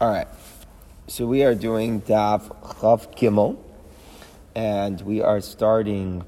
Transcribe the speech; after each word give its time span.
All 0.00 0.08
right. 0.08 0.28
So 1.08 1.26
we 1.26 1.44
are 1.44 1.54
doing 1.54 2.00
Daf 2.00 2.48
Chav 2.78 3.14
Gimel, 3.18 3.58
and 4.54 4.98
we 5.02 5.20
are 5.20 5.42
starting 5.42 6.24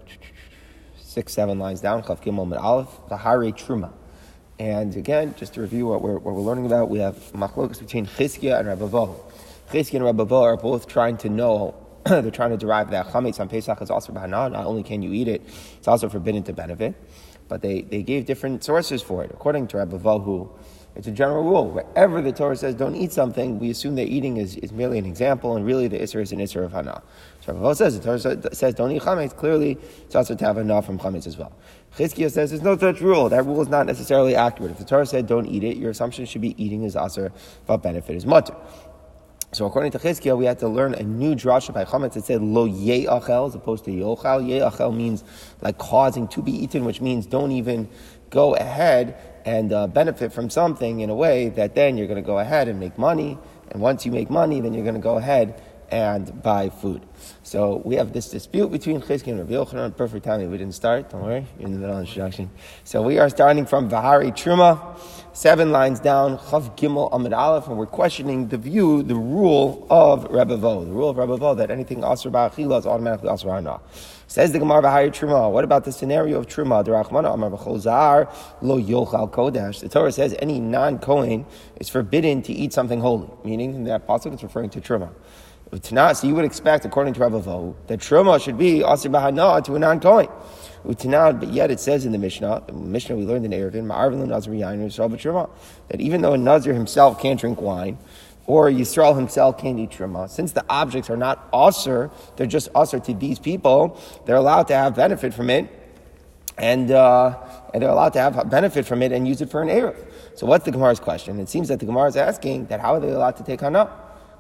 six, 1.01 1.33
seven 1.33 1.59
lines 1.59 1.81
down. 1.81 2.03
Chav 2.03 2.23
Gimel 2.23 2.47
Mit 2.47 2.59
Aleph 2.59 2.91
Vahari 3.09 3.51
Truma. 3.57 3.91
And 4.59 4.95
again, 4.95 5.35
just 5.39 5.55
to 5.55 5.63
review 5.63 5.87
what 5.87 6.03
we're, 6.03 6.19
what 6.19 6.35
we're 6.35 6.43
learning 6.43 6.67
about, 6.67 6.91
we 6.91 6.99
have 6.99 7.17
machlokas 7.33 7.79
between 7.79 8.05
Chizkiah 8.05 8.59
and 8.59 8.69
Rabbi 8.69 8.85
Chizkiah 9.71 9.95
and 9.95 10.05
Rabbi 10.05 10.35
are 10.37 10.59
both 10.59 10.87
trying 10.87 11.17
to 11.17 11.31
know. 11.31 11.75
they're 12.05 12.31
trying 12.31 12.51
to 12.51 12.59
derive 12.59 12.91
that 12.91 13.07
chametz 13.07 13.41
on 13.41 13.49
Pesach 13.49 13.81
is 13.81 13.91
also 13.91 14.13
b'hana. 14.13 14.53
Not 14.53 14.67
only 14.67 14.83
can 14.83 15.01
you 15.01 15.15
eat 15.15 15.29
it, 15.29 15.41
it's 15.79 15.89
also 15.89 16.11
forbidden 16.11 16.43
to 16.43 16.53
benefit. 16.53 16.95
But 17.49 17.63
they, 17.63 17.81
they 17.81 18.03
gave 18.03 18.27
different 18.27 18.65
sources 18.65 19.01
for 19.01 19.25
it. 19.25 19.31
According 19.33 19.69
to 19.69 19.79
Rabbi 19.79 19.97
it's 20.95 21.07
a 21.07 21.11
general 21.11 21.43
rule. 21.43 21.71
Wherever 21.71 22.21
the 22.21 22.33
Torah 22.33 22.57
says 22.57 22.75
don't 22.75 22.95
eat 22.95 23.13
something, 23.13 23.59
we 23.59 23.71
assume 23.71 23.95
that 23.97 24.09
eating 24.09 24.37
is, 24.37 24.57
is 24.57 24.73
merely 24.73 24.99
an 24.99 25.07
example, 25.07 25.57
and 25.57 25.65
really 25.65 25.89
the 25.89 25.99
Isser 25.99 26.21
is 26.21 26.33
an 26.33 26.39
Isser 26.39 26.65
of 26.65 26.73
Hana. 26.73 27.03
So 27.41 27.55
Rabbi 27.55 27.73
says 27.73 27.99
the 27.99 28.05
Torah 28.05 28.55
says 28.55 28.75
don't 28.75 28.91
eat 28.93 29.03
chametz. 29.03 29.35
Clearly, 29.35 29.79
it's 30.03 30.15
also 30.15 30.35
to 30.35 30.45
have 30.45 30.57
Hana 30.57 30.83
from 30.83 30.99
chametz 30.99 31.27
as 31.27 31.39
well. 31.39 31.53
Chizkiah 31.97 32.31
says 32.31 32.51
there's 32.51 32.63
no 32.63 32.77
such 32.77 33.01
rule. 33.01 33.29
That 33.29 33.47
rule 33.47 33.63
is 33.63 33.69
not 33.69 33.87
necessarily 33.87 34.35
accurate. 34.35 34.73
If 34.73 34.79
the 34.79 34.85
Torah 34.85 35.07
said 35.07 35.27
don't 35.27 35.47
eat 35.47 35.65
it, 35.65 35.77
your 35.79 35.91
assumption 35.91 36.27
should 36.27 36.43
be 36.43 36.63
eating 36.63 36.83
is 36.83 36.95
aser, 36.95 37.33
but 37.67 37.79
benefit 37.79 38.17
is 38.17 38.27
mutter. 38.27 38.55
So 39.53 39.67
according 39.67 39.93
to 39.93 39.99
Chizkiah, 39.99 40.37
we 40.37 40.47
had 40.47 40.59
to 40.61 40.69
learn 40.69 40.95
a 40.95 41.03
new 41.03 41.35
drasha 41.35 41.75
by 41.75 41.85
Chametz. 41.85 42.17
It 42.17 42.25
said 42.25 42.41
lo 42.41 42.67
ye'achel 42.67 43.49
as 43.49 43.55
opposed 43.55 43.85
to 43.85 43.91
yochal. 43.91 44.47
Ye'achel 44.47 44.97
means 44.97 45.25
like 45.61 45.77
causing 45.77 46.27
to 46.29 46.43
be 46.43 46.53
eaten, 46.53 46.87
which 46.87 47.03
means 47.03 47.27
don't 47.27 47.53
even 47.53 47.89
go 48.31 48.55
ahead 48.55 49.15
and 49.45 49.73
uh, 49.73 49.87
benefit 49.87 50.33
from 50.33 50.51
something 50.51 51.01
in 51.01 51.11
a 51.11 51.15
way 51.15 51.49
that 51.51 51.75
then 51.75 51.97
you're 51.97 52.07
going 52.07 52.23
to 52.23 52.27
go 52.27 52.39
ahead 52.39 52.69
and 52.69 52.79
make 52.79 52.99
money. 52.99 53.39
And 53.71 53.81
once 53.81 54.05
you 54.05 54.13
make 54.13 54.31
money, 54.31 54.61
then 54.61 54.75
you're 54.75 54.85
going 54.85 54.95
to 54.95 55.01
go 55.01 55.17
ahead 55.17 55.61
and 55.91 56.43
buy 56.43 56.71
food. 56.71 57.03
So 57.43 57.83
we 57.85 57.97
have 57.97 58.13
this 58.13 58.31
dispute 58.31 58.73
between 58.73 59.03
Chizkiah 59.03 59.29
and 59.29 59.39
Rabbi 59.41 59.53
Yochanan. 59.53 59.97
Perfect 59.97 60.25
timing. 60.25 60.51
We 60.51 60.57
didn't 60.57 60.75
start. 60.75 61.11
Don't 61.11 61.23
worry. 61.23 61.47
You're 61.59 61.67
in 61.67 61.73
the 61.73 61.79
middle 61.79 61.97
of 61.97 62.03
the 62.03 62.09
introduction. 62.09 62.51
So 62.85 63.03
we 63.03 63.19
are 63.19 63.29
starting 63.29 63.67
from 63.67 63.91
Vahari 63.91 64.33
Truma, 64.33 64.99
seven 65.33 65.73
lines 65.73 65.99
down, 65.99 66.37
Chav 66.39 66.77
Gimel 66.77 67.09
Amid 67.13 67.33
Aleph, 67.33 67.67
and 67.67 67.79
we're 67.79 67.87
questioning 67.87 68.49
the 68.49 68.59
view, 68.59 69.03
the 69.03 69.15
rule 69.15 69.87
of 69.89 70.25
Rebbe 70.31 70.57
Vo, 70.57 70.85
the 70.85 70.91
rule 70.91 71.09
of 71.09 71.17
Rebbe 71.17 71.37
Vo, 71.37 71.55
that 71.55 71.71
anything 71.71 72.01
Asr 72.01 72.31
Ba'achila 72.31 72.79
is 72.81 72.87
automatically 72.87 73.31
Asr 73.31 73.55
Hana. 73.55 73.81
Says 74.27 74.53
the 74.53 74.59
Gemara 74.59 74.83
Vahari 74.83 75.11
Truma. 75.11 75.51
What 75.51 75.65
about 75.65 75.85
the 75.85 75.93
scenario 75.93 76.39
of 76.39 76.47
Truma? 76.47 76.85
The 76.85 76.91
Derachmana 76.91 77.33
Amar 77.33 77.51
B'chol 77.51 77.83
Lo 78.61 78.79
Yochal 78.81 79.31
Kodesh. 79.31 79.81
The 79.81 79.89
Torah 79.89 80.13
says 80.13 80.35
any 80.41 80.61
non-Kohen 80.61 81.47
is 81.77 81.89
forbidden 81.89 82.43
to 82.43 82.53
eat 82.53 82.73
something 82.73 83.01
holy, 83.01 83.31
meaning 83.45 83.85
that 83.85 84.07
pasuk 84.07 84.35
is 84.35 84.43
referring 84.43 84.71
to 84.71 84.81
Truma. 84.81 85.11
So 86.17 86.27
you 86.27 86.35
would 86.35 86.45
expect, 86.45 86.85
according 86.85 87.15
to 87.15 87.21
Rabbi 87.21 87.41
Vo, 87.41 87.75
that 87.87 88.01
Truma 88.01 88.39
should 88.43 88.59
be 88.59 88.83
Asir 88.83 89.09
Bahana 89.09 89.65
to 89.65 89.75
a 89.77 89.79
non-Kohen. 89.79 90.29
But 90.85 91.53
yet 91.53 91.71
it 91.71 91.81
says 91.81 92.05
in 92.05 92.13
the 92.13 92.19
Mishnah, 92.19 92.65
the 92.67 92.73
Mishnah 92.73 93.17
we 93.17 93.25
learned 93.25 93.45
in 93.45 93.53
Eruvin, 93.53 93.85
Ma'arvin 93.87 95.49
that 95.89 96.01
even 96.01 96.23
though 96.23 96.33
a 96.33 96.39
Nazir 96.39 96.75
himself 96.75 97.21
can't 97.21 97.41
drink 97.41 97.61
wine, 97.61 97.99
or 98.47 98.69
Yisrael 98.69 99.15
himself 99.15 99.59
can't 99.59 99.79
eat 99.79 99.91
truma. 99.91 100.29
Since 100.29 100.53
the 100.53 100.65
objects 100.69 101.09
are 101.11 101.17
not 101.17 101.49
usher, 101.53 102.11
they're 102.37 102.47
just 102.47 102.69
usher 102.75 102.99
to 102.99 103.15
these 103.15 103.39
people, 103.39 104.01
they're 104.27 104.37
allowed 104.37 104.65
to 104.65 104.75
have 104.75 104.97
benefit 104.97 105.33
from 105.33 105.49
it, 105.51 105.69
and, 106.59 106.91
uh, 106.91 107.39
and 107.73 107.83
they're 107.83 107.91
allowed 107.91 108.13
to 108.15 108.21
have 108.21 108.51
benefit 108.51 108.85
from 108.85 109.03
it 109.03 109.13
and 109.13 109.27
use 109.27 109.41
it 109.41 109.51
for 109.51 109.63
an 109.63 109.69
Erev. 109.69 109.97
So 110.35 110.47
what's 110.47 110.65
the 110.65 110.73
Gemara's 110.73 111.01
question? 111.01 111.39
It 111.39 111.49
seems 111.49 111.69
that 111.69 111.79
the 111.79 111.87
Gemara 111.87 112.09
is 112.09 112.17
asking 112.17 112.67
that 112.67 112.81
how 112.81 112.95
are 112.95 113.01
they 113.01 113.11
allowed 113.11 113.37
to 113.37 113.45
take 113.45 113.61
Hana? 113.61 113.91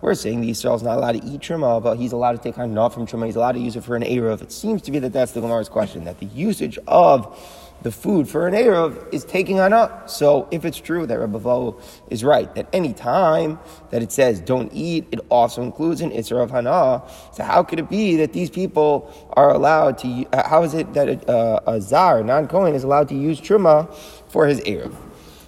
We're 0.02 0.14
saying 0.14 0.40
the 0.40 0.50
Israel 0.50 0.74
is 0.74 0.82
not 0.82 0.98
allowed 0.98 1.12
to 1.12 1.24
eat 1.24 1.40
truma, 1.40 1.80
but 1.80 1.96
he's 1.96 2.10
allowed 2.10 2.32
to 2.32 2.38
take 2.38 2.56
Hana 2.56 2.90
from 2.90 3.06
truma. 3.06 3.26
He's 3.26 3.36
allowed 3.36 3.52
to 3.52 3.60
use 3.60 3.76
it 3.76 3.84
for 3.84 3.94
an 3.94 4.02
Erev. 4.02 4.42
It 4.42 4.50
seems 4.50 4.82
to 4.82 4.90
be 4.90 4.98
that 4.98 5.12
that's 5.12 5.30
the 5.30 5.40
Gemara's 5.40 5.68
question, 5.68 6.04
that 6.04 6.18
the 6.18 6.26
usage 6.26 6.76
of 6.88 7.38
the 7.82 7.92
food 7.92 8.28
for 8.28 8.48
an 8.48 8.54
Erev 8.54 9.14
is 9.14 9.24
taking 9.24 9.60
on. 9.60 10.08
So 10.08 10.48
if 10.50 10.64
it's 10.64 10.78
true 10.78 11.06
that 11.06 11.18
Rabbi 11.20 11.38
Vo 11.38 11.80
is 12.10 12.24
right, 12.24 12.52
that 12.56 12.66
any 12.72 12.92
time 12.94 13.60
that 13.90 14.02
it 14.02 14.10
says 14.10 14.40
don't 14.40 14.72
eat, 14.72 15.06
it 15.12 15.20
also 15.28 15.62
includes 15.62 16.00
an 16.00 16.10
Isra 16.10 16.42
of 16.42 16.50
Hana. 16.50 17.04
So 17.32 17.44
how 17.44 17.62
could 17.62 17.78
it 17.78 17.88
be 17.88 18.16
that 18.16 18.32
these 18.32 18.50
people 18.50 19.08
are 19.34 19.50
allowed 19.50 19.98
to, 19.98 20.26
uh, 20.32 20.48
how 20.48 20.64
is 20.64 20.74
it 20.74 20.92
that 20.94 21.08
a, 21.08 21.70
a 21.70 21.80
Zar, 21.80 22.24
non-Kohen, 22.24 22.74
is 22.74 22.82
allowed 22.82 23.08
to 23.10 23.14
use 23.14 23.40
Truma 23.40 23.94
for 24.28 24.46
his 24.46 24.60
Erev? 24.62 24.96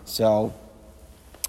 So 0.04 0.54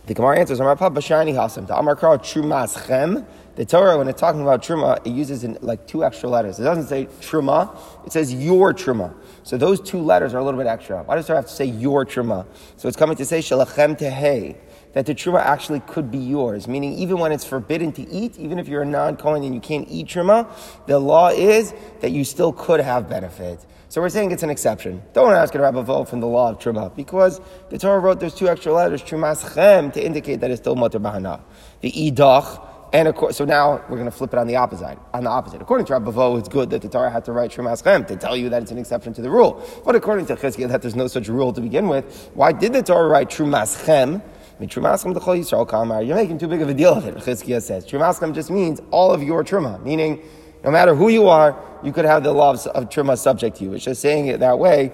the 0.06 0.14
Gemara 0.14 0.40
answers, 0.40 0.60
Amar 0.60 0.76
Papa 0.76 1.00
Shani 1.00 1.34
Hasam, 1.34 1.68
the 1.68 1.76
Amar 1.76 1.96
Kral 1.96 2.20
Trumas 2.20 2.86
Chem, 2.88 3.26
the 3.56 3.66
Torah, 3.66 3.98
when 3.98 4.08
it's 4.08 4.20
talking 4.20 4.42
about 4.42 4.62
truma, 4.62 4.98
it 5.08 5.12
uses 5.12 5.46
in 5.46 5.58
like 5.62 5.88
two 5.88 6.04
extra 6.04 6.28
letters. 6.28 6.60
It 6.60 6.64
doesn't 6.64 6.88
say 6.88 7.06
truma, 7.22 7.76
it 8.06 8.12
says 8.12 8.34
your 8.34 8.74
truma. 8.74 9.16
So 9.44 9.58
those 9.58 9.80
two 9.80 10.00
letters 10.00 10.34
are 10.34 10.40
a 10.40 10.44
little 10.44 10.60
bit 10.60 10.68
extra. 10.68 11.02
Why 11.04 11.16
does 11.16 11.26
Torah 11.26 11.40
have 11.40 11.48
to 11.48 11.54
say 11.54 11.66
your 11.66 12.06
truma? 12.06 12.46
So 12.76 12.88
it's 12.90 12.98
coming 12.98 13.16
to 13.16 13.26
say 13.26 13.40
shalachem 13.40 13.98
tehei, 13.98 14.58
that 14.92 15.06
the 15.06 15.16
truma 15.16 15.40
actually 15.40 15.80
could 15.82 16.12
be 16.12 16.18
yours. 16.18 16.68
Meaning, 16.68 16.94
even 16.94 17.18
when 17.18 17.32
it's 17.32 17.46
forbidden 17.46 17.94
to 17.94 18.02
eat, 18.10 18.38
even 18.38 18.60
if 18.60 18.68
you're 18.68 18.82
a 18.82 18.86
non-Kohen 18.86 19.44
and 19.44 19.56
you 19.56 19.62
can't 19.62 19.88
eat 19.90 20.08
truma, 20.08 20.48
the 20.86 21.00
law 21.00 21.30
is 21.30 21.74
that 22.02 22.12
you 22.12 22.26
still 22.26 22.52
could 22.52 22.82
have 22.82 23.10
benefit. 23.10 23.66
So 23.96 24.02
we're 24.02 24.10
saying 24.10 24.32
it's 24.32 24.44
an 24.44 24.50
exception. 24.50 25.02
Don't 25.14 25.32
ask 25.32 25.56
a 25.56 25.62
rabbi 25.62 26.04
from 26.04 26.20
the 26.20 26.28
law 26.28 26.50
of 26.50 26.60
truma 26.60 26.94
because 26.98 27.40
the 27.70 27.78
Torah 27.78 28.02
wrote 28.02 28.20
those 28.20 28.34
two 28.34 28.50
extra 28.50 28.74
letters, 28.74 29.02
trumas 29.02 29.56
chem, 29.56 29.90
to 29.94 30.06
indicate 30.06 30.42
that 30.42 30.52
it's 30.52 30.60
still 30.60 30.76
mutter 30.76 31.00
bahana. 31.00 31.40
The 31.80 31.94
idach 31.94 32.62
and 32.92 33.08
of 33.08 33.16
course, 33.16 33.38
so 33.38 33.46
now 33.46 33.82
we're 33.88 33.96
going 33.96 34.04
to 34.04 34.12
flip 34.12 34.34
it 34.34 34.38
on 34.38 34.48
the 34.48 34.58
opposite. 34.58 35.00
On 35.14 35.24
the 35.24 35.30
opposite, 35.30 35.62
according 35.62 35.86
to 35.86 35.94
Rabbi 35.94 36.38
it's 36.38 36.50
good 36.50 36.72
that 36.72 36.82
the 36.82 36.90
Torah 36.90 37.10
had 37.10 37.24
to 37.24 37.32
write 37.32 37.54
Shema 37.54 37.74
Chem 37.78 38.04
to 38.08 38.18
tell 38.18 38.36
you 38.36 38.50
that 38.50 38.62
it's 38.62 38.72
an 38.72 38.78
exception 38.78 39.14
to 39.14 39.22
the 39.22 39.30
rule. 39.30 39.66
But 39.86 39.96
according 39.96 40.26
to 40.26 40.36
Chizkiah, 40.36 40.68
that 40.68 40.82
there's 40.82 40.98
no 40.98 41.08
such 41.08 41.30
rule 41.30 41.54
to 41.54 41.62
begin 41.62 41.88
with. 41.88 42.32
Why 42.34 42.52
did 42.52 42.74
the 42.74 42.84
Torah 42.84 43.08
write 43.08 43.30
Trumas 43.30 43.82
Chem? 43.86 44.22
You're 44.60 46.16
making 46.16 46.38
too 46.38 46.50
big 46.50 46.62
of 46.62 46.68
a 46.68 46.74
deal 46.74 46.94
of 46.94 47.08
it. 47.08 47.16
Chizkiah 47.16 47.62
says 47.62 47.86
Trumas 47.86 48.36
just 48.36 48.52
means 48.52 48.82
all 48.92 49.14
of 49.14 49.24
your 49.24 49.46
truma, 49.46 49.82
meaning 49.84 50.22
no 50.66 50.72
matter 50.72 50.96
who 50.96 51.10
you 51.10 51.28
are, 51.28 51.56
you 51.84 51.94
could 51.94 52.06
have 52.06 52.24
the 52.24 52.32
law 52.32 52.52
of, 52.52 52.90
truma 52.90 53.18
subject 53.18 53.58
to 53.58 53.64
you. 53.64 53.74
It's 53.74 53.86
just 53.86 54.02
saying 54.02 54.28
it 54.28 54.40
that 54.40 54.58
way 54.58 54.92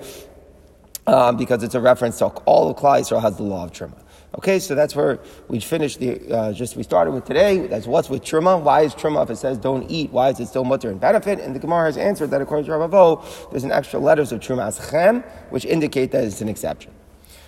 um, 1.08 1.38
because 1.38 1.64
it's 1.64 1.76
a 1.76 1.80
reference 1.80 2.18
to 2.20 2.26
all 2.26 2.70
of 2.70 2.76
Klal 2.76 3.00
Yisrael 3.00 3.22
has 3.22 3.38
the 3.38 3.44
law 3.44 3.64
of 3.64 3.72
truma. 3.72 3.98
Okay, 4.38 4.60
so 4.60 4.76
that's 4.76 4.96
where 4.96 5.20
we 5.48 5.60
finished 5.60 6.00
the, 6.00 6.34
uh, 6.34 6.54
just 6.54 6.76
we 6.76 6.84
started 6.84 7.12
with 7.12 7.26
today. 7.26 7.68
That's 7.68 7.86
what's 7.86 8.10
with 8.10 8.24
Truma. 8.24 8.62
Why 8.62 8.84
is 8.84 8.96
Truma, 8.96 9.24
if 9.24 9.30
it 9.30 9.36
says 9.36 9.58
don't 9.58 9.92
eat, 9.92 10.10
why 10.12 10.30
is 10.30 10.40
it 10.40 10.48
still 10.48 10.64
mutter 10.64 10.90
and 10.90 11.02
benefit? 11.02 11.40
And 11.40 11.54
the 11.54 11.60
Gemara 11.60 11.88
has 11.88 11.98
answered 11.98 12.28
that 12.32 12.42
according 12.42 12.66
to 12.68 12.78
Rabbi 12.78 13.26
there's 13.52 13.66
an 13.66 13.74
extra 13.74 14.00
letters 14.00 14.32
of 14.32 14.40
Truma 14.40 14.68
as 14.68 14.90
Chem, 14.90 15.22
which 15.50 15.66
indicate 15.66 16.12
that 16.12 16.24
it's 16.24 16.40
an 16.40 16.48
exception. 16.48 16.94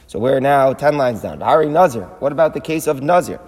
So 0.07 0.19
we're 0.19 0.41
now 0.41 0.73
10 0.73 0.97
lines 0.97 1.21
down. 1.21 1.39
Hari 1.39 1.69
Nazir. 1.69 2.03
What 2.19 2.31
about 2.31 2.53
the 2.53 2.59
case 2.59 2.87
of 2.87 3.01
Nazir? 3.01 3.39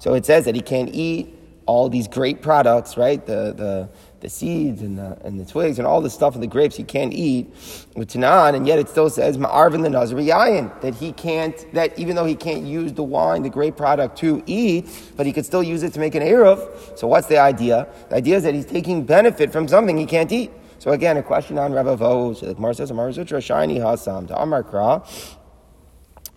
So 0.00 0.14
it 0.14 0.26
says 0.26 0.46
that 0.46 0.54
he 0.54 0.62
can't 0.62 0.92
eat 0.92 1.36
all 1.66 1.88
these 1.88 2.08
great 2.08 2.42
products, 2.42 2.96
right? 2.96 3.24
The, 3.24 3.54
the, 3.56 3.88
the 4.20 4.28
seeds 4.28 4.82
and 4.82 4.98
the, 4.98 5.16
and 5.24 5.38
the 5.38 5.44
twigs 5.44 5.78
and 5.78 5.86
all 5.86 6.00
the 6.00 6.10
stuff 6.10 6.34
in 6.34 6.40
the 6.40 6.46
grapes 6.46 6.74
he 6.74 6.82
can't 6.82 7.12
eat 7.12 7.46
with 7.94 8.08
Tanan, 8.08 8.56
and 8.56 8.66
yet 8.66 8.78
it 8.78 8.88
still 8.88 9.08
says 9.08 9.38
Ma'arvin 9.38 9.82
the 9.82 9.88
Nazariyayin, 9.88 10.80
that 10.80 10.94
he 10.94 11.12
can't, 11.12 11.72
that 11.74 11.96
even 11.98 12.16
though 12.16 12.24
he 12.24 12.34
can't 12.34 12.64
use 12.64 12.92
the 12.92 13.04
wine, 13.04 13.42
the 13.42 13.50
grape 13.50 13.76
product 13.76 14.18
to 14.18 14.42
eat, 14.46 14.88
but 15.16 15.26
he 15.26 15.32
could 15.32 15.46
still 15.46 15.62
use 15.62 15.82
it 15.82 15.92
to 15.92 16.00
make 16.00 16.14
an 16.14 16.22
Eruv. 16.22 16.98
So 16.98 17.06
what's 17.06 17.28
the 17.28 17.38
idea? 17.38 17.86
The 18.08 18.16
idea 18.16 18.38
is 18.38 18.42
that 18.42 18.54
he's 18.54 18.66
taking 18.66 19.04
benefit 19.04 19.52
from 19.52 19.68
something 19.68 19.96
he 19.96 20.06
can't 20.06 20.32
eat. 20.32 20.50
So 20.80 20.92
again, 20.92 21.18
a 21.18 21.22
question 21.22 21.58
on 21.58 21.74
Rabbi 21.74 21.94
Vo, 21.94 22.32
the 22.32 22.54
Gemara 22.54 22.74
says, 22.74 22.90
Amar 22.90 23.10
Zutra, 23.10 23.42
Shiny 23.42 23.78
Hasam, 23.78 24.26
to 24.28 24.40
Amar 24.40 24.64
Kra, 24.64 25.06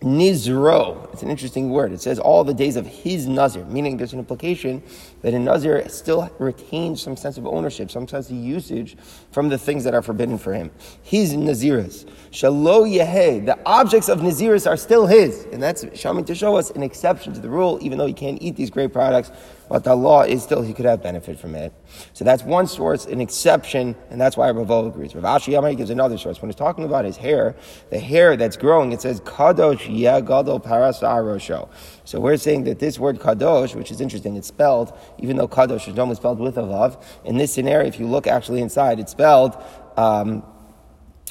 Nizro. 0.00 1.12
It's 1.12 1.22
an 1.22 1.30
interesting 1.30 1.70
word. 1.70 1.92
It 1.92 2.00
says 2.00 2.18
all 2.18 2.44
the 2.44 2.52
days 2.52 2.76
of 2.76 2.86
his 2.86 3.26
Nazir, 3.26 3.64
meaning 3.64 3.96
there's 3.96 4.12
an 4.12 4.18
implication 4.18 4.82
that 5.22 5.32
a 5.32 5.38
Nazir 5.38 5.88
still 5.88 6.30
retains 6.38 7.00
some 7.00 7.16
sense 7.16 7.38
of 7.38 7.46
ownership, 7.46 7.90
some 7.90 8.06
sense 8.06 8.28
of 8.28 8.36
usage 8.36 8.96
from 9.32 9.48
the 9.48 9.56
things 9.56 9.84
that 9.84 9.94
are 9.94 10.02
forbidden 10.02 10.36
for 10.36 10.52
him. 10.52 10.70
His 11.02 11.34
Naziris. 11.34 12.04
Shalo 12.30 12.86
Yehe. 12.86 13.46
The 13.46 13.58
objects 13.64 14.08
of 14.08 14.18
Naziris 14.20 14.68
are 14.68 14.76
still 14.76 15.06
his. 15.06 15.44
And 15.52 15.62
that's 15.62 15.84
showing 15.98 16.24
to 16.24 16.34
show 16.34 16.56
us 16.56 16.70
an 16.70 16.82
exception 16.82 17.32
to 17.32 17.40
the 17.40 17.48
rule, 17.48 17.78
even 17.80 17.96
though 17.96 18.06
he 18.06 18.12
can't 18.12 18.40
eat 18.42 18.56
these 18.56 18.70
great 18.70 18.92
products 18.92 19.30
but 19.68 19.84
the 19.84 19.94
law 19.94 20.22
is 20.22 20.42
still 20.42 20.62
he 20.62 20.72
could 20.72 20.84
have 20.84 21.02
benefit 21.02 21.38
from 21.38 21.54
it. 21.54 21.72
So 22.12 22.24
that's 22.24 22.42
one 22.42 22.66
source, 22.66 23.06
an 23.06 23.20
exception, 23.20 23.96
and 24.10 24.20
that's 24.20 24.36
why 24.36 24.50
Ravo 24.50 24.88
agrees. 24.88 25.14
Rav 25.14 25.24
Ashi 25.24 25.52
Yamari 25.52 25.76
gives 25.76 25.90
another 25.90 26.18
source. 26.18 26.40
When 26.40 26.50
he's 26.50 26.56
talking 26.56 26.84
about 26.84 27.04
his 27.04 27.16
hair, 27.16 27.56
the 27.90 27.98
hair 27.98 28.36
that's 28.36 28.56
growing, 28.56 28.92
it 28.92 29.00
says 29.00 29.20
Kadosh 29.20 29.86
Yagadol 29.86 30.62
Parasarosho. 30.62 31.68
So 32.04 32.20
we're 32.20 32.36
saying 32.36 32.64
that 32.64 32.78
this 32.78 32.98
word 32.98 33.18
Kadosh, 33.18 33.74
which 33.74 33.90
is 33.90 34.00
interesting, 34.00 34.36
it's 34.36 34.48
spelled, 34.48 34.96
even 35.18 35.36
though 35.36 35.48
Kadosh 35.48 35.88
is 35.88 35.94
normally 35.94 36.16
spelled 36.16 36.38
with 36.38 36.58
a 36.58 36.62
vav, 36.62 37.02
in 37.24 37.38
this 37.38 37.52
scenario, 37.52 37.86
if 37.86 37.98
you 37.98 38.06
look 38.06 38.26
actually 38.26 38.60
inside, 38.60 39.00
it's 39.00 39.12
spelled 39.12 39.56
um, 39.96 40.42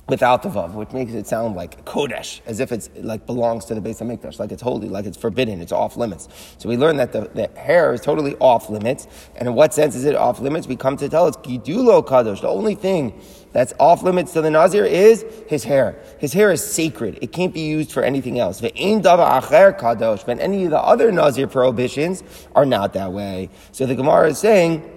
without 0.10 0.44
the 0.44 0.50
vav, 0.50 0.74
which 0.74 0.92
makes 0.92 1.14
it 1.14 1.26
sound 1.26 1.56
like 1.56 1.86
kodesh, 1.86 2.42
as 2.46 2.60
if 2.60 2.74
it's 2.74 2.90
like 2.98 3.26
belongs 3.26 3.64
to 3.66 3.74
the 3.74 3.80
base 3.80 4.02
of 4.02 4.08
mikdash, 4.08 4.38
like 4.38 4.52
it's 4.52 4.62
holy, 4.62 4.90
like 4.90 5.06
it's 5.06 5.18
forbidden, 5.18 5.62
it's 5.62 5.72
off 5.72 5.96
limits. 5.96 6.28
So 6.58 6.68
we 6.68 6.76
learn 6.76 6.98
that 6.98 7.14
the, 7.14 7.30
the 7.34 7.48
hair 7.58 7.94
is 7.94 8.02
totally 8.02 8.36
off 8.36 8.70
limits, 8.70 9.08
and 9.38 9.48
in 9.48 9.54
what 9.56 9.74
sense 9.74 9.96
is 9.96 10.04
it 10.04 10.16
off 10.16 10.42
limits? 10.42 10.68
We 10.68 10.76
come 10.76 10.98
to 10.98 11.08
tell 11.08 11.28
it's 11.28 11.38
gidulo 11.38 12.06
kadosh. 12.06 12.42
The 12.42 12.50
only 12.50 12.76
thing 12.76 13.20
that's 13.54 13.74
off 13.80 14.04
limits 14.04 14.34
to 14.34 14.42
the 14.42 14.52
nazir 14.52 14.84
is 14.84 15.26
his 15.48 15.64
hair. 15.64 15.96
His 16.20 16.34
hair 16.34 16.52
is 16.52 16.62
sacred; 16.62 17.20
it 17.22 17.32
can't 17.32 17.54
be 17.54 17.62
used 17.62 17.94
for 17.94 18.04
anything 18.04 18.40
else. 18.40 18.60
Ve'ein 18.60 19.02
dava 19.02 19.42
acher 19.42 19.80
kadosh. 19.80 20.26
But 20.26 20.40
any 20.40 20.66
of 20.66 20.72
the 20.72 20.82
other 20.82 21.14
nazir 21.14 21.48
prohibitions 21.48 22.24
are 22.56 22.66
not 22.66 22.92
that 22.94 23.14
way. 23.14 23.50
So 23.72 23.86
the 23.86 23.96
Gemara 23.96 24.30
is 24.30 24.38
saying. 24.38 24.90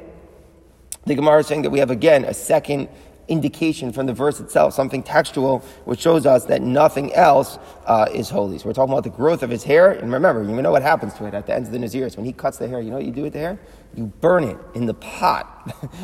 The 1.05 1.14
Gemara 1.14 1.38
is 1.38 1.47
saying 1.47 1.62
that 1.62 1.70
we 1.70 1.79
have 1.79 1.93
again 1.93 2.25
a 2.25 2.35
second 2.35 2.88
indication 3.28 3.93
from 3.93 4.06
the 4.06 4.12
verse 4.12 4.40
itself, 4.40 4.75
something 4.75 5.02
textual, 5.02 5.61
which 5.84 6.00
shows 6.00 6.26
us 6.26 6.44
that 6.46 6.62
nothing 6.62 7.12
else 7.14 7.58
uh, 7.87 8.06
is 8.12 8.31
holy. 8.31 8.58
So 8.58 8.67
we're 8.67 8.73
talking 8.73 8.93
about 8.93 9.05
the 9.05 9.11
growth 9.11 9.43
of 9.43 9.50
his 9.50 9.64
hair, 9.64 9.93
and 9.93 10.12
remember, 10.12 10.43
you 10.43 10.62
know 10.62 10.70
what 10.70 10.82
happens 10.82 11.14
to 11.14 11.26
it 11.26 11.34
at 11.34 11.46
the 11.46 11.55
end 11.55 11.67
of 11.67 11.73
the 11.73 11.78
Naziris. 11.78 12.17
When 12.17 12.26
he 12.26 12.32
cuts 12.32 12.58
the 12.58 12.69
hair, 12.69 12.81
you 12.81 12.90
know 12.90 12.96
what 12.96 13.05
you 13.05 13.12
do 13.12 13.23
with 13.23 13.32
the 13.32 13.40
hair? 13.40 13.58
You 13.96 14.06
burn 14.20 14.44
it 14.44 14.58
in 14.75 14.84
the 14.84 14.93
pot. 14.93 15.52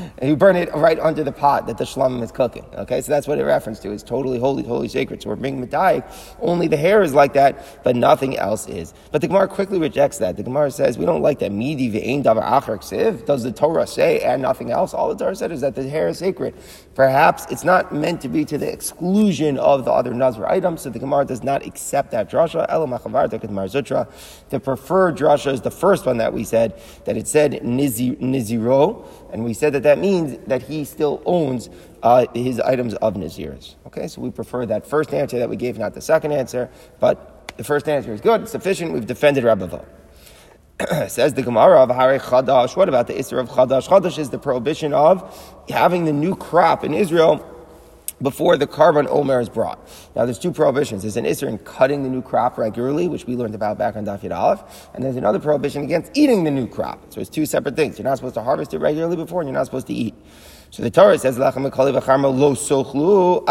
you 0.22 0.34
burn 0.34 0.56
it 0.56 0.74
right 0.74 0.98
under 0.98 1.22
the 1.22 1.30
pot 1.30 1.66
that 1.66 1.76
the 1.76 1.84
shlamim 1.84 2.22
is 2.22 2.32
cooking. 2.32 2.64
Okay, 2.74 3.02
so 3.02 3.12
that's 3.12 3.28
what 3.28 3.38
it 3.38 3.44
refers 3.44 3.78
to. 3.80 3.92
It's 3.92 4.02
totally 4.02 4.38
holy, 4.38 4.62
totally 4.62 4.88
sacred. 4.88 5.22
So 5.22 5.28
we're 5.28 5.36
bringing 5.36 5.66
medayik. 5.66 6.10
Only 6.40 6.68
the 6.68 6.76
hair 6.78 7.02
is 7.02 7.12
like 7.12 7.34
that, 7.34 7.84
but 7.84 7.94
nothing 7.94 8.38
else 8.38 8.66
is. 8.66 8.94
But 9.10 9.20
the 9.20 9.28
Gemara 9.28 9.46
quickly 9.46 9.78
rejects 9.78 10.18
that. 10.18 10.38
The 10.38 10.42
Gemara 10.42 10.70
says 10.70 10.96
we 10.96 11.04
don't 11.04 11.20
like 11.20 11.38
that. 11.40 11.52
Midi 11.52 11.90
ve'ein 11.90 12.24
davar 12.24 12.42
acher 12.42 12.78
ksiv. 12.78 13.26
Does 13.26 13.42
the 13.42 13.52
Torah 13.52 13.86
say 13.86 14.20
and 14.20 14.40
nothing 14.40 14.70
else? 14.70 14.94
All 14.94 15.14
the 15.14 15.22
Torah 15.22 15.36
said 15.36 15.52
is 15.52 15.60
that 15.60 15.74
the 15.74 15.88
hair 15.88 16.08
is 16.08 16.18
sacred. 16.18 16.54
Perhaps 16.94 17.46
it's 17.50 17.64
not 17.64 17.94
meant 17.94 18.22
to 18.22 18.28
be 18.28 18.46
to 18.46 18.56
the 18.56 18.72
exclusion 18.72 19.58
of 19.58 19.84
the 19.84 19.92
other 19.92 20.14
nazar 20.14 20.48
items. 20.50 20.80
So 20.80 20.90
the 20.90 20.98
Gemara 20.98 21.26
does 21.26 21.42
not 21.42 21.66
accept 21.66 22.10
that 22.12 22.30
drasha. 22.30 22.66
The 24.48 24.60
preferred 24.60 25.16
drasha 25.16 25.52
is 25.52 25.60
the 25.60 25.70
first 25.70 26.06
one 26.06 26.16
that 26.18 26.32
we 26.32 26.44
said 26.44 26.80
that 27.04 27.16
it 27.16 27.28
said 27.28 27.64
niziro 27.88 29.06
and 29.32 29.44
we 29.44 29.54
said 29.54 29.72
that 29.72 29.82
that 29.84 29.98
means 29.98 30.38
that 30.46 30.62
he 30.62 30.84
still 30.84 31.22
owns 31.24 31.70
uh, 32.02 32.26
his 32.34 32.60
items 32.60 32.94
of 32.94 33.14
Naziris. 33.14 33.76
Okay, 33.86 34.08
so 34.08 34.20
we 34.20 34.30
prefer 34.30 34.66
that 34.66 34.86
first 34.86 35.14
answer 35.14 35.38
that 35.38 35.48
we 35.48 35.56
gave, 35.56 35.78
not 35.78 35.94
the 35.94 36.00
second 36.00 36.32
answer, 36.32 36.70
but 37.00 37.52
the 37.56 37.64
first 37.64 37.88
answer 37.88 38.12
is 38.12 38.20
good, 38.20 38.48
sufficient. 38.48 38.92
We've 38.92 39.06
defended 39.06 39.44
Rabbi 39.44 39.66
Says 41.08 41.34
the 41.34 41.42
Gemara 41.42 41.82
of 41.82 41.90
Hare 41.90 42.18
Chadash. 42.18 42.76
What 42.76 42.88
about 42.88 43.06
the 43.06 43.14
Isra 43.14 43.40
of 43.40 43.48
Chadash? 43.50 43.88
Chadash 43.88 44.18
is 44.18 44.30
the 44.30 44.38
prohibition 44.38 44.92
of 44.92 45.62
having 45.68 46.04
the 46.04 46.12
new 46.12 46.34
crop 46.34 46.84
in 46.84 46.92
Israel 46.94 47.48
before 48.22 48.56
the 48.56 48.66
korban 48.66 49.06
omer 49.08 49.40
is 49.40 49.48
brought. 49.48 49.78
Now, 50.14 50.24
there's 50.24 50.38
two 50.38 50.52
prohibitions. 50.52 51.02
There's 51.02 51.16
an 51.16 51.24
issur 51.24 51.48
in 51.48 51.58
cutting 51.58 52.02
the 52.02 52.08
new 52.08 52.22
crop 52.22 52.56
regularly, 52.56 53.08
which 53.08 53.26
we 53.26 53.36
learned 53.36 53.54
about 53.54 53.78
back 53.78 53.96
on 53.96 54.04
Daf 54.06 54.20
Yud 54.20 54.34
Aleph, 54.34 54.90
and 54.94 55.04
there's 55.04 55.16
another 55.16 55.38
prohibition 55.38 55.82
against 55.82 56.16
eating 56.16 56.44
the 56.44 56.50
new 56.50 56.66
crop. 56.66 57.12
So 57.12 57.20
it's 57.20 57.30
two 57.30 57.46
separate 57.46 57.76
things. 57.76 57.98
You're 57.98 58.04
not 58.04 58.18
supposed 58.18 58.34
to 58.34 58.42
harvest 58.42 58.72
it 58.72 58.78
regularly 58.78 59.16
before, 59.16 59.40
and 59.40 59.48
you're 59.48 59.58
not 59.58 59.66
supposed 59.66 59.88
to 59.88 59.94
eat. 59.94 60.14
So 60.72 60.82
the 60.82 60.90
Torah 60.90 61.18
says, 61.18 61.36
Lachem 61.36 61.64
lo 61.64 62.54
sochlu 62.54 63.44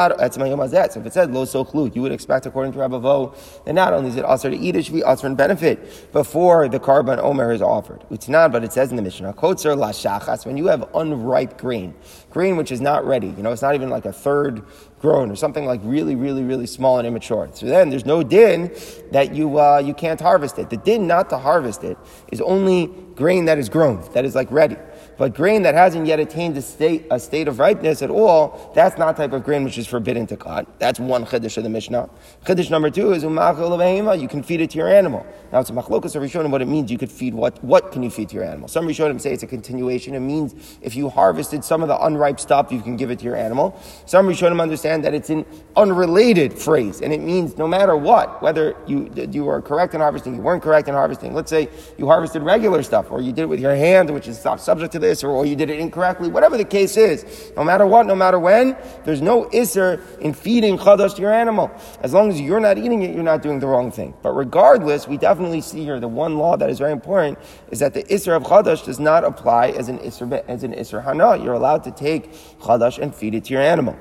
So 0.91 0.99
if 0.99 1.05
it 1.05 1.13
said 1.13 1.31
lo 1.31 1.45
sochlu, 1.45 1.95
you 1.95 2.01
would 2.01 2.11
expect, 2.11 2.47
according 2.47 2.73
to 2.73 2.79
Rabbi 2.79 2.97
Vo, 2.97 3.35
that 3.63 3.73
not 3.73 3.93
only 3.93 4.09
is 4.09 4.15
it 4.15 4.25
also 4.25 4.49
to 4.49 4.57
eat, 4.57 4.75
it 4.75 4.85
should 4.85 4.95
be 4.95 5.03
also 5.03 5.27
in 5.27 5.35
benefit 5.35 6.11
before 6.11 6.67
the 6.67 6.79
korban 6.79 7.19
omer 7.19 7.51
is 7.51 7.61
offered. 7.61 8.03
It's 8.09 8.27
not, 8.27 8.51
but 8.51 8.63
it 8.63 8.73
says 8.73 8.89
in 8.89 8.95
the 8.95 9.03
Mishnah, 9.03 9.33
kotzer 9.33 9.77
la 9.77 9.91
shachas, 9.91 10.47
when 10.47 10.57
you 10.57 10.65
have 10.65 10.89
unripe 10.95 11.59
grain, 11.59 11.93
grain 12.31 12.55
which 12.55 12.71
is 12.71 12.81
not 12.81 13.05
ready, 13.05 13.27
you 13.27 13.43
know, 13.43 13.51
it's 13.51 13.61
not 13.61 13.75
even 13.75 13.91
like 13.91 14.05
a 14.05 14.13
third 14.13 14.63
grown 14.99 15.29
or 15.29 15.35
something 15.35 15.67
like 15.67 15.81
really, 15.83 16.15
really, 16.15 16.43
really 16.43 16.65
small 16.65 16.97
and 16.97 17.07
immature. 17.07 17.51
So 17.53 17.67
then 17.67 17.91
there's 17.91 18.05
no 18.05 18.23
din 18.23 18.75
that 19.11 19.35
you, 19.35 19.59
uh, 19.59 19.77
you 19.77 19.93
can't 19.93 20.19
harvest 20.19 20.57
it. 20.57 20.71
The 20.71 20.77
din 20.77 21.05
not 21.05 21.29
to 21.29 21.37
harvest 21.37 21.83
it 21.83 21.99
is 22.31 22.41
only 22.41 22.87
grain 23.13 23.45
that 23.45 23.59
is 23.59 23.69
grown, 23.69 24.03
that 24.13 24.25
is 24.25 24.33
like 24.33 24.51
ready. 24.51 24.77
But 25.21 25.35
grain 25.35 25.61
that 25.61 25.75
hasn't 25.75 26.07
yet 26.07 26.19
attained 26.19 26.57
a 26.57 26.63
state, 26.63 27.05
a 27.11 27.19
state 27.19 27.47
of 27.47 27.59
ripeness 27.59 28.01
at 28.01 28.09
all, 28.09 28.71
that's 28.73 28.97
not 28.97 29.15
type 29.17 29.33
of 29.33 29.43
grain 29.43 29.63
which 29.63 29.77
is 29.77 29.85
forbidden 29.85 30.25
to 30.25 30.35
cut. 30.35 30.65
That's 30.79 30.99
one 30.99 31.27
chiddush 31.27 31.57
of 31.57 31.63
the 31.63 31.69
Mishnah. 31.69 32.09
Chiddush 32.43 32.71
number 32.71 32.89
two 32.89 33.11
is 33.11 33.23
umachal 33.23 34.19
You 34.19 34.27
can 34.27 34.41
feed 34.41 34.61
it 34.61 34.71
to 34.71 34.79
your 34.79 34.87
animal. 34.87 35.23
Now 35.51 35.59
it's 35.59 35.69
a 35.69 35.73
machlokas 35.73 36.15
of 36.15 36.23
Rishonim 36.23 36.49
what 36.49 36.63
it 36.63 36.67
means. 36.67 36.89
You 36.89 36.97
could 36.97 37.11
feed 37.11 37.35
what? 37.35 37.63
What 37.63 37.91
can 37.91 38.01
you 38.01 38.09
feed 38.09 38.29
to 38.29 38.35
your 38.35 38.45
animal? 38.45 38.67
Some 38.67 38.87
Rishonim 38.87 39.21
say 39.21 39.31
it's 39.31 39.43
a 39.43 39.47
continuation. 39.47 40.15
It 40.15 40.21
means 40.21 40.79
if 40.81 40.95
you 40.95 41.07
harvested 41.07 41.63
some 41.63 41.83
of 41.83 41.87
the 41.87 42.03
unripe 42.03 42.39
stuff, 42.39 42.71
you 42.71 42.81
can 42.81 42.97
give 42.97 43.11
it 43.11 43.19
to 43.19 43.25
your 43.25 43.35
animal. 43.35 43.79
Some 44.07 44.27
Rishonim 44.27 44.59
understand 44.59 45.05
that 45.05 45.13
it's 45.13 45.29
an 45.29 45.45
unrelated 45.75 46.51
phrase, 46.51 46.99
and 46.99 47.13
it 47.13 47.21
means 47.21 47.59
no 47.59 47.67
matter 47.67 47.95
what, 47.95 48.41
whether 48.41 48.75
you 48.87 49.11
you 49.29 49.43
were 49.43 49.61
correct 49.61 49.93
in 49.93 50.01
harvesting, 50.01 50.33
you 50.33 50.41
weren't 50.41 50.63
correct 50.63 50.87
in 50.87 50.95
harvesting. 50.95 51.35
Let's 51.35 51.51
say 51.51 51.69
you 51.99 52.07
harvested 52.07 52.41
regular 52.41 52.81
stuff, 52.81 53.11
or 53.11 53.21
you 53.21 53.31
did 53.31 53.43
it 53.43 53.49
with 53.49 53.59
your 53.59 53.75
hand, 53.75 54.09
which 54.09 54.27
is 54.27 54.39
subject 54.39 54.93
to 54.93 54.99
this 54.99 55.10
this 55.11 55.23
or, 55.23 55.29
or 55.29 55.45
you 55.45 55.55
did 55.55 55.69
it 55.69 55.79
incorrectly, 55.79 56.29
whatever 56.29 56.57
the 56.57 56.65
case 56.65 56.95
is, 56.97 57.51
no 57.57 57.63
matter 57.63 57.85
what, 57.85 58.05
no 58.05 58.15
matter 58.15 58.39
when, 58.39 58.75
there's 59.03 59.21
no 59.21 59.45
isser 59.45 59.99
in 60.19 60.33
feeding 60.33 60.77
chadash 60.77 61.15
to 61.15 61.21
your 61.21 61.33
animal. 61.33 61.69
As 62.01 62.13
long 62.13 62.29
as 62.29 62.39
you're 62.39 62.59
not 62.59 62.77
eating 62.77 63.03
it, 63.03 63.13
you're 63.13 63.23
not 63.23 63.41
doing 63.41 63.59
the 63.59 63.67
wrong 63.67 63.91
thing. 63.91 64.13
But 64.21 64.31
regardless, 64.31 65.07
we 65.07 65.17
definitely 65.17 65.61
see 65.61 65.83
here 65.83 65.99
the 65.99 66.07
one 66.07 66.37
law 66.37 66.55
that 66.57 66.69
is 66.69 66.79
very 66.79 66.93
important 66.93 67.37
is 67.71 67.79
that 67.79 67.93
the 67.93 68.03
isser 68.05 68.35
of 68.35 68.43
chadash 68.43 68.85
does 68.85 68.99
not 68.99 69.23
apply 69.23 69.69
as 69.69 69.89
an 69.89 69.99
isser, 69.99 70.31
as 70.47 70.63
an 70.63 70.73
isser 70.73 71.03
hana. 71.03 71.43
You're 71.43 71.53
allowed 71.53 71.83
to 71.83 71.91
take 71.91 72.31
chadash 72.61 72.97
and 72.97 73.13
feed 73.13 73.35
it 73.35 73.45
to 73.45 73.53
your 73.53 73.61
animal. 73.61 73.97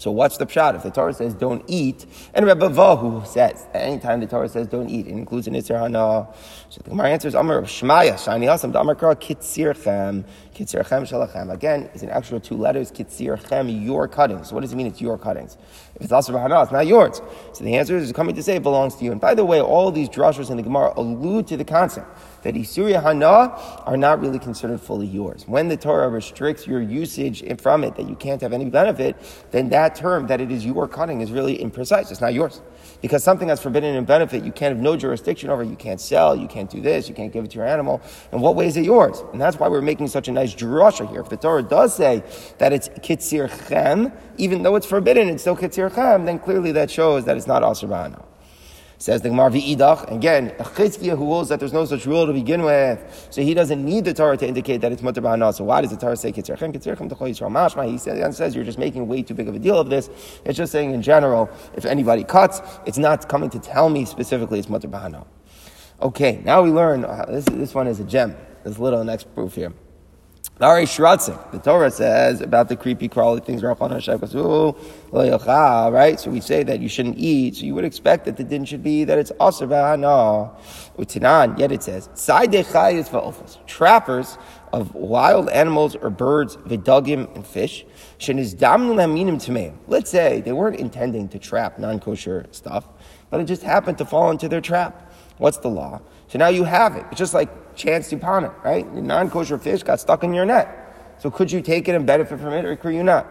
So 0.00 0.10
what's 0.10 0.38
the 0.38 0.46
pshat? 0.46 0.76
If 0.76 0.82
the 0.82 0.90
Torah 0.90 1.12
says 1.12 1.34
don't 1.34 1.62
eat, 1.66 2.06
and 2.32 2.46
Rebbe 2.46 2.70
Vahu 2.70 3.26
says 3.26 3.66
at 3.74 3.82
any 3.82 3.98
time 3.98 4.20
the 4.20 4.26
Torah 4.26 4.48
says 4.48 4.66
don't 4.66 4.88
eat, 4.88 5.06
it 5.06 5.10
includes 5.10 5.46
an 5.46 5.52
Isser 5.52 5.78
Hana. 5.78 6.26
So 6.70 6.80
the 6.82 6.88
Gemara 6.88 7.10
answers 7.10 7.34
Amar 7.34 7.60
Shmaya 7.64 8.14
Shani 8.14 8.46
Asam 8.46 8.74
Amar 8.80 8.94
Kitzirchem 8.94 10.24
Kitzirchem 10.54 11.08
Shalachem. 11.08 11.52
Again, 11.52 11.88
it's 11.94 12.02
an 12.02 12.10
extra 12.10 12.40
two 12.40 12.56
letters 12.56 12.90
Kitzirchem 12.90 13.84
your 13.84 14.08
cuttings. 14.08 14.48
So 14.48 14.54
what 14.54 14.62
does 14.62 14.72
it 14.72 14.76
mean? 14.76 14.86
It's 14.86 15.00
your 15.00 15.18
cuttings. 15.18 15.56
If 15.94 16.02
it's 16.02 16.12
also 16.12 16.36
Hana, 16.36 16.62
it's 16.62 16.72
not 16.72 16.86
yours. 16.86 17.20
So 17.52 17.64
the 17.64 17.76
answer 17.76 17.96
is 17.96 18.12
coming 18.12 18.34
to 18.34 18.42
say 18.42 18.56
it 18.56 18.62
belongs 18.62 18.94
to 18.96 19.04
you. 19.04 19.12
And 19.12 19.20
by 19.20 19.34
the 19.34 19.44
way, 19.44 19.60
all 19.60 19.90
these 19.90 20.08
drashas 20.08 20.50
in 20.50 20.56
the 20.56 20.62
Gemara 20.62 20.92
allude 20.96 21.46
to 21.48 21.56
the 21.56 21.64
concept 21.64 22.06
that 22.42 22.54
Isuria 22.54 23.02
Hana 23.02 23.52
are 23.86 23.96
not 23.96 24.20
really 24.20 24.38
considered 24.38 24.80
fully 24.80 25.06
yours. 25.06 25.44
When 25.46 25.68
the 25.68 25.76
Torah 25.76 26.08
restricts 26.08 26.66
your 26.66 26.80
usage 26.80 27.44
from 27.60 27.84
it, 27.84 27.96
that 27.96 28.08
you 28.08 28.16
can't 28.16 28.40
have 28.40 28.52
any 28.52 28.64
benefit, 28.70 29.16
then 29.50 29.68
that 29.70 29.94
term, 29.94 30.26
that 30.28 30.40
it 30.40 30.50
is 30.50 30.64
your 30.64 30.88
cutting, 30.88 31.20
is 31.20 31.30
really 31.30 31.58
imprecise. 31.58 32.10
It's 32.10 32.20
not 32.20 32.34
yours. 32.34 32.60
Because 33.02 33.22
something 33.22 33.48
that's 33.48 33.62
forbidden 33.62 33.94
in 33.94 34.04
benefit, 34.04 34.44
you 34.44 34.52
can't 34.52 34.74
have 34.74 34.82
no 34.82 34.96
jurisdiction 34.96 35.50
over. 35.50 35.62
You 35.62 35.76
can't 35.76 36.00
sell, 36.00 36.34
you 36.34 36.48
can't 36.48 36.70
do 36.70 36.80
this, 36.80 37.08
you 37.08 37.14
can't 37.14 37.32
give 37.32 37.44
it 37.44 37.50
to 37.52 37.56
your 37.56 37.66
animal. 37.66 38.00
In 38.32 38.40
what 38.40 38.56
way 38.56 38.66
is 38.66 38.76
it 38.76 38.84
yours? 38.84 39.22
And 39.32 39.40
that's 39.40 39.58
why 39.58 39.68
we're 39.68 39.82
making 39.82 40.08
such 40.08 40.28
a 40.28 40.32
nice 40.40 40.54
drasha 40.54 41.08
here. 41.10 41.20
If 41.20 41.28
the 41.28 41.36
Torah 41.36 41.62
does 41.62 41.94
say 41.94 42.22
that 42.58 42.72
it's 42.72 42.88
kitzir 42.88 43.48
chem, 43.68 44.12
even 44.38 44.62
though 44.62 44.76
it's 44.76 44.86
forbidden, 44.86 45.28
it's 45.28 45.42
still 45.42 45.56
kitzir 45.56 45.92
chem, 45.94 46.24
then 46.24 46.38
clearly 46.38 46.72
that 46.72 46.90
shows 46.90 47.24
that 47.26 47.36
it's 47.36 47.46
not 47.46 47.62
asr 47.62 48.26
Says 49.00 49.22
the 49.22 49.30
Gemara 49.30 49.50
V'idach, 49.50 50.14
again, 50.14 50.52
a 50.58 50.62
Chizkiah 50.62 51.16
who 51.16 51.24
holds 51.24 51.48
that 51.48 51.58
there's 51.58 51.72
no 51.72 51.86
such 51.86 52.04
rule 52.04 52.26
to 52.26 52.34
begin 52.34 52.62
with, 52.62 53.28
so 53.30 53.40
he 53.40 53.54
doesn't 53.54 53.82
need 53.82 54.04
the 54.04 54.12
Torah 54.12 54.36
to 54.36 54.46
indicate 54.46 54.82
that 54.82 54.92
it's 54.92 55.00
mutter. 55.00 55.22
So 55.52 55.64
why 55.64 55.80
does 55.80 55.90
the 55.90 55.96
Torah 55.96 56.18
say 56.18 56.32
kitzerchem, 56.32 56.74
kitzerchem 56.74 57.08
yisrael 57.08 57.50
mashma? 57.50 57.90
He 57.90 57.96
says, 57.96 58.36
says 58.36 58.54
you're 58.54 58.62
just 58.64 58.78
making 58.78 59.08
way 59.08 59.22
too 59.22 59.32
big 59.32 59.48
of 59.48 59.54
a 59.54 59.58
deal 59.58 59.78
of 59.78 59.88
this. 59.88 60.10
It's 60.44 60.58
just 60.58 60.70
saying 60.70 60.92
in 60.92 61.00
general, 61.00 61.48
if 61.74 61.86
anybody 61.86 62.24
cuts, 62.24 62.60
it's 62.84 62.98
not 62.98 63.26
coming 63.26 63.48
to 63.50 63.58
tell 63.58 63.88
me 63.88 64.04
specifically 64.04 64.58
it's 64.58 64.68
mutter. 64.68 65.24
Okay, 66.02 66.42
now 66.44 66.60
we 66.60 66.70
learn, 66.70 67.06
uh, 67.06 67.24
this, 67.26 67.46
this 67.46 67.74
one 67.74 67.86
is 67.86 68.00
a 68.00 68.04
gem, 68.04 68.36
this 68.64 68.78
little 68.78 69.02
next 69.02 69.34
proof 69.34 69.54
here. 69.54 69.72
Ari 70.60 70.84
Shratzik, 70.84 71.52
the 71.52 71.58
Torah 71.58 71.90
says 71.90 72.42
about 72.42 72.68
the 72.68 72.76
creepy, 72.76 73.08
crawly 73.08 73.40
things, 73.40 73.62
right? 73.62 73.80
So 76.20 76.30
we 76.30 76.40
say 76.40 76.62
that 76.64 76.80
you 76.80 76.88
shouldn't 76.90 77.16
eat, 77.16 77.56
so 77.56 77.64
you 77.64 77.74
would 77.74 77.86
expect 77.86 78.26
that 78.26 78.36
the 78.36 78.44
din 78.44 78.66
should 78.66 78.82
be 78.82 79.04
that 79.04 79.18
it's 79.18 79.32
aser 79.40 79.66
no. 79.66 80.54
Utinan, 80.98 81.58
yet 81.58 81.72
it 81.72 81.82
says, 81.82 82.10
trappers 83.66 84.36
of 84.74 84.94
wild 84.94 85.48
animals 85.48 85.96
or 85.96 86.10
birds, 86.10 86.58
vidugim 86.58 87.34
and 87.34 87.46
fish, 87.46 87.86
let's 89.88 90.10
say 90.10 90.42
they 90.42 90.52
weren't 90.52 90.76
intending 90.76 91.26
to 91.30 91.38
trap 91.38 91.78
non-kosher 91.78 92.46
stuff, 92.50 92.86
but 93.30 93.40
it 93.40 93.44
just 93.44 93.62
happened 93.62 93.96
to 93.96 94.04
fall 94.04 94.30
into 94.30 94.46
their 94.46 94.60
trap. 94.60 95.10
What's 95.38 95.56
the 95.56 95.68
law? 95.68 96.02
So 96.28 96.38
now 96.38 96.48
you 96.48 96.64
have 96.64 96.96
it. 96.96 97.06
It's 97.10 97.18
just 97.18 97.32
like 97.32 97.48
chance 97.74 98.08
to 98.10 98.16
upon 98.16 98.44
it, 98.44 98.52
right? 98.64 98.92
The 98.94 99.02
non-kosher 99.02 99.58
fish 99.58 99.82
got 99.82 100.00
stuck 100.00 100.24
in 100.24 100.34
your 100.34 100.44
net. 100.44 100.76
So 101.20 101.30
could 101.30 101.52
you 101.52 101.60
take 101.60 101.86
it 101.86 101.94
and 101.94 102.06
benefit 102.06 102.40
from 102.40 102.54
it, 102.54 102.64
or 102.64 102.74
could 102.76 102.94
you 102.94 103.02
not? 103.02 103.26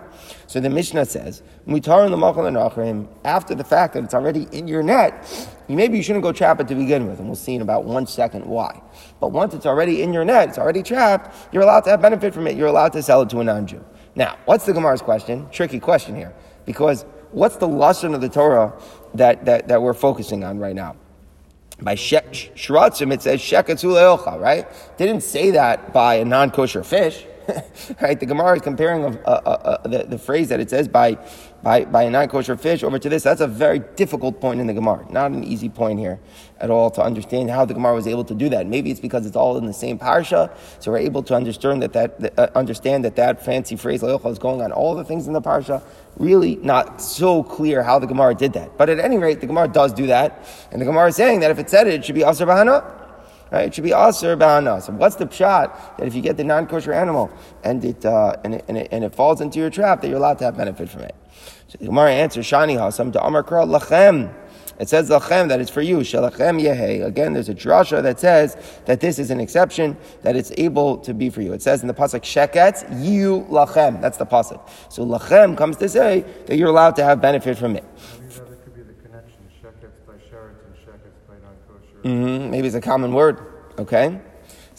So 0.46 0.60
the 0.60 0.70
Mishnah 0.70 1.06
says, 1.06 1.42
after 1.66 3.56
the 3.56 3.66
fact 3.68 3.94
that 3.96 4.04
it's 4.04 4.14
already 4.14 4.48
in 4.52 4.68
your 4.68 4.84
net, 4.84 5.58
maybe 5.68 5.98
you 5.98 6.04
shouldn't 6.04 6.22
go 6.22 6.32
trap 6.32 6.60
it 6.60 6.68
to 6.68 6.76
begin 6.76 7.08
with, 7.08 7.18
and 7.18 7.28
we'll 7.28 7.36
see 7.36 7.56
in 7.56 7.64
about 7.64 7.86
one 7.86 8.06
second 8.06 8.46
why. 8.46 8.80
But 9.20 9.32
once 9.32 9.56
it's 9.56 9.66
already 9.66 10.04
in 10.04 10.14
your 10.14 10.24
net, 10.24 10.50
it's 10.50 10.60
already 10.60 10.84
trapped, 10.84 11.36
you're 11.52 11.64
allowed 11.64 11.82
to 11.82 11.90
have 11.90 12.00
benefit 12.00 12.32
from 12.32 12.46
it, 12.46 12.56
you're 12.56 12.68
allowed 12.68 12.94
to 12.94 13.02
sell 13.02 13.24
it 13.24 13.30
to 13.32 13.40
a 13.40 13.44
non-Jew. 13.44 13.84
Now, 14.16 14.38
what's 14.46 14.68
the 14.68 14.74
Gemara's 14.74 15.02
question? 15.02 15.50
Tricky 15.50 15.80
question 15.80 16.16
here. 16.16 16.36
Because 16.66 17.06
what's 17.32 17.56
the 17.56 17.68
lesson 17.68 18.14
of 18.14 18.22
the 18.22 18.30
Torah 18.30 18.72
that, 19.16 19.46
that, 19.46 19.68
that 19.68 19.82
we're 19.82 19.96
focusing 19.96 20.44
on 20.44 20.60
right 20.60 20.76
now? 20.76 20.96
By 21.82 21.96
shratzim, 21.96 23.14
it 23.14 23.22
says 23.22 23.40
shekatzul 23.40 24.40
right? 24.40 24.68
Didn't 24.98 25.22
say 25.22 25.52
that 25.52 25.94
by 25.94 26.16
a 26.16 26.26
non-kosher 26.26 26.84
fish. 26.84 27.26
right? 28.02 28.20
The 28.20 28.26
Gemara 28.26 28.56
is 28.56 28.62
comparing 28.62 29.06
uh, 29.06 29.10
uh, 29.26 29.32
uh, 29.32 29.88
the, 29.88 30.04
the 30.04 30.18
phrase 30.18 30.50
that 30.50 30.60
it 30.60 30.70
says 30.70 30.88
by, 30.88 31.18
by, 31.64 31.86
by 31.86 32.04
a 32.04 32.10
non-kosher 32.10 32.58
fish 32.58 32.84
over 32.84 33.00
to 33.00 33.10
this. 33.10 33.24
That's 33.24 33.42
a 33.42 33.48
very 33.48 33.80
difficult 33.96 34.40
point 34.40 34.60
in 34.60 34.68
the 34.68 34.74
Gemara. 34.74 35.06
Not 35.12 35.32
an 35.32 35.44
easy 35.44 35.70
point 35.70 36.00
here 36.00 36.20
at 36.60 36.70
all 36.70 36.92
to 36.92 37.02
understand 37.02 37.50
how 37.50 37.66
the 37.66 37.74
Gemara 37.74 37.96
was 37.96 38.08
able 38.08 38.24
to 38.26 38.36
do 38.36 38.50
that. 38.50 38.68
Maybe 38.68 38.92
it's 38.92 39.00
because 39.00 39.26
it's 39.26 39.36
all 39.36 39.58
in 39.58 39.66
the 39.66 39.74
same 39.74 39.98
parsha, 39.98 40.56
so 40.80 40.92
we're 40.92 41.00
able 41.00 41.24
to 41.24 41.36
understand 41.36 41.82
that 41.84 41.94
that, 41.94 42.34
uh, 42.38 42.48
understand 42.56 43.06
that, 43.06 43.16
that 43.16 43.44
fancy 43.44 43.76
phrase 43.76 44.04
is 44.04 44.40
going 44.40 44.62
on 44.62 44.72
all 44.72 44.96
the 44.96 45.04
things 45.04 45.28
in 45.28 45.34
the 45.34 45.42
parsha. 45.42 45.82
Really 46.18 46.58
not 46.58 47.02
so 47.02 47.44
clear 47.44 47.82
how 47.82 48.00
the 48.00 48.08
Gemara 48.08 48.36
did 48.36 48.54
that. 48.54 48.78
But 48.78 48.90
at 48.90 49.00
any 49.00 49.18
rate, 49.18 49.40
the 49.40 49.48
Gemara 49.48 49.70
does 49.70 49.94
do 49.94 50.08
that. 50.08 50.46
And 50.72 50.82
the 50.82 50.86
Gemara 50.86 51.08
is 51.08 51.16
saying 51.16 51.40
that 51.42 51.52
if 51.52 51.60
it 51.60 51.70
said 51.70 51.88
it, 51.88 51.94
it 51.94 52.06
should 52.06 52.16
be 52.16 52.22
Asr 52.22 52.46
Bahana. 52.46 53.09
Right? 53.52 53.68
It 53.68 53.74
should 53.74 53.84
be 53.84 53.94
aser 53.94 54.38
ba'ana. 54.38 54.82
So 54.82 54.94
what's 54.94 55.16
the 55.16 55.26
pshat 55.26 55.98
that 55.98 56.08
if 56.08 56.14
you 56.14 56.22
get 56.22 56.38
the 56.38 56.44
non-kosher 56.44 56.94
animal 56.94 57.32
and 57.64 57.84
it, 57.84 58.06
uh, 58.06 58.36
and, 58.44 58.56
it, 58.56 58.66
and, 58.68 58.78
it, 58.78 58.90
and 58.92 59.04
it 59.04 59.16
falls 59.16 59.42
into 59.42 59.60
your 59.60 59.70
trap, 59.70 60.02
that 60.02 60.08
you're 60.08 60.18
allowed 60.18 60.38
to 60.40 60.46
have 60.46 60.58
benefit 60.58 60.90
from 60.90 61.02
it? 61.02 61.16
So 61.68 61.78
the 61.80 61.86
Gemara 61.86 62.12
answers, 62.12 62.46
Shani 62.46 62.78
Hasam 62.78 63.12
to 63.14 63.24
Amar 63.24 63.44
Kra 63.44 63.66
Lachem. 63.66 64.34
It 64.80 64.88
says 64.88 65.10
lachem 65.10 65.50
that 65.50 65.60
it's 65.60 65.70
for 65.70 65.82
you. 65.82 65.98
Shalachem 65.98 66.62
yehe. 66.62 67.06
Again, 67.06 67.34
there's 67.34 67.50
a 67.50 67.54
drasha 67.54 68.02
that 68.02 68.18
says 68.18 68.56
that 68.86 69.02
this 69.02 69.20
is 69.20 69.30
an 69.30 69.42
exception 69.42 69.98
that 70.22 70.38
it's 70.38 70.54
able 70.58 70.98
to 71.00 71.14
be 71.14 71.30
for 71.30 71.42
you. 71.42 71.52
It 71.52 71.62
says 71.62 71.82
in 71.82 71.90
the 71.90 71.94
pasuk 71.94 72.22
sheket 72.22 73.04
you 73.04 73.46
lachem. 73.50 74.00
That's 74.00 74.18
the 74.18 74.26
pasuk. 74.26 74.62
So 74.88 75.06
lachem 75.06 75.58
comes 75.58 75.76
to 75.78 75.90
say 75.90 76.24
that 76.46 76.56
you're 76.56 76.70
allowed 76.70 76.96
to 76.96 77.04
have 77.04 77.20
benefit 77.20 77.58
from 77.58 77.76
it. 77.76 77.84
Mm-hmm. 82.04 82.52
Maybe 82.52 82.68
it's 82.68 82.76
a 82.76 82.82
common 82.82 83.14
word. 83.14 83.40
Okay. 83.78 84.20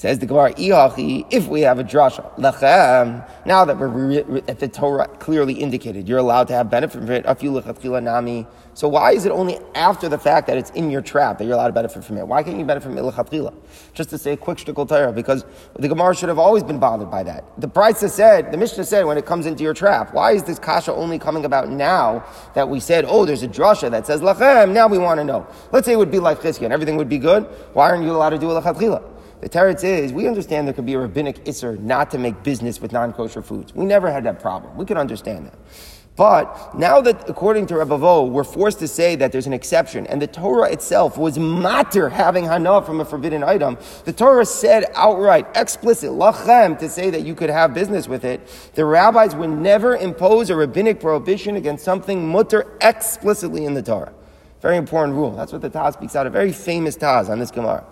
Says 0.01 0.19
the 0.19 0.25
Gemara, 0.25 0.55
if 0.57 1.47
we 1.49 1.61
have 1.61 1.79
a 1.79 1.85
drasha, 1.85 2.35
lechem, 2.39 3.29
now 3.45 3.67
that 3.67 3.79
we're 3.79 4.39
at 4.49 4.59
the 4.59 4.67
Torah 4.67 5.07
clearly 5.19 5.53
indicated, 5.53 6.09
you're 6.09 6.17
allowed 6.17 6.49
to 6.49 6.55
have 6.55 6.71
benefit 6.71 7.03
from 7.03 7.11
it, 7.11 7.27
afilu 7.27 8.03
nami. 8.03 8.47
So 8.73 8.89
why 8.89 9.13
is 9.13 9.27
it 9.27 9.31
only 9.31 9.59
after 9.75 10.09
the 10.09 10.17
fact 10.17 10.47
that 10.47 10.57
it's 10.57 10.71
in 10.71 10.91
your 10.91 11.03
trap 11.03 11.37
that 11.37 11.45
you're 11.45 11.53
allowed 11.53 11.67
to 11.67 11.75
benefit 11.75 12.03
from 12.03 12.17
it? 12.17 12.27
Why 12.27 12.43
can't 12.43 12.59
you 12.59 12.65
benefit 12.65 12.85
from 12.85 12.97
it 12.97 13.55
Just 13.93 14.09
to 14.09 14.17
say 14.17 14.33
a 14.33 14.37
quick 14.39 14.57
shtickle 14.57 14.89
Torah, 14.89 15.13
because 15.13 15.45
the 15.79 15.87
Gemara 15.87 16.17
should 16.17 16.31
have 16.31 16.39
always 16.39 16.63
been 16.63 16.79
bothered 16.79 17.11
by 17.11 17.23
that. 17.25 17.45
The 17.59 17.69
Brisa 17.69 18.09
said, 18.09 18.53
the 18.53 18.57
Mishnah 18.57 18.87
said, 18.87 19.05
when 19.05 19.19
it 19.19 19.27
comes 19.27 19.45
into 19.45 19.63
your 19.63 19.75
trap, 19.75 20.15
why 20.15 20.33
is 20.33 20.45
this 20.45 20.59
kasha 20.59 20.95
only 20.95 21.19
coming 21.19 21.45
about 21.45 21.69
now 21.69 22.25
that 22.55 22.67
we 22.67 22.81
said, 22.81 23.05
oh, 23.07 23.27
there's 23.27 23.43
a 23.43 23.49
drasha 23.49 23.91
that 23.91 24.07
says 24.07 24.23
lachem, 24.23 24.73
now 24.73 24.89
we 24.89 24.97
want 24.97 25.21
to 25.21 25.25
know. 25.25 25.47
Let's 25.73 25.85
say 25.85 25.93
it 25.93 25.99
would 25.99 26.11
be 26.11 26.21
like 26.21 26.39
Chizkiah 26.39 26.65
and 26.65 26.73
everything 26.73 26.97
would 26.97 27.11
be 27.11 27.19
good. 27.19 27.45
Why 27.75 27.91
aren't 27.91 28.05
you 28.05 28.13
allowed 28.13 28.31
to 28.31 28.39
do 28.39 28.51
a 28.51 28.63
lechatchila? 28.63 29.19
The 29.41 29.49
teretz 29.49 29.85
is, 29.85 30.13
we 30.13 30.29
understand 30.29 30.67
there 30.67 30.75
could 30.75 30.87
be 30.87 30.95
a 30.95 30.99
rabbinic 30.99 31.45
isser 31.45 31.79
not 31.79 32.11
to 32.11 32.19
make 32.19 32.43
business 32.43 32.81
with 32.81 32.93
non-kosher 32.93 33.43
foods. 33.43 33.75
We 33.75 33.87
never 33.87 34.11
had 34.11 34.25
that 34.25 34.41
problem. 34.41 34.77
We 34.77 34.85
could 34.85 34.99
understand 34.99 35.47
that. 35.47 35.55
But 36.17 36.77
now 36.77 37.01
that, 37.01 37.31
according 37.31 37.67
to 37.69 37.77
Rabbi 37.77 37.97
Vo, 37.97 38.25
we're 38.25 38.45
forced 38.45 38.79
to 38.81 38.89
say 38.89 39.17
that 39.17 39.33
there's 39.33 39.47
an 39.47 39.55
exception, 39.55 40.07
and 40.09 40.21
the 40.21 40.27
Torah 40.27 40.71
itself 40.71 41.17
was 41.17 41.39
matter 41.39 42.11
having 42.11 42.45
hana 42.45 42.83
from 42.83 43.01
a 43.01 43.07
forbidden 43.07 43.43
item, 43.43 43.79
the 44.05 44.13
Torah 44.13 44.45
said 44.45 44.85
outright, 44.95 45.47
explicit, 45.55 46.11
lachem, 46.11 46.79
to 46.79 46.91
say 46.91 47.09
that 47.09 47.23
you 47.23 47.35
could 47.35 47.49
have 47.49 47.73
business 47.73 48.07
with 48.07 48.27
it. 48.27 48.47
The 48.75 48.85
rabbis 48.85 49.35
would 49.35 49.49
never 49.49 49.97
impose 49.97 50.51
a 50.51 50.57
rabbinic 50.57 51.01
prohibition 51.01 51.57
against 51.57 51.85
something 51.85 52.29
mutter 52.29 52.77
explicitly 52.83 53.65
in 53.65 53.73
the 53.73 53.83
Torah. 53.83 54.13
Very 54.61 54.77
important 54.77 55.17
rule. 55.17 55.31
That's 55.31 55.53
what 55.53 55.63
the 55.63 55.71
Taz 55.71 55.95
speaks 55.95 56.15
out, 56.15 56.27
a 56.27 56.31
very 56.31 56.53
famous 56.53 56.99
Taz 56.99 57.31
on 57.31 57.39
this 57.39 57.51
Gemara. 57.51 57.83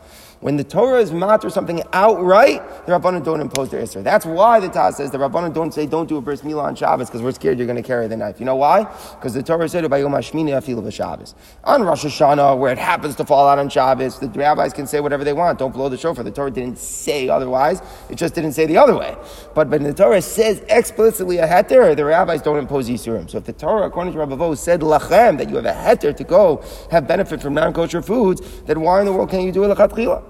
When 0.41 0.57
the 0.57 0.63
Torah 0.63 1.01
is 1.01 1.11
matter 1.13 1.51
something 1.51 1.83
outright, 1.93 2.63
the 2.87 2.93
Rabbanon 2.93 3.25
don't 3.25 3.41
impose 3.41 3.71
their 3.71 3.83
Isser. 3.83 4.05
That's 4.05 4.25
why 4.25 4.61
the 4.61 4.69
Taz 4.69 4.95
says 4.95 5.11
the 5.11 5.19
Rabbanon 5.19 5.53
don't 5.53 5.75
say 5.75 5.85
don't 5.85 6.09
do 6.09 6.17
a 6.17 6.21
bris 6.21 6.43
milah 6.43 6.63
on 6.63 6.77
Shabbos 6.77 7.09
because 7.09 7.23
we're 7.23 7.33
scared 7.33 7.59
you're 7.59 7.67
going 7.67 7.77
to 7.77 7.83
carry 7.83 8.07
the 8.07 8.17
knife. 8.17 8.39
You 8.39 8.47
know 8.47 8.55
why? 8.55 8.85
Because 9.17 9.35
the 9.35 9.43
Torah 9.43 9.69
said 9.69 9.89
by 9.91 9.99
Yom 9.99 10.13
Hashmini 10.13 10.51
Afil 10.51 10.93
Shabbos. 10.93 11.35
On 11.65 11.83
Rosh 11.83 12.05
Hashanah, 12.05 12.57
where 12.57 12.71
it 12.71 12.79
happens 12.79 13.17
to 13.17 13.25
fall 13.25 13.49
out 13.49 13.59
on 13.59 13.69
Shabbos, 13.69 14.21
the 14.21 14.29
rabbis 14.29 14.73
can 14.73 14.87
say 14.87 15.01
whatever 15.01 15.25
they 15.25 15.33
want. 15.33 15.59
Don't 15.59 15.73
blow 15.73 15.89
the 15.89 15.97
shofar. 15.97 16.23
The 16.23 16.31
Torah 16.31 16.53
didn't 16.53 16.79
say 16.79 17.29
otherwise. 17.29 17.83
It 18.09 18.15
just 18.15 18.37
didn't 18.37 18.53
say 18.53 18.67
the 18.67 18.79
other 18.79 18.97
way. 18.97 19.17
But 19.57 19.69
when 19.69 19.83
the 19.83 19.93
Torah 19.93 20.23
says 20.23 20.63
explicitly 20.69 21.39
a 21.39 21.49
heter, 21.49 21.97
the 21.97 22.05
rabbis 22.05 22.43
don't 22.43 22.59
impose 22.59 22.89
Yisurim. 22.89 23.29
So 23.29 23.39
if 23.39 23.45
the 23.45 23.53
Torah, 23.53 23.89
according 23.89 24.13
to 24.13 24.21
Rabbi 24.21 24.37
Vo, 24.37 24.55
said 24.55 24.83
lachem, 24.83 25.39
that 25.39 25.49
you 25.49 25.57
have 25.57 25.67
a 25.67 25.73
heter 25.73 26.17
to 26.17 26.23
go 26.23 26.63
have 26.93 27.09
benefit 27.09 27.43
from 27.43 27.55
non-kosher 27.55 28.03
foods, 28.03 28.63
then 28.63 28.81
why 28.83 29.01
in 29.01 29.07
the 29.07 29.13
world 29.13 29.31
can't 29.31 29.43
you 29.43 29.51
do 29.51 29.65
a 29.65 29.75
lechatchila? 29.75 30.28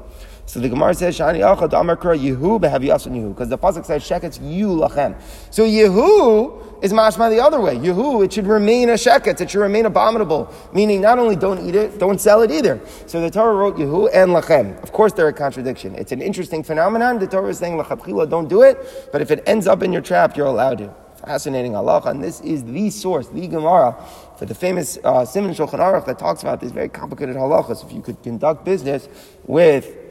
So 0.48 0.60
the 0.60 0.70
Gemara 0.70 0.94
says, 0.94 1.18
Shani 1.18 1.40
Achad 1.40 1.78
Amar 1.78 1.94
Kra 1.94 2.18
Yehu 2.18 2.58
Behav 2.58 2.82
Yasun 2.82 3.12
Yehu, 3.12 3.34
because 3.34 3.50
the 3.50 3.58
Pasuk 3.58 3.84
says, 3.84 4.02
Sheket's 4.02 4.38
you 4.38 4.68
lachem. 4.68 5.14
So 5.50 5.62
Yehu 5.62 6.82
is 6.82 6.90
mashma 6.90 7.28
the 7.28 7.38
other 7.38 7.60
way. 7.60 7.76
Yehu, 7.76 8.24
it 8.24 8.32
should 8.32 8.46
remain 8.46 8.88
a 8.88 8.94
sheket, 8.94 9.42
it 9.42 9.50
should 9.50 9.60
remain 9.60 9.84
abominable. 9.84 10.50
Meaning, 10.72 11.02
not 11.02 11.18
only 11.18 11.36
don't 11.36 11.68
eat 11.68 11.74
it, 11.74 11.98
don't 11.98 12.18
sell 12.18 12.40
it 12.40 12.50
either. 12.50 12.80
So 13.06 13.20
the 13.20 13.30
Torah 13.30 13.54
wrote 13.54 13.76
Yehu 13.76 14.08
and 14.14 14.30
lachem. 14.30 14.82
Of 14.82 14.90
course, 14.90 15.12
they're 15.12 15.28
a 15.28 15.34
contradiction. 15.34 15.94
It's 15.96 16.12
an 16.12 16.22
interesting 16.22 16.62
phenomenon. 16.62 17.18
The 17.18 17.26
Torah 17.26 17.50
is 17.50 17.58
saying, 17.58 17.76
Lachatchila, 17.76 18.30
don't 18.30 18.48
do 18.48 18.62
it, 18.62 19.10
but 19.12 19.20
if 19.20 19.30
it 19.30 19.42
ends 19.44 19.66
up 19.66 19.82
in 19.82 19.92
your 19.92 20.00
trap, 20.00 20.34
you're 20.34 20.46
allowed 20.46 20.78
to. 20.78 20.94
Fascinating 21.26 21.72
halacha, 21.72 22.06
and 22.06 22.24
this 22.24 22.40
is 22.40 22.64
the 22.64 22.88
source, 22.88 23.28
the 23.28 23.46
Gemara, 23.48 24.02
for 24.38 24.46
the 24.46 24.54
famous 24.54 24.96
uh, 25.04 25.26
Siman 25.26 25.54
Shulchan 25.54 25.78
Aruch 25.78 26.06
that 26.06 26.18
talks 26.18 26.40
about 26.40 26.58
these 26.58 26.72
very 26.72 26.88
complicated 26.88 27.36
halachas. 27.36 27.84
If 27.84 27.92
you 27.92 28.00
could 28.00 28.22
conduct 28.22 28.64
business 28.64 29.10
with 29.44 30.07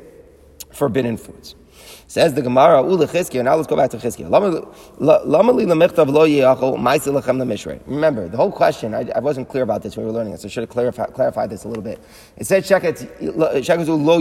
forbidden 0.78 1.18
foods. 1.18 1.56
Says 2.10 2.34
the 2.34 2.42
Gemara, 2.42 2.82
Ula 2.82 3.06
now 3.44 3.56
let's 3.56 3.68
go 3.68 3.76
back 3.76 3.90
to 3.92 3.98
Chizkiah. 3.98 4.30
Remember, 7.86 8.28
the 8.30 8.38
whole 8.38 8.52
question, 8.52 8.94
I, 8.94 9.10
I, 9.14 9.20
wasn't 9.20 9.50
clear 9.50 9.64
about 9.64 9.84
this 9.84 9.98
when 9.98 10.06
we 10.06 10.12
were 10.12 10.18
learning 10.18 10.32
this, 10.32 10.46
I 10.46 10.48
should 10.48 10.64
have 10.64 10.70
clarified, 10.70 11.14
clarified 11.14 11.50
this 11.50 11.66
a 11.66 11.68
little 11.68 11.84
bit. 11.84 12.00
It 12.38 12.48
said, 12.48 12.64
lo. 13.98 14.20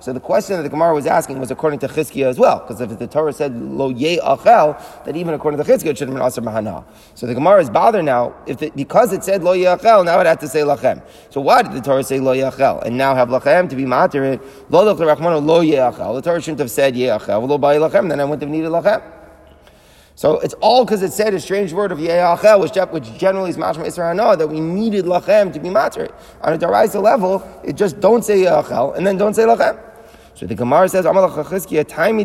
So 0.00 0.12
the 0.12 0.20
question 0.20 0.56
that 0.56 0.62
the 0.62 0.68
Gemara 0.68 0.94
was 0.94 1.06
asking 1.06 1.40
was 1.40 1.50
according 1.50 1.80
to 1.80 1.88
Chizkiah 1.88 2.26
as 2.26 2.38
well, 2.38 2.60
because 2.60 2.80
if 2.80 2.98
the 2.98 3.06
Torah 3.06 3.32
said 3.32 3.56
lo 3.56 3.88
ye 3.88 4.18
achel, 4.18 5.04
that 5.04 5.16
even 5.16 5.34
according 5.34 5.62
to 5.62 5.64
Chizkiah 5.64 5.88
it 5.88 5.98
should 5.98 6.08
have 6.08 6.16
been 6.16 6.24
asr 6.24 6.42
mahana. 6.42 6.84
So 7.14 7.26
the 7.26 7.34
Gemara 7.34 7.60
is 7.60 7.68
bothered 7.70 8.04
now, 8.04 8.34
if 8.46 8.58
the, 8.58 8.70
because 8.70 9.12
it 9.12 9.24
said 9.24 9.42
lo 9.42 9.52
ye 9.52 9.64
achel, 9.64 10.04
now 10.04 10.20
it 10.20 10.26
had 10.26 10.40
to 10.40 10.48
say 10.48 10.60
lachem. 10.60 11.02
So 11.30 11.40
why 11.40 11.62
did 11.62 11.72
the 11.72 11.80
Torah 11.80 12.04
say 12.04 12.20
lo 12.20 12.32
ye 12.32 12.42
achel? 12.42 12.82
And 12.84 12.96
now 12.96 13.14
have 13.14 13.28
lachem 13.28 13.68
to 13.70 13.76
be 13.76 13.84
matir 13.84 14.34
it, 14.34 14.70
lo 14.70 14.84
lo 14.84 15.60
ye 15.60 15.74
achel. 15.74 16.14
The 16.14 16.22
Torah 16.22 16.40
shouldn't 16.40 16.60
have 16.60 16.70
said 16.70 16.94
Yeachel, 16.94 17.48
lachem, 17.48 18.08
then 18.08 18.20
I 18.20 18.24
wouldn't 18.24 18.42
have 18.42 18.50
needed 18.50 18.70
lachem. 18.70 19.02
So 20.14 20.40
it's 20.40 20.54
all 20.54 20.84
because 20.84 21.02
it 21.02 21.12
said 21.12 21.32
a 21.34 21.40
strange 21.40 21.72
word 21.72 21.92
of 21.92 21.98
Yeachel, 21.98 22.60
which, 22.60 22.74
which 22.90 23.18
generally 23.18 23.50
is 23.50 23.56
mashma 23.56 23.86
Isra 23.86 24.36
that 24.36 24.48
we 24.48 24.60
needed 24.60 25.04
lachem 25.04 25.52
to 25.52 25.60
be 25.60 25.70
matter. 25.70 26.08
On 26.42 26.52
a 26.52 26.58
daraisa 26.58 27.00
level, 27.00 27.48
it 27.64 27.76
just 27.76 28.00
don't 28.00 28.24
say 28.24 28.38
Yeachel 28.38 28.96
and 28.96 29.06
then 29.06 29.16
don't 29.16 29.34
say 29.34 29.44
lachem. 29.44 29.87
So 30.38 30.46
the 30.46 30.54
Gemara 30.54 30.88
says, 30.88 31.04
nami 31.04 32.22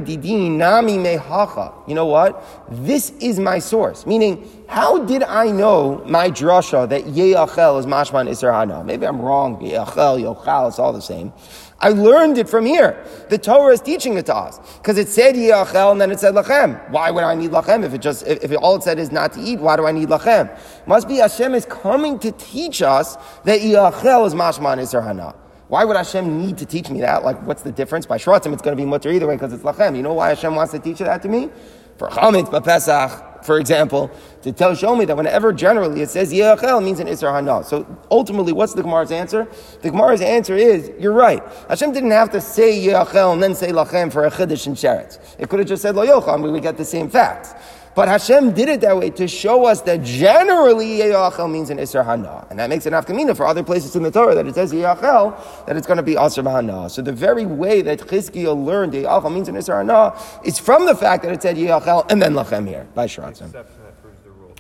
You 1.87 1.95
know 1.95 2.05
what? 2.05 2.45
This 2.69 3.09
is 3.19 3.39
my 3.39 3.57
source. 3.57 4.05
Meaning, 4.05 4.47
how 4.67 5.03
did 5.03 5.23
I 5.23 5.49
know 5.49 6.03
my 6.05 6.29
drasha 6.29 6.87
that 6.89 7.05
Yeachel 7.05 7.79
is 7.79 7.87
mashman 7.87 8.29
Isra 8.29 8.85
Maybe 8.85 9.07
I'm 9.07 9.19
wrong. 9.19 9.57
Yeachel, 9.57 10.21
Yochal, 10.21 10.67
it's 10.67 10.77
all 10.77 10.93
the 10.93 11.01
same. 11.01 11.33
I 11.79 11.89
learned 11.89 12.37
it 12.37 12.47
from 12.47 12.67
here. 12.67 13.03
The 13.29 13.39
Torah 13.39 13.73
is 13.73 13.81
teaching 13.81 14.15
it 14.17 14.27
to 14.27 14.35
us 14.35 14.59
because 14.77 14.99
it 14.99 15.07
said 15.07 15.33
yachel 15.33 15.91
and 15.91 15.99
then 15.99 16.11
it 16.11 16.19
said 16.19 16.35
lachem. 16.35 16.91
Why 16.91 17.09
would 17.09 17.23
I 17.23 17.33
need 17.33 17.49
lachem 17.49 17.83
if 17.83 17.95
it 17.95 18.01
just 18.01 18.27
if, 18.27 18.43
if 18.43 18.55
all 18.61 18.75
it 18.75 18.83
said 18.83 18.99
is 18.99 19.11
not 19.11 19.33
to 19.33 19.41
eat? 19.41 19.59
Why 19.59 19.75
do 19.75 19.87
I 19.87 19.91
need 19.91 20.09
lachem? 20.09 20.55
Must 20.85 21.07
be 21.07 21.17
Hashem 21.17 21.55
is 21.55 21.65
coming 21.65 22.19
to 22.19 22.31
teach 22.33 22.83
us 22.83 23.17
that 23.43 23.61
yachel 23.61 24.27
is 24.27 24.35
mashman 24.35 25.03
hana. 25.03 25.33
Why 25.73 25.85
would 25.85 25.97
Hashem 25.97 26.39
need 26.39 26.59
to 26.59 26.67
teach 26.67 26.91
me 26.91 27.01
that? 27.01 27.23
Like, 27.23 27.41
what's 27.47 27.63
the 27.63 27.71
difference? 27.71 28.05
By 28.05 28.19
Shratzim, 28.19 28.53
it's 28.53 28.61
going 28.61 28.77
to 28.77 28.83
be 28.83 28.85
mutter 28.85 29.09
either 29.09 29.25
way 29.25 29.33
because 29.33 29.53
it's 29.53 29.63
lachem. 29.63 29.95
You 29.95 30.03
know 30.03 30.13
why 30.13 30.29
Hashem 30.29 30.53
wants 30.53 30.71
to 30.73 30.77
teach 30.77 30.99
that 30.99 31.23
to 31.23 31.27
me? 31.27 31.49
For 31.97 32.09
Chametz, 32.09 32.63
Pesach, 32.63 33.43
for 33.43 33.57
example, 33.57 34.11
to 34.43 34.51
tell 34.51 34.75
show 34.75 34.95
me 34.95 35.05
that 35.05 35.17
whenever 35.17 35.51
generally 35.51 36.03
it 36.03 36.11
says 36.11 36.31
Yeachel 36.31 36.83
means 36.83 36.99
an 36.99 37.07
Isra 37.07 37.33
Hana. 37.33 37.63
So 37.63 37.87
ultimately, 38.11 38.53
what's 38.53 38.75
the 38.75 38.83
Gemara's 38.83 39.11
answer? 39.11 39.47
The 39.81 39.89
Gemara's 39.89 40.21
answer 40.21 40.53
is, 40.53 40.91
you're 40.99 41.11
right. 41.11 41.41
Hashem 41.69 41.91
didn't 41.91 42.11
have 42.11 42.29
to 42.33 42.41
say 42.41 42.77
Yeachel 42.77 43.33
and 43.33 43.41
then 43.41 43.55
say 43.55 43.71
Lachem 43.71 44.13
for 44.13 44.25
a 44.25 44.29
Chiddush 44.29 44.67
and 44.67 44.75
Sheretz. 44.75 45.17
It 45.39 45.49
could 45.49 45.57
have 45.57 45.67
just 45.67 45.81
said 45.81 45.95
Lo 45.95 46.05
Yocham, 46.05 46.43
we 46.43 46.51
would 46.51 46.61
get 46.61 46.77
the 46.77 46.85
same 46.85 47.09
facts. 47.09 47.55
But 47.95 48.07
Hashem 48.07 48.53
did 48.53 48.69
it 48.69 48.81
that 48.81 48.97
way 48.97 49.11
to 49.11 49.27
show 49.27 49.65
us 49.65 49.81
that 49.81 50.01
generally 50.01 50.97
Yeachel 50.97 51.51
means 51.51 51.69
an 51.69 51.77
Isra 51.77 52.03
Hana. 52.03 52.47
And 52.49 52.57
that 52.57 52.69
makes 52.69 52.87
it 52.87 52.93
afkamina 52.93 53.37
for 53.37 53.45
other 53.45 53.63
places 53.63 53.95
in 53.95 54.01
the 54.01 54.09
Torah 54.09 54.33
that 54.33 54.47
it 54.47 54.55
says 54.55 54.73
Yeachel, 54.73 55.65
that 55.67 55.77
it's 55.77 55.85
going 55.85 55.97
to 55.97 56.03
be 56.03 56.15
Asr 56.15 56.49
Hana. 56.49 56.89
So 56.89 57.03
the 57.03 57.11
very 57.11 57.45
way 57.45 57.83
that 57.83 57.99
Chizkiah 57.99 58.65
learned 58.65 58.93
Yeachel 58.93 59.31
means 59.31 59.47
an 59.47 59.55
Isra 59.55 59.77
Hana 59.77 60.19
is 60.43 60.57
from 60.57 60.87
the 60.87 60.95
fact 60.95 61.23
that 61.23 61.31
it 61.33 61.41
said 61.43 61.55
Yeachel 61.55 62.09
and 62.09 62.19
then 62.19 62.33
Lachem 62.33 62.67
here, 62.67 62.87
by 62.95 63.05
Shratzim. 63.05 63.63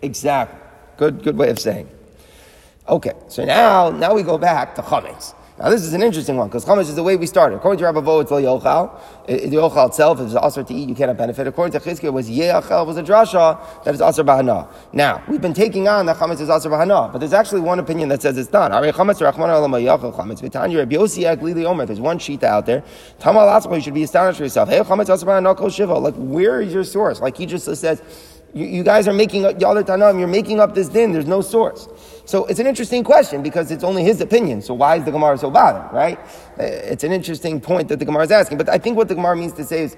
Exactly. 0.03 0.59
Good, 0.97 1.23
good 1.23 1.37
way 1.37 1.49
of 1.49 1.57
saying. 1.57 1.89
Okay, 2.87 3.13
so 3.29 3.45
now, 3.45 3.89
now 3.89 4.13
we 4.13 4.21
go 4.21 4.37
back 4.37 4.75
to 4.75 4.81
chametz. 4.81 5.33
Now 5.59 5.69
this 5.69 5.83
is 5.83 5.93
an 5.93 6.01
interesting 6.01 6.35
one 6.35 6.47
because 6.47 6.65
chametz 6.65 6.89
is 6.89 6.95
the 6.95 7.03
way 7.03 7.15
we 7.15 7.27
started. 7.27 7.57
According 7.57 7.77
to 7.77 7.85
Rabbi 7.85 8.01
Vo, 8.01 8.21
it's 8.21 8.31
yochal. 8.31 8.99
The 9.27 9.55
yochal 9.55 9.87
itself 9.89 10.19
is 10.19 10.35
also 10.35 10.63
to 10.63 10.73
eat. 10.73 10.89
You 10.89 10.95
cannot 10.95 11.17
benefit. 11.17 11.45
According 11.45 11.79
to 11.79 11.87
Chizkiah, 11.87 12.05
it 12.05 12.13
was 12.13 12.27
yeachal 12.27 12.87
was 12.87 12.97
a 12.97 13.03
drasha 13.03 13.83
that 13.83 13.93
is 13.93 14.01
aser 14.01 14.23
bahana. 14.23 14.67
Now 14.93 15.21
we've 15.27 15.41
been 15.41 15.53
taking 15.53 15.87
on 15.87 16.07
that 16.07 16.17
chametz 16.17 16.41
is 16.41 16.49
aser 16.49 16.71
bahana, 16.71 17.11
but 17.11 17.19
there's 17.19 17.33
actually 17.33 17.61
one 17.61 17.77
opinion 17.77 18.09
that 18.09 18.23
says 18.23 18.35
it's 18.37 18.51
not. 18.51 18.71
There's 18.71 18.95
one 21.99 22.19
sheet 22.19 22.43
out 22.43 22.65
there. 22.65 22.83
You 23.23 23.81
should 23.81 23.93
be 23.93 24.03
astonished 24.03 24.37
for 24.37 24.43
yourself. 24.43 24.69
Hey, 24.69 24.79
chametz 24.79 25.13
aser 25.13 25.25
bahana. 25.27 26.01
Like 26.01 26.15
where 26.15 26.61
is 26.61 26.73
your 26.73 26.83
source? 26.83 27.21
Like 27.21 27.37
he 27.37 27.45
just 27.45 27.65
says. 27.75 28.01
You, 28.55 28.67
you 28.67 28.83
guys 28.83 29.07
are 29.07 29.13
making 29.13 29.45
up, 29.45 29.59
other 29.63 29.83
Tanam, 29.83 30.19
you're 30.19 30.27
making 30.27 30.59
up 30.59 30.75
this 30.75 30.87
din, 30.87 31.11
there's 31.11 31.25
no 31.25 31.41
source. 31.41 31.87
So 32.25 32.45
it's 32.45 32.59
an 32.59 32.67
interesting 32.67 33.03
question 33.03 33.43
because 33.43 33.69
it's 33.69 33.83
only 33.83 34.03
his 34.03 34.21
opinion. 34.21 34.61
So 34.61 34.73
why 34.73 34.95
is 34.95 35.03
the 35.03 35.11
Gemara 35.11 35.37
so 35.37 35.51
bothered, 35.51 35.91
right? 35.91 36.17
Uh, 36.57 36.63
it's 36.63 37.03
an 37.03 37.11
interesting 37.11 37.59
point 37.59 37.89
that 37.89 37.99
the 37.99 38.05
Gemara 38.05 38.23
is 38.23 38.31
asking. 38.31 38.57
But 38.57 38.69
I 38.69 38.77
think 38.77 38.95
what 38.95 39.09
the 39.09 39.15
Gemara 39.15 39.35
means 39.35 39.53
to 39.53 39.65
say 39.65 39.83
is, 39.83 39.97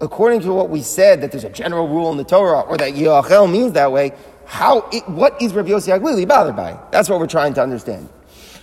according 0.00 0.40
to 0.40 0.52
what 0.52 0.70
we 0.70 0.80
said, 0.80 1.20
that 1.20 1.30
there's 1.30 1.44
a 1.44 1.50
general 1.50 1.88
rule 1.88 2.10
in 2.10 2.16
the 2.16 2.24
Torah, 2.24 2.60
or 2.60 2.76
that 2.78 2.94
Yoachel 2.94 3.50
means 3.50 3.72
that 3.72 3.92
way, 3.92 4.12
how, 4.46 4.88
it, 4.92 5.06
what 5.10 5.40
is 5.42 5.52
Rabbi 5.52 5.68
Yossi 5.68 5.98
HaGlili 5.98 6.26
bothered 6.26 6.56
by? 6.56 6.78
That's 6.90 7.10
what 7.10 7.20
we're 7.20 7.26
trying 7.26 7.52
to 7.54 7.62
understand. 7.62 8.08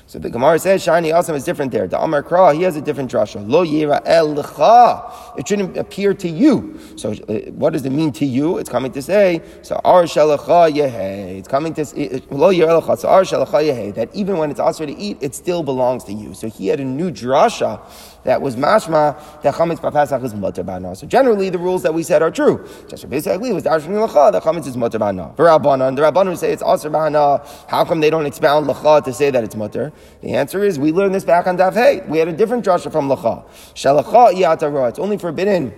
So 0.07 0.19
the 0.19 0.29
Gemara 0.29 0.59
says 0.59 0.85
Shani 0.85 1.11
Asam 1.11 1.33
is 1.33 1.43
different 1.43 1.71
there. 1.71 1.87
The 1.87 1.99
Amar 1.99 2.21
Kra, 2.21 2.53
he 2.53 2.61
has 2.61 2.75
a 2.75 2.81
different 2.81 3.11
drasha. 3.11 3.43
Lo 3.47 3.65
yira 3.65 4.03
el 4.05 4.37
It 5.35 5.47
shouldn't 5.47 5.75
appear 5.77 6.13
to 6.13 6.29
you. 6.29 6.79
So 6.95 7.13
uh, 7.13 7.51
what 7.51 7.73
does 7.73 7.83
it 7.85 7.89
mean 7.89 8.11
to 8.13 8.25
you? 8.25 8.59
It's 8.59 8.69
coming 8.69 8.91
to 8.91 9.01
say, 9.01 9.41
so 9.63 9.81
ar 9.83 10.03
shalacha. 10.03 11.37
It's 11.37 11.47
coming 11.47 11.73
to 11.73 11.81
lo 12.29 12.53
yira 12.53 12.69
el 12.69 12.97
so 12.97 13.07
ar 13.07 13.23
shalacha. 13.23 13.95
That 13.95 14.13
even 14.13 14.37
when 14.37 14.51
it's 14.51 14.59
also 14.59 14.85
to 14.85 14.95
eat, 14.95 15.17
it 15.21 15.33
still 15.33 15.63
belongs 15.63 16.03
to 16.03 16.13
you. 16.13 16.35
So 16.35 16.49
he 16.49 16.67
had 16.67 16.79
a 16.79 16.85
new 16.85 17.09
drasha 17.09 17.81
that 18.25 18.41
was 18.41 18.55
mashma 18.55 19.15
that 19.41 19.53
chametz 19.55 19.79
b'pasach 19.79 20.23
is 20.23 20.33
mutter 20.33 20.63
b'ana. 20.63 20.97
So 20.97 21.07
generally, 21.07 21.49
the 21.49 21.57
rules 21.57 21.83
that 21.83 21.93
we 21.93 22.03
said 22.03 22.21
are 22.21 22.31
true. 22.31 22.67
Just 22.89 23.09
basically 23.09 23.53
was 23.53 23.63
darshan 23.63 23.89
lacha 24.05 24.31
that 24.33 24.43
chametz 24.43 24.67
is 24.67 24.75
mutter 24.75 24.99
b'ana. 24.99 25.35
V'rabbanan, 25.35 25.95
the 25.95 26.01
rabbanon 26.01 26.37
say 26.37 26.51
it's 26.51 26.61
also 26.61 26.89
b'ana. 26.89 27.47
How 27.69 27.85
come 27.85 28.01
they 28.01 28.09
don't 28.09 28.25
expound 28.25 28.67
lacha 28.67 29.03
to 29.05 29.13
say 29.13 29.31
that 29.31 29.43
it's 29.43 29.55
mutter? 29.55 29.93
The 30.21 30.33
answer 30.33 30.63
is 30.63 30.77
we 30.77 30.91
learned 30.91 31.15
this 31.15 31.23
back 31.23 31.47
on 31.47 31.57
Daf 31.57 31.73
Hey. 31.73 32.01
We 32.07 32.17
had 32.17 32.27
a 32.27 32.33
different 32.33 32.65
drasha 32.65 32.91
from 32.91 33.07
lacha. 33.07 33.45
Shalacha 33.73 34.33
iyatara. 34.33 34.89
It's 34.89 34.99
only 34.99 35.17
forbidden 35.17 35.73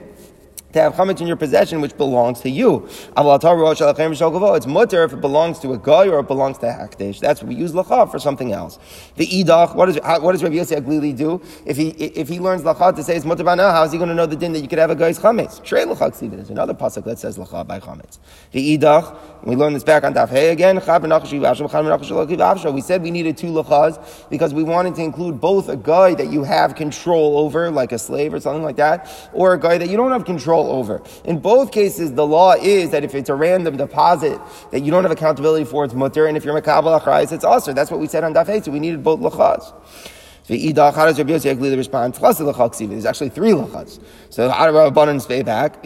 to 0.73 0.81
have 0.81 0.93
chametz 0.93 1.21
in 1.21 1.27
your 1.27 1.37
possession 1.37 1.81
which 1.81 1.95
belongs 1.97 2.41
to 2.41 2.49
you. 2.49 2.87
It's 2.87 4.67
mutter 4.67 5.03
if 5.03 5.13
it 5.13 5.21
belongs 5.21 5.59
to 5.59 5.73
a 5.73 5.77
guy 5.77 6.07
or 6.07 6.19
it 6.19 6.27
belongs 6.27 6.57
to 6.59 6.67
a 6.67 6.73
hakdesh. 6.73 7.19
That's 7.19 7.41
what 7.41 7.49
we 7.49 7.55
use 7.55 7.71
lacha 7.71 8.11
for 8.11 8.19
something 8.19 8.51
else. 8.51 8.77
The 9.15 9.25
idach, 9.25 9.75
what, 9.75 9.89
is, 9.89 9.99
what 10.03 10.33
does 10.33 10.43
Rabbi 10.43 10.55
Yossi 10.55 10.79
HaGlili 10.79 11.15
do? 11.15 11.41
If 11.65 11.77
he, 11.77 11.89
if 11.89 12.27
he 12.27 12.39
learns 12.39 12.63
lacha 12.63 12.95
to 12.95 13.03
say 13.03 13.15
it's 13.15 13.25
mutter 13.25 13.43
bana, 13.43 13.71
how 13.71 13.83
is 13.83 13.91
he 13.91 13.97
going 13.97 14.09
to 14.09 14.15
know 14.15 14.25
the 14.25 14.35
din 14.35 14.53
that 14.53 14.59
you 14.59 14.67
could 14.67 14.79
have 14.79 14.89
a 14.89 14.95
guy's 14.95 15.19
chametz? 15.19 15.63
Trey 15.63 15.85
lacha 15.85 16.29
There's 16.29 16.49
another 16.49 16.73
pasuk 16.73 17.05
that 17.05 17.19
says 17.19 17.37
lacha 17.37 17.65
by 17.65 17.79
chametz. 17.79 18.19
The 18.51 18.77
idach, 18.77 19.17
we 19.43 19.55
learned 19.55 19.75
this 19.75 19.83
back 19.83 20.03
on 20.03 20.13
Daf 20.13 20.29
Hey 20.29 20.49
again. 20.49 20.77
We 20.77 22.81
said 22.81 23.01
we 23.01 23.11
needed 23.11 23.37
two 23.37 23.47
lachas 23.47 24.29
because 24.29 24.53
we 24.53 24.63
wanted 24.63 24.95
to 24.95 25.03
include 25.03 25.39
both 25.39 25.69
a 25.69 25.77
guy 25.77 26.13
that 26.15 26.31
you 26.31 26.43
have 26.43 26.75
control 26.75 27.37
over, 27.37 27.71
like 27.71 27.91
a 27.91 27.99
slave 27.99 28.33
or 28.33 28.39
something 28.39 28.63
like 28.63 28.77
that, 28.77 29.29
or 29.33 29.53
a 29.53 29.59
guy 29.59 29.77
that 29.77 29.89
you 29.89 29.97
don't 29.97 30.11
have 30.11 30.25
control 30.25 30.56
over. 30.65 31.01
In 31.25 31.39
both 31.39 31.71
cases, 31.71 32.13
the 32.13 32.25
law 32.25 32.53
is 32.53 32.89
that 32.89 33.03
if 33.03 33.13
it's 33.13 33.29
a 33.29 33.35
random 33.35 33.77
deposit 33.77 34.39
that 34.71 34.81
you 34.81 34.91
don't 34.91 35.03
have 35.03 35.11
accountability 35.11 35.65
for, 35.65 35.85
it's 35.85 35.93
mutter, 35.93 36.25
and 36.25 36.35
if 36.35 36.43
you're 36.43 36.59
makabel 36.59 36.99
achrais, 36.99 37.31
it's 37.31 37.45
also. 37.45 37.73
That's 37.73 37.91
what 37.91 37.99
we 37.99 38.07
said 38.07 38.23
on 38.23 38.33
daf 38.33 38.63
so 38.63 38.71
we 38.71 38.79
needed 38.79 39.03
both 39.03 39.19
lachas. 39.19 39.73
HaGlili 40.47 41.75
respond? 41.75 42.13
There's 42.13 43.05
actually 43.05 43.29
three 43.29 43.51
lachas. 43.51 43.99
So 44.29 44.49
Rabbanan 44.49 45.21
say 45.21 45.43
back? 45.43 45.83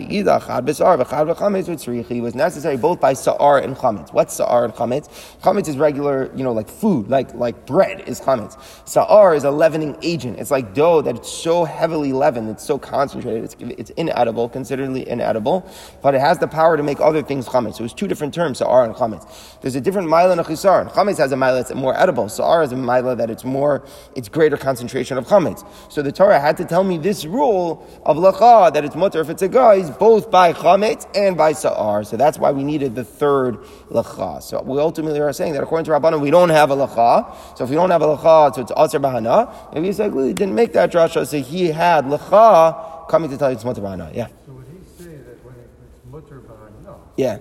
Was 2.21 2.35
necessary 2.35 2.77
both 2.77 2.99
by 2.99 3.13
sa'ar 3.13 3.57
and 3.57 3.75
chametz. 3.75 4.13
What's 4.13 4.35
sa'ar 4.35 4.65
and 4.65 4.73
chametz? 4.73 5.09
Chametz 5.41 5.67
is 5.67 5.77
regular, 5.77 6.31
you 6.35 6.43
know, 6.43 6.51
like 6.51 6.69
food, 6.69 7.09
like, 7.09 7.33
like 7.33 7.65
bread 7.65 8.07
is 8.07 8.21
chametz. 8.21 8.55
Sa'ar 8.87 9.33
is 9.33 9.45
a 9.45 9.51
leavening 9.51 9.97
agent. 10.03 10.37
It's 10.37 10.51
like 10.51 10.75
dough 10.75 11.01
that 11.01 11.15
it's 11.15 11.31
so 11.31 11.63
heavily 11.63 12.13
leavened, 12.13 12.49
it's 12.49 12.63
so 12.63 12.77
concentrated, 12.77 13.43
it's, 13.43 13.55
it's 13.59 13.89
inedible, 13.91 14.47
considerably 14.47 15.09
inedible, 15.09 15.67
but 16.03 16.13
it 16.13 16.21
has 16.21 16.37
the 16.37 16.47
power 16.47 16.77
to 16.77 16.83
make 16.83 16.99
other 16.99 17.23
things 17.23 17.47
chametz. 17.47 17.77
So 17.77 17.83
it's 17.83 17.93
two 17.93 18.07
different 18.07 18.33
terms, 18.33 18.59
sa'ar 18.59 18.85
and 18.85 18.93
chametz. 18.93 19.59
There's 19.61 19.75
a 19.75 19.81
different 19.81 20.07
mila 20.07 20.31
and 20.31 20.41
a 20.41 20.43
chisar. 20.43 20.87
Chametz 20.91 21.17
has 21.17 21.31
a 21.31 21.37
mila 21.37 21.55
that's 21.55 21.73
more 21.73 21.97
edible. 21.97 22.29
Sa'ar 22.29 22.61
has 22.61 22.71
a 22.71 22.77
mila 22.77 23.15
that 23.15 23.31
it's 23.31 23.43
more, 23.43 23.83
it's 24.15 24.29
greater 24.29 24.50
greater 24.51 24.63
concentration 24.63 25.17
of 25.17 25.25
chametz. 25.25 25.65
So 25.89 26.01
the 26.01 26.11
Torah 26.11 26.39
had 26.39 26.57
to 26.57 26.65
tell 26.65 26.83
me 26.83 26.97
this 26.97 27.25
rule 27.25 27.87
of 28.05 28.17
lacha 28.17 28.73
that 28.73 28.83
it's 28.83 28.95
mutter 28.95 29.21
if 29.21 29.29
it's 29.29 29.41
a 29.41 29.47
guy, 29.47 29.75
is 29.75 29.89
both 29.89 30.29
by 30.29 30.51
chametz 30.51 31.07
and 31.15 31.37
by 31.37 31.53
sa'ar. 31.53 32.03
So 32.03 32.17
that's 32.17 32.37
why 32.37 32.51
we 32.51 32.63
needed 32.63 32.95
the 32.95 33.05
third 33.05 33.57
lacha. 33.89 34.43
So 34.43 34.61
we 34.61 34.77
ultimately 34.79 35.21
are 35.21 35.31
saying 35.31 35.53
that 35.53 35.63
according 35.63 35.85
to 35.85 35.91
Rabbanan, 35.91 36.19
we 36.19 36.31
don't 36.31 36.49
have 36.49 36.69
a 36.69 36.75
lacha. 36.75 37.57
So 37.57 37.63
if 37.63 37.69
we 37.69 37.77
don't 37.77 37.91
have 37.91 38.01
a 38.01 38.17
lacha, 38.17 38.55
so 38.55 38.61
it's 38.61 38.71
aser 38.77 38.99
bahana. 38.99 39.73
Maybe 39.73 39.87
Yisrael 39.87 40.27
he 40.27 40.33
didn't 40.33 40.55
make 40.55 40.73
that 40.73 40.91
drasha, 40.91 41.25
so 41.25 41.39
he 41.39 41.67
had 41.67 42.05
lacha 42.05 43.07
coming 43.09 43.29
to 43.29 43.37
tell 43.37 43.49
you 43.49 43.55
it's 43.55 43.63
mutter 43.63 43.81
bahana. 43.81 44.13
Yeah. 44.13 44.27
So 44.45 44.51
would 44.53 44.65
he 44.67 45.03
say 45.03 45.15
that 45.15 45.45
when 45.45 45.55
it's 45.55 46.05
mutter 46.11 46.41
bahana? 46.41 46.97
Yeah. 47.15 47.39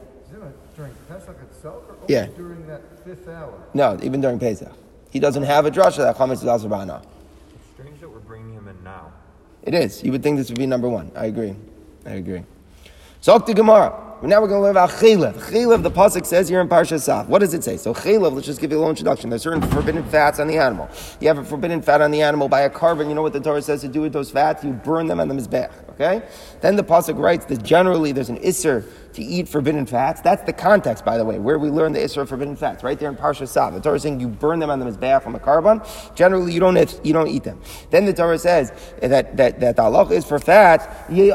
During 0.76 0.94
Pesach 1.08 1.36
itself, 1.42 1.82
or 1.90 1.96
yeah. 2.08 2.26
during 2.36 2.66
that 2.66 2.80
fifth 3.04 3.28
hour? 3.28 3.52
No, 3.74 3.98
even 4.02 4.20
during 4.22 4.38
Pesach. 4.38 4.72
He 5.10 5.18
doesn't 5.18 5.42
have 5.42 5.66
a 5.66 5.70
drasha 5.70 5.98
that 5.98 6.16
chametz 6.16 6.42
is 6.42 6.44
aser. 6.44 7.02
It's 7.54 7.66
strange 7.74 8.00
that 8.00 8.08
we're 8.08 8.20
bringing 8.20 8.54
him 8.54 8.68
in 8.68 8.82
now. 8.82 9.12
It 9.62 9.74
is. 9.74 10.02
You 10.02 10.12
would 10.12 10.22
think 10.22 10.38
this 10.38 10.48
would 10.48 10.58
be 10.58 10.66
number 10.66 10.88
one. 10.88 11.10
I 11.14 11.26
agree. 11.26 11.54
I 12.06 12.12
agree. 12.12 12.44
So, 13.20 13.38
to 13.38 13.54
Gemara. 13.54 14.10
Now 14.22 14.42
we're 14.42 14.48
going 14.48 14.58
to 14.58 14.62
learn 14.64 14.72
about 14.72 14.90
chaylev. 14.90 15.32
Chaylev, 15.32 15.82
the 15.82 15.90
pasuk 15.90 16.26
says 16.26 16.46
here 16.46 16.60
in 16.60 16.68
Parsha 16.68 16.98
Saf. 16.98 17.26
What 17.26 17.38
does 17.38 17.54
it 17.54 17.64
say? 17.64 17.78
So 17.78 17.94
chaylev, 17.94 18.34
let's 18.34 18.46
just 18.46 18.60
give 18.60 18.70
you 18.70 18.76
a 18.76 18.80
little 18.80 18.90
introduction. 18.90 19.30
There's 19.30 19.40
certain 19.40 19.62
forbidden 19.70 20.04
fats 20.04 20.38
on 20.38 20.46
the 20.46 20.58
animal. 20.58 20.90
You 21.20 21.28
have 21.28 21.38
a 21.38 21.44
forbidden 21.44 21.80
fat 21.80 22.02
on 22.02 22.10
the 22.10 22.20
animal 22.20 22.46
by 22.46 22.60
a 22.60 22.70
korban. 22.70 23.08
You 23.08 23.14
know 23.14 23.22
what 23.22 23.32
the 23.32 23.40
Torah 23.40 23.62
says 23.62 23.80
to 23.80 23.88
do 23.88 24.02
with 24.02 24.12
those 24.12 24.30
fats? 24.30 24.62
You 24.62 24.72
burn 24.72 25.06
them 25.06 25.20
on 25.20 25.28
the 25.28 25.34
mizbeach. 25.34 25.72
Okay. 25.92 26.20
Then 26.60 26.76
the 26.76 26.84
pasuk 26.84 27.18
writes 27.18 27.46
that 27.46 27.62
generally 27.62 28.12
there's 28.12 28.28
an 28.28 28.38
isser 28.40 28.86
to 29.14 29.22
eat 29.22 29.48
forbidden 29.48 29.86
fats. 29.86 30.20
That's 30.20 30.44
the 30.44 30.52
context, 30.52 31.04
by 31.04 31.18
the 31.18 31.24
way, 31.24 31.38
where 31.38 31.58
we 31.58 31.68
learn 31.68 31.92
the 31.92 32.00
Isra 32.00 32.22
of 32.22 32.28
forbidden 32.28 32.56
fats, 32.56 32.82
right 32.82 32.98
there 32.98 33.08
in 33.08 33.16
Parsha 33.16 33.48
Sav. 33.48 33.74
The 33.74 33.80
Torah 33.80 33.96
is 33.96 34.02
saying 34.02 34.20
you 34.20 34.28
burn 34.28 34.58
them 34.58 34.70
on 34.70 34.78
the 34.78 34.86
Mizbeach 34.86 35.26
on 35.26 35.32
the 35.32 35.38
korban. 35.38 35.80
Generally, 36.14 36.52
you 36.52 36.60
don't, 36.60 37.00
you 37.04 37.12
don't 37.12 37.28
eat 37.28 37.44
them. 37.44 37.60
Then 37.90 38.06
the 38.06 38.14
Torah 38.14 38.38
says 38.38 38.72
that, 39.00 39.36
that, 39.36 39.60
that 39.60 39.76
the 39.76 39.82
halach 39.82 40.10
is 40.10 40.24
for 40.24 40.38
fats. 40.38 40.86
You 41.10 41.32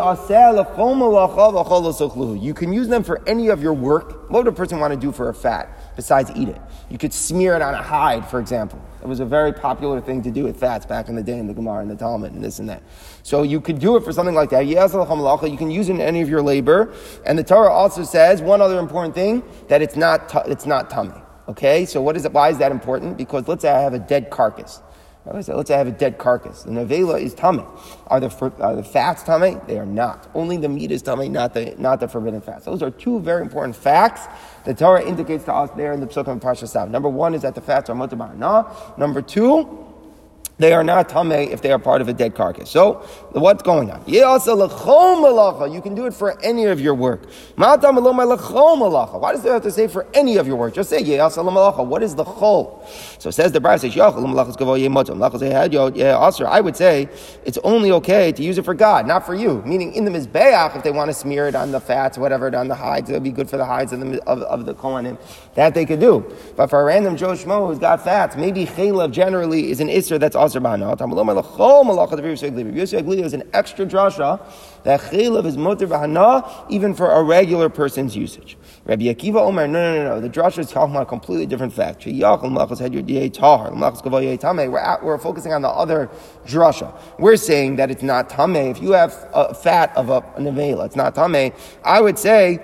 can 2.54 2.74
use 2.74 2.88
them 2.88 3.04
for 3.04 3.22
any 3.28 3.50
of 3.50 3.62
your 3.62 3.74
work. 3.74 4.30
What 4.30 4.46
would 4.46 4.54
a 4.54 4.56
person 4.56 4.80
want 4.80 4.94
to 4.94 5.00
do 5.00 5.12
for 5.12 5.30
a 5.30 5.34
fat 5.34 5.96
besides 5.96 6.32
eat 6.36 6.50
it? 6.50 6.62
You 6.90 6.98
could 6.98 7.14
smear 7.14 7.56
it 7.56 7.62
on 7.62 7.74
a 7.74 7.82
hide, 7.82 8.28
for 8.28 8.40
example. 8.40 8.82
It 9.02 9.08
was 9.08 9.20
a 9.20 9.26
very 9.26 9.54
popular 9.54 10.02
thing 10.02 10.24
to 10.24 10.32
do 10.32 10.44
with 10.44 10.60
fats 10.60 10.86
back 10.86 11.10
in 11.10 11.16
the 11.16 11.22
day 11.22 11.38
in 11.38 11.46
the 11.46 11.54
Gemara 11.54 11.82
and 11.82 11.92
the 11.92 11.96
Talmud 11.96 12.34
and 12.34 12.44
this 12.44 12.58
and 12.58 12.68
that. 12.70 12.82
So 13.22 13.44
you 13.44 13.62
could 13.62 13.80
do 13.80 13.96
it 13.98 14.04
for 14.04 14.12
something 14.12 14.34
like 14.34 14.50
that. 14.50 14.66
You 14.66 15.58
can 15.58 15.70
use 15.70 15.90
it 15.90 15.94
in 15.94 16.02
any 16.02 16.22
of 16.22 16.30
your 16.30 16.42
labor. 16.42 16.94
And 17.26 17.38
the 17.38 17.44
Torah 17.44 17.65
also 17.70 18.04
says 18.04 18.42
one 18.42 18.62
other 18.62 18.80
important 18.80 19.16
thing 19.16 19.44
that 19.68 19.82
it's 19.82 19.96
not 19.96 20.32
it's 20.48 20.66
not 20.66 20.90
tummy. 20.90 21.22
Okay, 21.48 21.86
so 21.86 22.02
what 22.02 22.18
is 22.18 22.26
it? 22.26 22.34
Why 22.34 22.50
is 22.50 22.58
that 22.58 22.72
important? 22.72 23.18
Because 23.18 23.48
let's 23.48 23.62
say 23.62 23.70
I 23.70 23.82
have 23.82 23.94
a 23.94 24.00
dead 24.00 24.30
carcass. 24.30 24.82
Let's 25.26 25.48
say 25.48 25.74
I 25.74 25.78
have 25.80 25.88
a 25.88 25.92
dead 25.92 26.20
carcass. 26.20 26.64
The 26.64 26.72
nevela 26.72 27.20
is 27.20 27.34
tummy. 27.34 27.66
Are 28.08 28.20
the, 28.20 28.30
are 28.60 28.76
the 28.76 28.84
fats 28.84 29.24
tummy? 29.24 29.58
They 29.68 29.80
are 29.80 29.86
not. 29.86 30.30
Only 30.36 30.58
the 30.58 30.70
meat 30.70 30.92
is 30.92 31.02
tummy, 31.02 31.30
not 31.30 31.56
the, 31.56 31.74
not 31.80 32.00
the 32.00 32.08
forbidden 32.08 32.42
fats. 32.42 32.66
Those 32.66 32.84
are 32.84 32.92
two 32.92 33.20
very 33.20 33.42
important 33.42 33.76
facts 33.76 34.28
the 34.66 34.74
Torah 34.74 35.04
indicates 35.04 35.46
to 35.46 35.54
us 35.54 35.70
there 35.78 35.94
in 35.94 36.00
the 36.00 36.08
Psukim 36.08 36.34
and 36.34 36.42
Parsha 36.42 36.90
Number 36.90 37.10
one 37.10 37.34
is 37.34 37.44
that 37.44 37.56
the 37.56 37.62
fats 37.62 37.90
are 37.90 37.96
mutar 37.96 38.98
Number 38.98 39.22
two, 39.22 39.85
they 40.58 40.74
are 40.74 40.84
not 40.84 41.10
tame 41.10 41.32
if 41.32 41.62
they 41.62 41.72
are 41.72 41.80
part 41.80 42.02
of 42.02 42.08
a 42.08 42.14
dead 42.14 42.36
carcass. 42.36 42.70
So, 42.70 42.94
what's 43.32 43.64
going 43.64 43.92
on? 43.92 44.04
You 44.08 45.82
can 45.82 45.96
do 45.96 46.06
it 46.06 46.14
for 46.14 46.40
any 46.42 46.66
of 46.66 46.80
your 46.80 46.96
work. 46.96 47.30
Why 47.56 47.76
does 47.76 49.46
it 49.46 49.52
have 49.52 49.64
to 49.64 49.72
say 49.72 49.88
for 49.88 50.08
any 50.14 50.38
of 50.38 50.48
your 50.48 50.56
work? 50.56 50.74
Just 50.74 50.90
say 50.90 51.04
What 51.04 52.04
is 52.04 52.16
the 52.16 52.24
chol? 52.24 52.88
So 53.20 53.30
it 53.30 53.34
says 53.34 53.52
the 53.52 53.62
says 53.62 53.96
I 56.48 56.62
would 56.62 56.76
say 56.76 57.10
it's 57.44 57.58
only 57.64 57.92
okay 57.92 58.32
to 58.32 58.44
use 58.44 58.58
it 58.58 58.66
for 58.66 58.74
God, 58.74 59.08
not 59.08 59.26
for 59.26 59.36
you. 59.36 59.62
Meaning 59.66 59.94
in 59.94 60.06
the 60.06 60.12
mizbeach, 60.12 60.76
if 60.76 60.84
they 60.84 60.92
want 60.92 61.10
to 61.10 61.14
smear 61.14 61.48
it 61.48 61.56
on 61.56 61.72
the 61.72 61.80
fats, 61.80 62.18
whatever, 62.18 62.56
on 62.56 62.68
the 62.68 62.76
hides, 62.76 63.10
it 63.10 63.14
would 63.14 63.24
be 63.24 63.32
good 63.32 63.50
for 63.50 63.58
the 63.58 63.66
hides 63.66 63.92
of 63.92 64.00
the 64.00 64.24
of, 64.24 64.42
of 64.44 64.66
the 64.66 64.74
kohanim. 64.74 65.18
That 65.56 65.74
they 65.74 65.86
could 65.86 66.00
do. 66.00 66.26
But 66.56 66.70
for 66.70 66.82
a 66.82 66.84
random 66.84 67.18
Joe 67.18 67.34
Schmo 67.34 67.68
who's 67.68 67.80
got 67.80 68.04
fats, 68.04 68.36
maybe 68.36 68.66
chaylev 68.66 69.12
generally 69.12 69.72
is 69.72 69.80
an 69.80 69.88
isser 69.88 70.20
that's 70.20 70.36
Tamalom 70.54 71.30
elachol 71.30 73.24
is 73.24 73.34
an 73.34 73.44
extra 73.54 73.86
drasha 73.86 74.40
that 74.84 75.00
chaylev 75.02 75.46
is 75.46 75.58
mutter 75.58 75.88
b'hana 75.88 76.66
even 76.70 76.94
for 76.94 77.12
a 77.12 77.24
regular 77.24 77.70
person's 77.70 78.16
usage. 78.16 78.58
Rabbi 78.86 79.06
Akiva 79.06 79.42
Omer, 79.42 79.68
no, 79.68 79.96
no, 79.96 80.04
no, 80.04 80.16
no. 80.16 80.22
The 80.22 80.30
drasha 80.30 80.60
is 80.60 80.70
talking 80.70 80.94
about 80.94 81.04
a 81.04 81.08
completely 81.08 81.46
different 81.46 81.74
fact. 81.74 82.06
We're, 82.06 82.38
at, 84.78 85.04
we're 85.04 85.18
focusing 85.18 85.54
on 85.54 85.62
the 85.62 85.70
other 85.70 86.10
drasha. 86.46 86.96
We're 87.18 87.38
saying 87.38 87.78
that 87.78 87.90
it's 87.90 88.04
not 88.04 88.30
tame. 88.30 88.56
If 88.56 88.82
you 88.82 88.92
have 88.92 89.28
a 89.34 89.54
fat 89.54 89.96
of 89.98 90.10
a, 90.10 90.22
nevela, 90.38 90.86
it's 90.86 90.96
not 90.96 91.16
tame. 91.16 91.54
I 91.84 92.00
would 92.00 92.20
say 92.20 92.60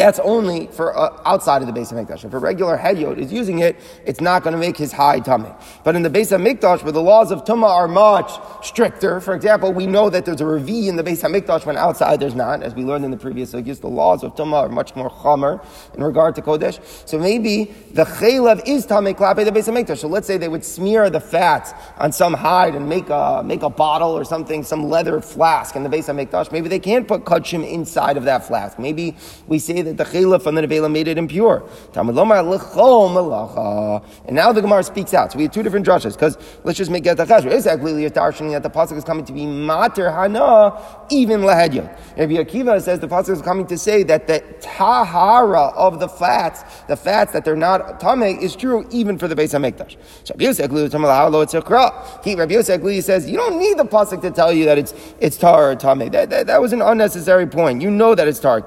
that's 0.00 0.18
only 0.20 0.68
for 0.68 0.96
uh, 0.96 1.20
outside 1.26 1.60
of 1.60 1.66
the 1.66 1.72
base 1.72 1.92
of 1.92 1.98
Mikdash. 1.98 2.24
If 2.24 2.32
a 2.32 2.38
regular 2.38 2.78
hedyot 2.78 3.18
is 3.18 3.30
using 3.30 3.58
it, 3.58 3.76
it's 4.06 4.22
not 4.22 4.42
going 4.42 4.52
to 4.52 4.58
make 4.58 4.76
his 4.76 4.90
high 4.90 5.20
tummy. 5.20 5.50
But 5.84 5.96
in 5.96 6.02
the 6.02 6.08
base 6.08 6.32
of 6.32 6.40
Mikdash, 6.40 6.82
where 6.82 6.92
the 6.92 7.02
laws 7.02 7.30
of 7.30 7.44
Tumah 7.44 7.68
are 7.68 7.88
much 7.88 8.32
stricter, 8.64 9.20
for 9.20 9.34
example, 9.34 9.70
we 9.72 9.86
know 9.86 10.08
that 10.08 10.24
there's 10.24 10.40
a 10.40 10.44
revi 10.44 10.86
in 10.86 10.96
the 10.96 11.02
base 11.02 11.22
of 11.24 11.30
Mikdash 11.30 11.66
when 11.66 11.76
outside 11.76 12.20
there's 12.20 12.34
not, 12.34 12.62
as 12.62 12.74
we 12.74 12.84
learned 12.84 13.04
in 13.04 13.10
the 13.10 13.18
previous 13.18 13.52
sugis, 13.52 13.80
the 13.80 13.88
laws 13.88 14.24
of 14.24 14.34
Tumah 14.34 14.62
are 14.62 14.68
much 14.70 14.96
more 14.96 15.10
chamer 15.10 15.62
in 15.94 16.02
regard 16.02 16.34
to 16.36 16.42
Kodesh. 16.42 16.80
So 17.06 17.18
maybe 17.18 17.74
the 17.92 18.04
chaylev 18.04 18.66
is 18.66 18.86
tamei 18.86 19.14
klape 19.14 19.44
the 19.44 19.52
base 19.52 19.68
of 19.68 19.74
Mikdash. 19.74 19.98
So 19.98 20.08
let's 20.08 20.26
say 20.26 20.38
they 20.38 20.48
would 20.48 20.64
smear 20.64 21.10
the 21.10 21.20
fat 21.20 21.78
on 21.98 22.12
some 22.12 22.32
hide 22.32 22.74
and 22.74 22.88
make 22.88 23.10
a, 23.10 23.42
make 23.44 23.62
a 23.62 23.70
bottle 23.70 24.12
or 24.12 24.24
something, 24.24 24.62
some 24.62 24.88
leather 24.88 25.20
flask 25.20 25.76
in 25.76 25.82
the 25.82 25.90
base 25.90 26.08
of 26.08 26.16
Mikdash. 26.16 26.50
Maybe 26.50 26.70
they 26.70 26.78
can't 26.78 27.06
put 27.06 27.24
kachim 27.24 27.70
inside 27.70 28.16
of 28.16 28.24
that 28.24 28.46
flask. 28.46 28.78
Maybe 28.78 29.16
we 29.46 29.58
say 29.58 29.81
that 29.82 29.96
the 29.96 30.04
chayla 30.04 30.42
from 30.42 30.54
the 30.54 30.62
nevela 30.62 30.90
made 30.90 31.08
it 31.08 31.18
impure. 31.18 31.68
And 31.94 32.06
now 34.36 34.52
the 34.52 34.60
Gemara 34.60 34.82
speaks 34.82 35.14
out. 35.14 35.32
So 35.32 35.38
we 35.38 35.44
have 35.44 35.52
two 35.52 35.62
different 35.62 35.86
drushes 35.86 36.14
because 36.14 36.38
let's 36.64 36.78
just 36.78 36.90
make 36.90 37.04
get 37.04 37.16
the 37.16 37.24
chashra. 37.24 37.52
Exactly, 37.52 37.92
that 38.04 38.62
the 38.62 38.70
pasuk 38.70 38.96
is 38.96 39.04
coming 39.04 39.24
to 39.24 39.32
be 39.32 39.46
mater 39.46 40.10
hana 40.10 40.80
even 41.10 41.40
lahedya. 41.42 41.88
Rabbi 42.16 42.34
Akiva 42.34 42.80
says 42.80 43.00
the 43.00 43.08
pasuk 43.08 43.30
is 43.30 43.42
coming 43.42 43.66
to 43.66 43.76
say 43.76 44.02
that 44.04 44.26
the 44.26 44.42
tahara 44.60 45.68
of 45.68 46.00
the 46.00 46.08
fats, 46.08 46.64
the 46.86 46.96
fats 46.96 47.32
that 47.32 47.44
they're 47.44 47.56
not 47.56 48.00
tame, 48.00 48.22
is 48.22 48.56
true 48.56 48.86
even 48.90 49.18
for 49.18 49.28
the 49.28 49.36
base 49.36 49.54
of 49.54 49.62
mikdash. 49.62 49.96
So 50.24 50.34
Rabbi 50.34 50.44
Yosef 52.54 53.04
says 53.04 53.30
you 53.30 53.36
don't 53.36 53.58
need 53.58 53.78
the 53.78 53.84
pasuk 53.84 54.22
to 54.22 54.30
tell 54.30 54.52
you 54.52 54.64
that 54.66 54.78
it's 54.78 54.94
it's 55.20 55.36
tar 55.36 55.72
or 55.72 55.76
tame. 55.76 56.10
That, 56.10 56.30
that, 56.30 56.46
that 56.46 56.60
was 56.60 56.72
an 56.72 56.82
unnecessary 56.82 57.46
point. 57.46 57.82
You 57.82 57.90
know 57.90 58.14
that 58.14 58.28
it's 58.28 58.38
tar. 58.40 58.62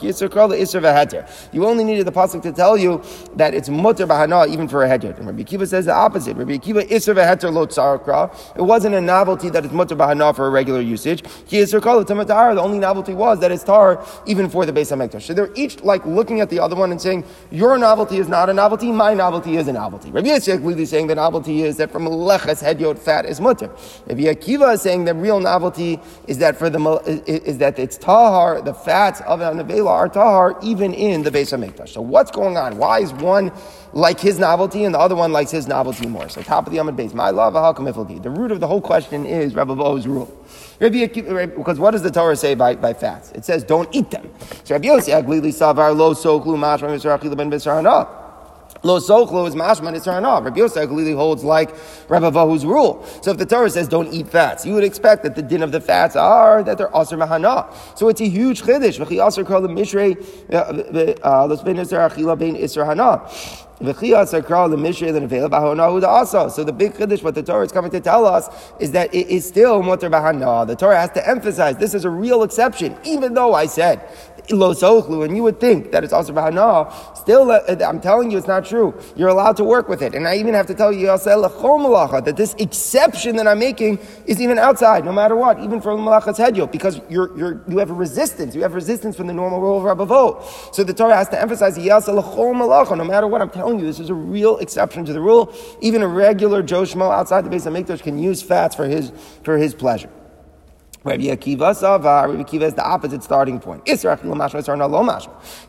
You 1.52 1.66
only 1.66 1.84
needed 1.84 2.08
the 2.08 2.12
pasuk 2.12 2.42
to 2.44 2.52
tell 2.52 2.78
you 2.78 3.02
that 3.36 3.54
it's 3.54 3.70
mutter 3.70 4.08
bahana 4.08 4.48
even 4.48 4.68
for 4.68 4.84
a 4.84 4.90
heter. 4.90 5.18
And 5.18 5.28
Rabbi 5.28 5.44
Akiva 5.44 5.68
says 5.68 5.86
the 5.86 5.94
opposite. 5.94 6.38
Rabbi 6.38 6.58
Akiva 6.58 6.88
isser 6.90 7.16
v'heter 7.16 7.52
lo 7.52 7.66
tzarkra. 7.68 8.56
It 8.56 8.62
wasn't 8.62 8.96
a 8.96 9.02
novelty 9.02 9.50
that 9.50 9.66
it's 9.66 9.74
mutter 9.74 9.96
bahana 9.96 10.36
for 10.36 10.48
a 10.48 10.50
regular 10.50 10.82
usage. 10.82 11.24
Ki 11.48 11.58
isser 11.58 11.82
kol 11.82 12.04
The 12.04 12.62
only 12.62 12.80
novelty 12.80 13.14
was 13.14 13.40
that 13.40 13.52
it's 13.52 13.64
tar 13.64 14.04
even 14.26 14.50
for 14.50 14.66
the 14.66 14.74
base 14.74 14.92
of 14.92 15.00
Mikdash. 15.00 15.24
So 15.24 15.34
they're 15.34 15.52
each 15.56 15.84
like 15.84 16.06
looking 16.06 16.42
at 16.42 16.50
the 16.50 16.60
other 16.60 16.76
one 16.76 16.92
and 16.92 17.02
saying, 17.02 17.24
your 17.52 17.78
novelty 17.78 18.18
is 18.18 18.28
not 18.28 18.50
a 18.50 18.54
novelty, 18.54 18.92
my 18.92 19.14
novelty 19.14 19.58
is 19.58 19.68
a 19.68 19.74
novelty. 19.74 20.12
Rabbi 20.12 20.28
Yitzchak 20.28 20.80
is 20.80 20.90
saying 20.90 21.08
the 21.08 21.16
novelty 21.16 21.64
is 21.64 21.78
that 21.78 21.92
from 21.92 22.06
leches 22.06 22.64
hedyot 22.64 22.98
fat 22.98 23.26
is 23.26 23.40
mutter. 23.40 23.68
Rabbi 24.08 24.24
Akiva 24.24 24.74
is 24.74 24.82
saying 24.82 25.06
the 25.06 25.14
real 25.14 25.40
novelty 25.40 26.00
is 26.28 26.38
that 26.40 26.58
for 26.58 26.70
the 26.70 26.80
is 27.26 27.58
that 27.60 27.80
it's 27.80 27.98
tahar, 27.98 28.62
the 28.62 28.74
fats 28.74 29.22
of 29.22 29.42
an 29.42 29.58
nevela 29.58 29.90
are 29.90 30.10
tahar 30.10 30.58
even 30.62 30.94
in 30.96 31.24
the 31.24 31.32
base 31.32 31.54
of 31.54 31.60
Mikdash. 31.62 31.90
So 31.90 32.02
what's 32.02 32.32
going 32.32 32.58
on? 32.58 32.78
Why 32.78 33.00
is 33.00 33.14
one 33.14 33.52
like 33.94 34.20
his 34.20 34.40
novelty 34.40 34.84
and 34.84 34.96
the 34.96 35.00
other 35.00 35.16
one 35.16 35.32
likes 35.32 35.52
his 35.52 35.68
novelty 35.68 36.08
more? 36.08 36.30
So 36.30 36.42
top 36.42 36.68
of 36.68 36.74
the 36.74 36.80
Amid 36.80 36.96
base. 36.96 37.14
My 37.14 37.30
love, 37.30 37.54
The 37.54 38.30
root 38.30 38.52
of 38.52 38.60
the 38.60 38.68
whole 38.68 38.82
question 38.82 39.26
is 39.26 39.56
Rabbi 39.56 39.76
Bo's 39.76 40.08
rule. 40.08 40.32
Rabbi, 40.80 41.06
Because 41.08 41.80
what 41.80 41.92
does 41.92 42.02
the 42.02 42.12
Torah 42.12 42.36
say 42.36 42.56
by, 42.56 42.76
by 42.76 42.94
fats? 42.94 43.32
It 43.34 43.46
says 43.46 43.64
don't 43.64 43.90
eat 43.94 44.12
them. 44.12 44.30
So 44.64 44.76
Rabbi 44.76 44.88
Yossi. 44.88 45.12
Lo 48.84 49.00
sochlo 49.00 49.48
is 49.48 49.56
mashman 49.56 49.96
it's 49.96 50.06
Rabbi 50.06 50.58
Yosef 50.58 50.90
Galili 50.90 51.16
holds 51.16 51.44
like 51.44 51.70
Rabbi 52.08 52.30
Vahu's 52.30 52.66
rule. 52.66 53.04
So 53.22 53.32
if 53.32 53.38
the 53.38 53.46
Torah 53.46 53.70
says 53.70 53.88
don't 53.88 54.14
eat 54.14 54.28
fats, 54.28 54.66
you 54.66 54.74
would 54.74 54.84
expect 54.84 55.24
that 55.24 55.36
the 55.36 55.42
din 55.42 55.64
of 55.64 55.72
the 55.72 55.82
fats 55.82 56.16
are 56.16 56.62
that 56.64 56.78
they're 56.78 56.92
aser 56.96 57.18
mahana. 57.18 57.74
So 57.98 58.10
it's 58.10 58.22
a 58.22 58.28
huge 58.28 58.62
chiddush. 58.62 59.00
V'chi 59.04 59.26
aser 59.26 59.44
kol 59.44 59.62
mishrei 59.62 60.18
uh, 60.54 61.48
los 61.48 61.64
ben 61.64 61.80
iser 61.80 61.98
achila 61.98 62.38
ben 62.38 62.56
iser 62.56 62.86
hana. 62.86 63.28
So 63.78 63.92
the 63.92 63.94
big 66.72 66.94
chiddush, 66.94 67.22
what 67.22 67.36
the 67.36 67.44
Torah 67.44 67.66
is 67.66 67.74
coming 67.74 67.92
to 67.92 68.00
tell 68.00 68.26
us, 68.26 68.48
is 68.80 68.92
that 68.92 69.14
it 69.14 69.28
is 69.28 69.46
still 69.46 69.84
mutter 69.84 70.10
bahana. 70.10 70.66
The 70.66 70.78
Torah 70.78 71.02
has 71.02 71.10
to 71.12 71.28
emphasize 71.28 71.76
this 71.76 71.94
is 71.94 72.06
a 72.06 72.10
real 72.10 72.44
exception, 72.44 72.96
even 73.04 73.34
though 73.34 73.54
I 73.54 73.66
said 73.66 74.08
lo 74.52 74.74
sochlu, 74.74 75.26
and 75.26 75.36
you 75.36 75.44
would 75.44 75.60
think 75.60 75.92
that 75.92 76.04
it's 76.04 76.14
also 76.14 76.34
bahana. 76.34 76.92
Still, 77.18 77.52
uh, 77.52 77.62
I'm 77.86 78.00
telling 78.00 78.32
you, 78.32 78.38
it's 78.38 78.48
not 78.48 78.66
true. 78.66 78.94
You're 79.16 79.30
allowed 79.30 79.58
to 79.58 79.64
work 79.64 79.90
with 79.90 80.02
it, 80.02 80.16
and 80.16 80.28
I 80.28 80.36
even 80.38 80.54
have 80.54 80.68
to 80.68 80.74
tell 80.74 80.92
you 80.92 81.08
that 81.08 82.34
this 82.36 82.56
exception 82.58 83.36
that 83.38 83.48
I'm 83.48 83.60
making 83.60 84.00
is 84.26 84.42
even 84.42 84.58
outside, 84.60 85.06
no 85.06 85.12
matter 85.12 85.36
what, 85.36 85.60
even 85.60 85.82
for 85.82 85.92
malachas 85.96 86.38
hedyo, 86.38 86.72
because 86.72 87.00
you're, 87.10 87.36
you're, 87.38 87.62
you 87.68 87.78
have 87.78 87.90
a 87.90 87.94
resistance. 87.94 88.56
You 88.56 88.62
have 88.62 88.74
resistance 88.74 89.16
from 89.16 89.28
the 89.28 89.34
normal 89.34 89.62
rule 89.62 89.78
of 89.78 89.98
Rabbavo. 89.98 90.74
So 90.74 90.84
the 90.84 90.94
Torah 90.94 91.16
has 91.16 91.30
to 91.30 91.42
emphasize 91.42 91.78
no 91.78 93.04
matter 93.04 93.28
what 93.28 93.42
I'm 93.42 93.50
telling 93.50 93.80
you, 93.80 93.86
this 93.86 94.00
is 94.00 94.10
a 94.10 94.14
real 94.14 94.58
exception 94.58 95.06
to 95.06 95.14
the 95.14 95.22
rule. 95.22 95.54
Even 95.82 96.02
a 96.02 96.08
regular 96.08 96.62
Joe 96.62 96.84
Schmo 96.84 97.12
outside 97.12 97.46
the 97.46 97.50
base 97.50 97.66
of 97.66 97.74
Mikdash 97.74 98.02
can 98.02 98.18
use 98.18 98.42
fats 98.42 98.76
for 98.76 98.86
his, 98.86 99.12
for 99.44 99.58
his 99.58 99.74
pleasure. 99.74 100.10
Rabbi 101.06 101.26
Akiva 101.26 101.72
Savar, 101.76 102.28
Rabbi 102.30 102.42
Akiva 102.42 102.64
is 102.64 102.74
the 102.74 102.84
opposite 102.84 103.22
starting 103.22 103.60
point. 103.60 103.88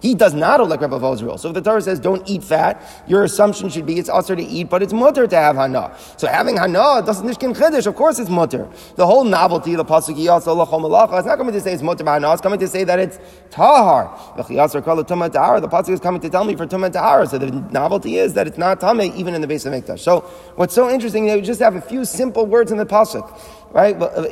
He 0.01 0.15
does 0.15 0.33
not 0.33 0.67
like 0.67 0.81
Rabbi 0.81 0.99
Vo's 0.99 1.23
rule. 1.23 1.37
So 1.37 1.49
if 1.49 1.55
the 1.55 1.61
Torah 1.61 1.83
says 1.83 2.01
don't 2.01 2.27
eat 2.27 2.43
fat, 2.43 3.05
your 3.07 3.23
assumption 3.25 3.69
should 3.69 3.85
be 3.85 3.99
it's 3.99 4.09
also 4.09 4.35
to 4.35 4.43
eat, 4.43 4.71
but 4.71 4.83
it's 4.83 4.95
mutter 4.95 5.27
to 5.27 5.37
have 5.37 5.57
hana. 5.57 5.95
So 6.17 6.27
having 6.27 6.57
hana 6.57 7.03
doesn't 7.05 7.27
nishkin 7.27 7.55
chiddush. 7.55 7.87
Of 7.87 7.97
course 7.97 8.19
it's 8.19 8.31
mutter. 8.31 8.67
The 8.95 9.07
whole 9.07 9.25
novelty 9.25 9.75
of 9.75 9.77
the 9.77 9.85
pasuk 9.85 10.17
also 10.31 10.57
malacha 10.57 11.21
is 11.21 11.27
not 11.27 11.37
coming 11.37 11.53
to 11.53 11.61
say 11.61 11.75
it's 11.75 11.83
mutter 11.83 12.07
hana. 12.07 12.33
It's 12.33 12.41
coming 12.41 12.59
to 12.59 12.67
say 12.67 12.85
that 12.85 12.99
it's 12.99 13.19
tahar. 13.51 14.11
The 14.39 14.43
pasuk 14.43 15.91
is 15.91 16.01
coming 16.01 16.23
to 16.23 16.31
tell 16.31 16.45
me 16.45 16.57
for 16.57 16.67
tumah 16.67 16.91
tahar. 16.91 17.27
So 17.27 17.37
the 17.37 17.51
novelty 17.71 18.17
is 18.17 18.33
that 18.33 18.47
it's 18.47 18.57
not 18.57 18.81
tameh 18.81 19.15
even 19.15 19.35
in 19.35 19.43
the 19.43 19.47
base 19.47 19.67
of 19.67 19.75
mikdash. 19.75 19.99
So 19.99 20.21
what's 20.55 20.75
so 20.75 20.89
interesting, 20.89 21.27
they 21.27 21.43
just 21.43 21.61
have 21.61 21.77
a 21.77 21.83
few 21.83 22.07
simple 22.07 22.47
words 22.47 22.73
in 22.73 22.79
the 22.79 22.87
pasuk 22.87 23.39
right? 23.77 23.95
Uh, 24.01 24.27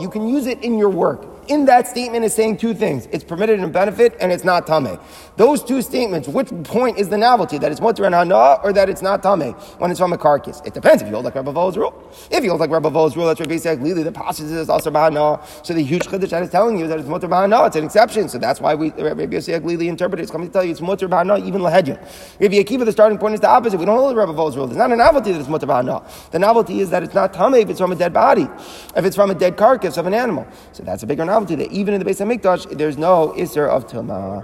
you 0.00 0.08
can 0.08 0.28
use 0.28 0.46
it 0.46 0.62
in 0.62 0.78
your 0.78 0.90
work 0.90 1.35
in 1.48 1.64
that 1.66 1.86
statement 1.86 2.24
is 2.24 2.34
saying 2.34 2.58
two 2.58 2.74
things. 2.74 3.08
It's 3.12 3.24
permitted 3.24 3.60
and 3.60 3.72
benefit, 3.72 4.16
and 4.20 4.32
it's 4.32 4.44
not 4.44 4.66
tame. 4.66 4.98
Those 5.36 5.62
two 5.62 5.82
statements, 5.82 6.28
which 6.28 6.48
point 6.64 6.98
is 6.98 7.08
the 7.08 7.18
novelty? 7.18 7.58
That 7.58 7.72
it's 7.72 7.80
mutter 7.80 8.04
and 8.04 8.14
hana, 8.14 8.60
or 8.62 8.72
that 8.72 8.88
it's 8.88 9.02
not 9.02 9.22
tame 9.22 9.52
when 9.78 9.90
it's 9.90 10.00
from 10.00 10.12
a 10.12 10.18
carcass? 10.18 10.60
It 10.64 10.74
depends 10.74 11.02
if 11.02 11.08
you 11.08 11.14
hold 11.14 11.24
like 11.24 11.34
Rabbi 11.34 11.52
Vo's 11.52 11.76
rule. 11.76 11.94
If 12.30 12.42
you 12.42 12.50
hold 12.50 12.60
like 12.60 12.70
Rabbi 12.70 12.88
Vo's 12.88 13.16
rule, 13.16 13.26
that's 13.26 13.40
Rabbi 13.40 13.54
Yisrael 13.54 13.82
Lili, 13.82 14.02
the 14.02 14.12
passage 14.12 14.46
is 14.46 14.68
also 14.68 14.90
hana. 14.90 15.40
So 15.62 15.74
the 15.74 15.82
huge 15.82 16.02
chiddush 16.02 16.42
is 16.42 16.50
telling 16.50 16.78
you 16.78 16.86
that 16.88 16.98
it's 16.98 17.08
mutter 17.08 17.28
hana, 17.28 17.66
it's 17.66 17.76
an 17.76 17.84
exception. 17.84 18.28
So 18.28 18.38
that's 18.38 18.60
why 18.60 18.74
we, 18.74 18.92
uh, 18.92 19.04
Rabbi 19.04 19.26
Yisrael 19.26 19.64
Lili 19.64 19.88
interpreted 19.88 20.22
it's 20.22 20.32
coming 20.32 20.48
to 20.48 20.52
tell 20.52 20.64
you 20.64 20.72
it's 20.72 20.80
mutter 20.80 21.08
hana, 21.08 21.38
even 21.38 21.60
lahedya. 21.60 21.96
Rabbi 22.40 22.54
Akiva, 22.56 22.84
the 22.84 22.92
starting 22.92 23.18
point 23.18 23.34
is 23.34 23.40
the 23.40 23.48
opposite. 23.48 23.78
We 23.78 23.84
don't 23.86 23.98
hold 23.98 24.16
Rabbi 24.16 24.32
Vo's 24.32 24.56
rule. 24.56 24.66
It's 24.66 24.76
not 24.76 24.90
a 24.90 24.96
novelty 24.96 25.32
that 25.32 25.40
it's 25.40 25.48
mutter 25.48 25.66
hana. 25.66 26.02
The 26.32 26.38
novelty 26.38 26.80
is 26.80 26.90
that 26.90 27.02
it's 27.02 27.14
not 27.14 27.32
tame 27.32 27.54
if 27.54 27.70
it's 27.70 27.80
from 27.80 27.92
a 27.92 27.96
dead 27.96 28.12
body, 28.12 28.48
if 28.96 29.04
it's 29.04 29.16
from 29.16 29.30
a 29.30 29.34
dead 29.34 29.56
carcass 29.56 29.96
of 29.96 30.06
an 30.06 30.14
animal. 30.14 30.46
So 30.72 30.82
that's 30.82 31.02
a 31.02 31.06
bigger 31.06 31.24
novelty 31.24 31.35
that 31.44 31.70
even 31.70 31.94
in 31.94 31.98
the 32.00 32.04
base 32.04 32.20
of 32.20 32.28
Mikdash, 32.28 32.76
there's 32.78 32.96
no 32.96 33.34
Isser 33.36 33.68
of 33.68 33.86
Tumah. 33.86 34.42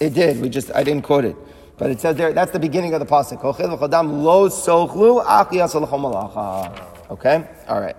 It 0.00 0.14
did. 0.14 0.40
We 0.40 0.48
just 0.48 0.74
I 0.74 0.82
didn't 0.82 1.04
quote 1.04 1.24
it, 1.24 1.36
but 1.78 1.90
it 1.90 2.00
says 2.00 2.16
there. 2.16 2.32
That's 2.32 2.50
the 2.50 2.58
beginning 2.58 2.92
of 2.94 3.00
the 3.00 3.06
pasuk. 3.06 3.44
Okay. 7.10 7.48
All 7.68 7.80
right. 7.80 7.96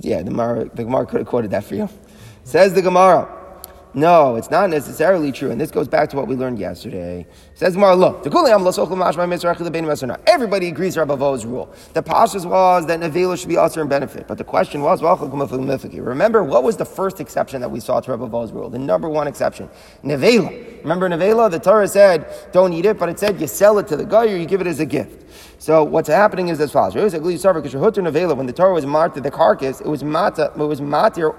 yeah, 0.00 0.18
the 0.18 0.24
Gemara, 0.24 0.64
the 0.64 0.84
Gemara 0.84 1.04
could 1.04 1.20
have 1.20 1.26
quoted 1.26 1.50
that 1.50 1.64
for 1.64 1.74
you. 1.74 1.88
Says 2.44 2.72
the 2.72 2.80
Gemara. 2.80 3.33
No, 3.96 4.34
it's 4.34 4.50
not 4.50 4.70
necessarily 4.70 5.30
true. 5.30 5.52
And 5.52 5.60
this 5.60 5.70
goes 5.70 5.86
back 5.86 6.10
to 6.10 6.16
what 6.16 6.26
we 6.26 6.34
learned 6.34 6.58
yesterday. 6.58 7.26
Says 7.54 7.74
Gemara, 7.74 7.94
look, 7.94 8.26
everybody 10.26 10.68
agrees 10.68 10.96
Rabbi 10.96 11.14
Vo's 11.14 11.46
rule. 11.46 11.72
The 11.92 12.02
pashas 12.02 12.44
was 12.44 12.86
that 12.86 12.98
Nevela 12.98 13.38
should 13.38 13.48
be 13.48 13.56
usher 13.56 13.80
and 13.80 13.88
benefit. 13.88 14.26
But 14.26 14.38
the 14.38 14.44
question 14.44 14.82
was, 14.82 15.00
remember, 15.00 16.42
what 16.42 16.64
was 16.64 16.76
the 16.76 16.84
first 16.84 17.20
exception 17.20 17.60
that 17.60 17.70
we 17.70 17.78
saw 17.78 18.00
to 18.00 18.10
Rabbi 18.10 18.26
Vo's 18.26 18.50
rule? 18.50 18.68
The 18.68 18.80
number 18.80 19.08
one 19.08 19.28
exception. 19.28 19.70
Nevela. 20.02 20.82
Remember 20.82 21.08
Nevela? 21.08 21.48
The 21.48 21.60
Torah 21.60 21.86
said, 21.86 22.26
don't 22.52 22.72
eat 22.72 22.86
it, 22.86 22.98
but 22.98 23.08
it 23.08 23.20
said 23.20 23.40
you 23.40 23.46
sell 23.46 23.78
it 23.78 23.86
to 23.88 23.96
the 23.96 24.04
guy 24.04 24.24
or 24.24 24.36
you 24.36 24.44
give 24.44 24.60
it 24.60 24.66
as 24.66 24.80
a 24.80 24.86
gift. 24.86 25.23
So 25.58 25.82
what's 25.82 26.08
happening 26.08 26.48
is 26.48 26.60
as 26.60 26.72
follows. 26.72 26.94
When 26.94 27.02
the 27.02 28.52
Torah 28.54 28.74
was 28.74 28.86
martyr 28.86 29.20
the 29.20 29.30
carcass, 29.30 29.80
it 29.80 29.88
was 29.88 30.04
mata, 30.04 30.52
it 30.54 30.58
was 30.58 30.80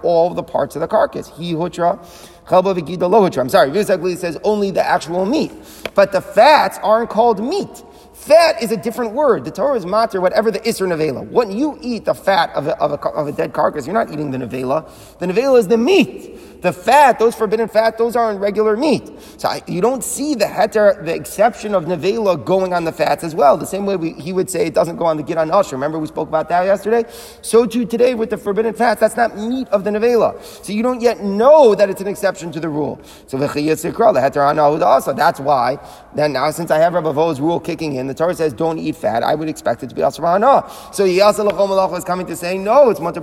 all 0.04 0.34
the 0.34 0.44
parts 0.44 0.76
of 0.76 0.82
the 0.82 0.88
carcass. 0.88 1.32
He 1.38 1.54
hutra. 1.54 2.00
I'm 2.48 3.50
sorry, 3.50 3.70
Rizagli 3.72 4.18
says 4.18 4.38
only 4.44 4.72
the 4.72 4.86
actual 4.86 5.26
meat. 5.26 5.52
But 5.96 6.12
the 6.12 6.22
fats 6.22 6.78
aren't 6.84 7.10
called 7.10 7.44
meat. 7.44 7.84
Fat 8.14 8.64
is 8.64 8.72
a 8.72 8.78
different 8.78 9.14
word. 9.14 9.46
The 9.46 9.52
Torah 9.52 9.76
is 9.76 9.86
matir, 9.86 10.22
whatever 10.22 10.50
the 10.50 10.60
isser 10.62 10.88
nevela. 10.88 11.30
When 11.30 11.52
you 11.52 11.78
eat 11.82 12.06
the 12.06 12.16
fat 12.16 12.50
of 12.56 12.66
a, 12.66 12.78
of 12.80 12.92
a, 12.92 13.10
of 13.10 13.28
a 13.28 13.32
dead 13.32 13.54
carcass, 13.54 13.86
you're 13.86 13.94
not 13.94 14.12
eating 14.12 14.32
the 14.32 14.38
nevela. 14.38 14.90
The 15.20 15.28
nevela 15.28 15.60
is 15.60 15.68
the 15.68 15.78
meat. 15.78 16.40
The 16.66 16.74
fat, 16.74 17.20
those 17.20 17.36
forbidden 17.36 17.68
fat, 17.68 18.00
those 18.00 18.16
aren't 18.16 18.40
regular 18.40 18.76
meat. 18.76 19.08
So 19.38 19.50
I, 19.50 19.62
you 19.68 19.82
don't 19.82 20.04
see 20.04 20.34
the 20.34 20.46
heter, 20.46 21.06
the 21.06 21.14
exception 21.14 21.76
of 21.76 21.86
nevela 21.86 22.44
going 22.44 22.74
on 22.74 22.86
the 22.86 22.92
fats 22.92 23.24
as 23.24 23.36
well. 23.36 23.56
The 23.56 23.68
same 23.68 23.86
way 23.86 23.98
we, 23.98 24.14
he 24.14 24.34
would 24.34 24.50
say 24.50 24.66
it 24.66 24.74
doesn't 24.74 24.96
go 24.96 25.06
on 25.06 25.18
the 25.18 25.22
git 25.22 25.38
on 25.38 25.52
usher. 25.52 25.76
Remember 25.76 26.00
we 26.00 26.08
spoke 26.08 26.28
about 26.28 26.50
that 26.50 26.64
yesterday? 26.64 27.04
So 27.44 27.68
too 27.68 27.86
today 27.86 28.16
with 28.16 28.32
the 28.32 28.38
forbidden 28.38 28.74
fats, 28.74 29.00
that's 29.00 29.16
not 29.16 29.38
meat 29.38 29.68
of 29.68 29.84
the 29.84 29.92
nevela. 29.92 30.44
So 30.66 30.74
you 30.74 30.82
don't 30.82 31.02
yet 31.02 31.22
know 31.22 31.76
that 31.76 31.92
it's 31.92 32.02
an 32.02 32.08
exception 32.08 32.52
to 32.54 32.60
the 32.60 32.70
rule. 32.70 33.00
So 33.28 33.38
the 33.38 33.46
heter 33.46 34.50
on 34.50 34.58
also. 34.58 35.14
That's 35.14 35.40
why 35.40 35.78
then 36.16 36.34
now 36.34 36.50
since 36.50 36.72
I 36.72 36.80
have 36.80 36.96
Rabbi 36.96 37.12
Vo's 37.12 37.40
rule 37.40 37.60
kicking 37.60 37.94
in, 37.94 38.08
the 38.08 38.16
Torah 38.16 38.34
says 38.34 38.54
don't 38.54 38.80
eat 38.80 38.96
fat. 38.96 39.22
I 39.22 39.36
would 39.36 39.50
expect 39.50 39.84
it 39.84 39.90
to 39.90 39.96
be 39.96 40.02
asr 40.02 40.96
So 40.96 41.06
Yasa 41.06 41.98
is 41.98 42.04
coming 42.06 42.26
to 42.26 42.36
say 42.36 42.58
no, 42.58 42.90
it's 42.90 43.00
mutar 43.00 43.22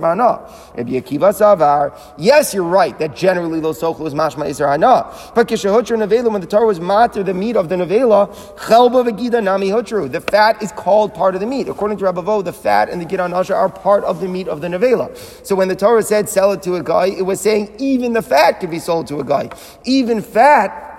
Savar. 1.33 1.99
Yes, 2.17 2.53
you're 2.53 2.63
right 2.63 2.97
that 2.99 3.15
generally 3.33 3.59
lo 3.59 3.73
sochlu 3.73 4.05
is 4.05 4.13
mashma 4.13 4.45
isra 4.47 4.69
hana. 4.69 5.11
But 5.33 5.47
kishahutra 5.47 5.97
nevela, 5.97 6.31
when 6.31 6.41
the 6.41 6.47
Torah 6.47 6.67
was 6.67 6.79
matter 6.79 7.23
the 7.23 7.33
meat 7.33 7.55
of 7.55 7.69
the 7.69 7.75
nevela, 7.75 8.33
chelba 8.57 9.09
v'gida 9.09 9.43
nami 9.43 9.69
hutru. 9.69 10.11
The 10.11 10.21
fat 10.21 10.61
is 10.61 10.71
called 10.71 11.13
part 11.13 11.33
of 11.35 11.41
the 11.41 11.47
meat. 11.47 11.67
According 11.67 11.97
to 11.97 12.05
Rabbi 12.05 12.21
Vo, 12.21 12.41
the 12.41 12.53
fat 12.53 12.89
and 12.89 13.01
the 13.01 13.05
gida 13.05 13.29
nasha 13.29 13.55
are 13.55 13.69
part 13.69 14.03
of 14.03 14.21
the 14.21 14.27
meat 14.27 14.47
of 14.47 14.61
the 14.61 14.67
nevela. 14.67 15.15
So 15.45 15.55
when 15.55 15.67
the 15.67 15.75
Torah 15.75 16.03
said 16.03 16.29
sell 16.29 16.51
it 16.51 16.61
to 16.63 16.75
a 16.75 16.83
guy, 16.83 17.07
it 17.07 17.23
was 17.23 17.41
saying 17.41 17.73
even 17.79 18.13
the 18.13 18.21
fat 18.21 18.59
could 18.59 18.71
be 18.71 18.79
sold 18.79 19.07
to 19.07 19.19
a 19.19 19.23
guy. 19.23 19.49
Even 19.83 20.21
fat 20.21 20.92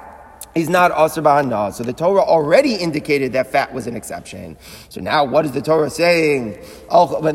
is 0.54 0.68
not 0.68 0.92
asr 0.92 1.22
b'hana. 1.22 1.72
So 1.72 1.82
the 1.82 1.92
Torah 1.92 2.22
already 2.22 2.74
indicated 2.74 3.32
that 3.32 3.50
fat 3.50 3.72
was 3.74 3.86
an 3.86 3.96
exception. 3.96 4.56
So 4.88 5.00
now 5.00 5.24
what 5.24 5.44
is 5.44 5.52
the 5.52 5.62
Torah 5.62 5.90
saying? 5.90 6.62
So 6.90 7.16
the 7.20 7.30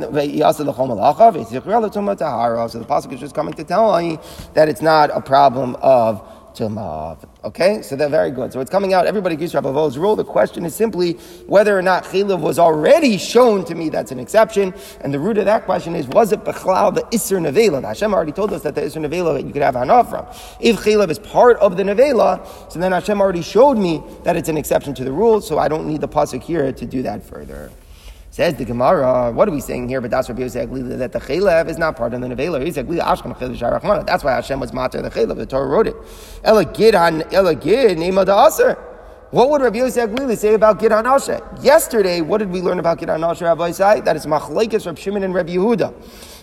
pasuk 2.88 3.13
is 3.13 3.19
just 3.19 3.36
coming 3.36 3.53
to 3.55 3.63
tell 3.63 3.97
me 3.99 4.17
that 4.53 4.69
it's 4.69 4.82
not 4.82 5.10
a 5.12 5.21
problem 5.21 5.75
of 5.82 6.21
Tumav. 6.56 7.28
Okay, 7.44 7.82
so 7.82 7.96
they're 7.96 8.10
very 8.10 8.32
good. 8.32 8.52
So 8.54 8.60
it's 8.60 8.70
coming 8.70 8.94
out. 8.94 9.06
Everybody 9.06 9.36
agrees 9.36 9.54
Rabbi 9.54 9.72
Vo's 9.72 9.98
rule. 9.98 10.16
The 10.16 10.24
question 10.24 10.66
is 10.66 10.76
simply 10.76 11.14
whether 11.48 11.78
or 11.78 11.82
not 11.82 12.04
chilav 12.04 12.40
was 12.40 12.60
already 12.60 13.18
shown 13.18 13.66
to 13.66 13.76
me. 13.76 13.90
That's 13.90 14.12
an 14.12 14.20
exception. 14.20 14.74
And 15.02 15.14
the 15.14 15.20
root 15.20 15.38
of 15.38 15.46
that 15.46 15.66
question 15.66 15.96
is: 15.96 16.08
Was 16.08 16.32
it 16.32 16.44
bechlal 16.44 16.94
the 16.94 17.06
iser 17.14 17.38
nevela? 17.38 17.84
Hashem 17.84 18.14
already 18.14 18.32
told 18.32 18.54
us 18.54 18.64
that 18.64 18.76
the 18.76 18.84
iser 18.84 19.00
nevela 19.00 19.46
you 19.46 19.54
could 19.54 19.62
have 19.62 19.76
hana 19.76 20.04
from. 20.04 20.26
If 20.60 20.78
chilav 20.78 21.10
is 21.10 21.20
part 21.20 21.58
of 21.58 21.78
the 21.78 21.84
nevela, 21.84 22.46
so 22.72 22.80
then 22.80 22.92
Hashem 22.92 23.22
already 23.22 23.42
showed 23.42 23.78
me 23.78 24.04
that 24.24 24.36
it's 24.36 24.50
an 24.50 24.58
exception 24.58 24.94
to 24.96 25.04
the 25.04 25.12
rule. 25.12 25.42
So 25.42 25.60
I 25.60 25.68
don't 25.68 25.88
need 25.88 26.02
the 26.02 26.08
pasuk 26.08 26.44
here 26.44 26.72
to 26.72 26.86
do 26.86 27.02
that 27.04 27.24
further. 27.24 27.72
Says 28.39 28.54
the 28.54 28.63
Gemara, 28.63 29.34
what 29.34 29.49
are 29.49 29.52
we 29.52 29.60
saying 29.60 29.89
here? 29.89 29.99
But 29.99 30.12
that's 30.12 30.30
Rabbi 30.30 30.43
Yosef 30.43 30.69
that 30.71 31.12
the 31.12 31.19
Chalev 31.19 31.67
is 31.67 31.78
not 31.78 31.97
part 31.97 32.13
of 32.13 32.21
the 32.21 32.28
Nevela. 32.28 32.63
He 32.65 32.71
said, 32.71 32.88
That's 32.88 34.23
why 34.23 34.32
Hashem 34.32 34.62
was 34.62 34.71
matter 34.71 35.02
the 35.02 35.10
Chalev. 35.10 35.36
The 35.36 35.45
Torah 35.45 35.67
wrote 35.67 35.88
it. 35.88 35.95
Ela 36.45 36.63
gid 36.63 36.93
han 36.93 37.23
ela 37.34 37.54
gid 37.54 37.97
nema 37.97 38.25
da 38.25 38.47
aser. 38.47 38.75
What 39.32 39.49
would 39.49 39.62
Rabbi 39.62 39.80
Yosef 39.80 40.12
Glili 40.12 40.38
say 40.38 40.54
about 40.54 40.80
Gid 40.80 40.93
Asher? 40.93 41.45
Yesterday, 41.62 42.21
what 42.21 42.38
did 42.38 42.49
we 42.49 42.62
learn 42.62 42.80
about 42.80 42.99
Gid 42.99 43.10
Asher, 43.10 43.43
Rabbi 43.43 43.71
Isai? 43.71 44.06
That 44.06 44.15
is 44.15 44.25
it's 44.25 44.32
Machlaikis, 44.32 44.86
Rabbi 44.86 45.02
Shimon, 45.02 45.23
and 45.23 45.34
Rabbi 45.34 45.56
Yehuda. 45.56 45.93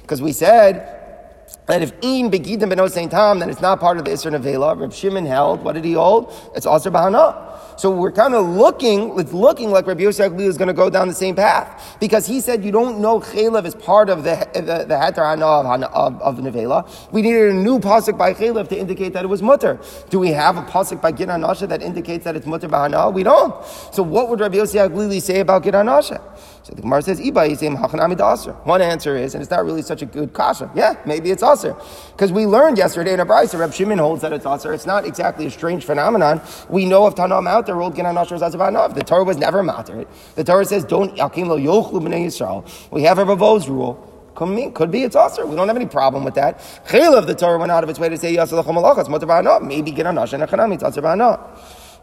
Because 0.02 0.20
we 0.20 0.32
said 0.32 1.46
that 1.64 1.80
if 1.80 1.92
in 2.02 2.30
begidim 2.30 2.76
ben 2.76 2.88
Saint 2.90 3.10
Tom, 3.10 3.38
then 3.38 3.48
it's 3.48 3.62
not 3.62 3.80
part 3.80 3.96
of 3.96 4.04
the 4.04 4.10
Isra 4.10 4.38
Nevela. 4.38 4.78
Rabbi 4.78 4.92
Shimon 4.92 5.24
held, 5.24 5.62
what 5.62 5.72
did 5.72 5.84
he 5.86 5.94
hold? 5.94 6.30
It's 6.54 6.66
also 6.66 6.90
Bahana. 6.90 7.55
So 7.76 7.90
we're 7.90 8.12
kind 8.12 8.34
of 8.34 8.46
looking, 8.46 9.18
it's 9.18 9.32
looking 9.32 9.70
like 9.70 9.86
Rabbi 9.86 10.02
Yosef 10.02 10.32
is 10.40 10.56
going 10.56 10.68
to 10.68 10.74
go 10.74 10.88
down 10.88 11.08
the 11.08 11.14
same 11.14 11.36
path. 11.36 11.96
Because 12.00 12.26
he 12.26 12.40
said 12.40 12.64
you 12.64 12.72
don't 12.72 13.00
know 13.00 13.20
Chalev 13.20 13.66
is 13.66 13.74
part 13.74 14.08
of 14.08 14.24
the, 14.24 14.48
the, 14.54 14.84
the 14.86 14.94
Heter 14.94 15.28
Hana 15.28 15.46
of, 15.46 15.66
of, 15.92 16.22
of 16.22 16.36
Nevela. 16.36 16.88
We 17.12 17.22
needed 17.22 17.50
a 17.50 17.54
new 17.54 17.78
pasuk 17.78 18.16
by 18.16 18.32
Chalev 18.32 18.68
to 18.68 18.78
indicate 18.78 19.12
that 19.12 19.24
it 19.24 19.28
was 19.28 19.42
mutter. 19.42 19.78
Do 20.08 20.18
we 20.18 20.30
have 20.30 20.56
a 20.56 20.62
pasuk 20.62 21.02
by 21.02 21.12
Gid 21.12 21.28
Nasha 21.28 21.66
that 21.66 21.82
indicates 21.82 22.24
that 22.24 22.34
it's 22.34 22.46
mutter 22.46 22.68
Bahana? 22.68 23.12
We 23.12 23.22
don't. 23.22 23.54
So 23.92 24.02
what 24.02 24.30
would 24.30 24.40
Rabbi 24.40 24.56
Yosef 24.56 24.90
Glili 24.92 25.20
say 25.20 25.40
about 25.40 25.62
Gid 25.62 25.74
Nasha? 25.74 26.22
So 26.66 26.74
the 26.74 26.82
Gemara 26.82 27.00
says, 27.00 27.20
One 27.20 28.82
answer 28.82 29.16
is, 29.16 29.34
and 29.34 29.42
it's 29.42 29.50
not 29.52 29.64
really 29.64 29.82
such 29.82 30.02
a 30.02 30.06
good 30.06 30.32
kasha. 30.32 30.68
Yeah, 30.74 30.96
maybe 31.06 31.30
it's 31.30 31.44
aser. 31.44 31.76
Because 32.10 32.32
we 32.32 32.44
learned 32.44 32.76
yesterday 32.76 33.12
in 33.12 33.20
a 33.20 33.26
brisa, 33.26 33.56
Reb 33.56 33.72
Shimon 33.72 33.98
holds 33.98 34.22
that 34.22 34.32
it's 34.32 34.44
aser. 34.44 34.72
It's 34.72 34.84
not 34.84 35.06
exactly 35.06 35.46
a 35.46 35.50
strange 35.50 35.84
phenomenon. 35.84 36.40
We 36.68 36.84
know 36.84 37.06
of 37.06 37.14
Tanam 37.14 37.48
out 37.48 37.65
there, 37.66 37.76
the 37.76 39.04
Torah 39.04 39.24
was 39.24 39.36
never 39.36 39.62
matter. 39.62 40.04
The 40.34 40.44
Torah 40.44 40.64
says, 40.64 40.84
don't, 40.84 41.16
Yisrael. 41.16 42.90
We 42.90 43.02
have 43.02 43.18
a 43.18 43.24
Ravo's 43.24 43.68
rule. 43.68 44.12
Could 44.34 44.90
be 44.90 45.02
it's 45.02 45.16
aser. 45.16 45.46
We 45.46 45.56
don't 45.56 45.68
have 45.68 45.76
any 45.76 45.86
problem 45.86 46.22
with 46.22 46.34
that. 46.34 46.58
Chaylev, 46.86 47.26
the 47.26 47.34
Torah 47.34 47.58
went 47.58 47.72
out 47.72 47.82
of 47.82 47.88
its 47.90 47.98
way 47.98 48.10
to 48.10 48.18
say, 48.18 48.32
Maybe 48.34 49.90
get 49.90 50.06
on 50.06 50.14
Nasha 50.14 50.36
and 50.36 50.44
Achanami, 50.44 50.74
it's 50.74 50.84
aser 50.84 51.00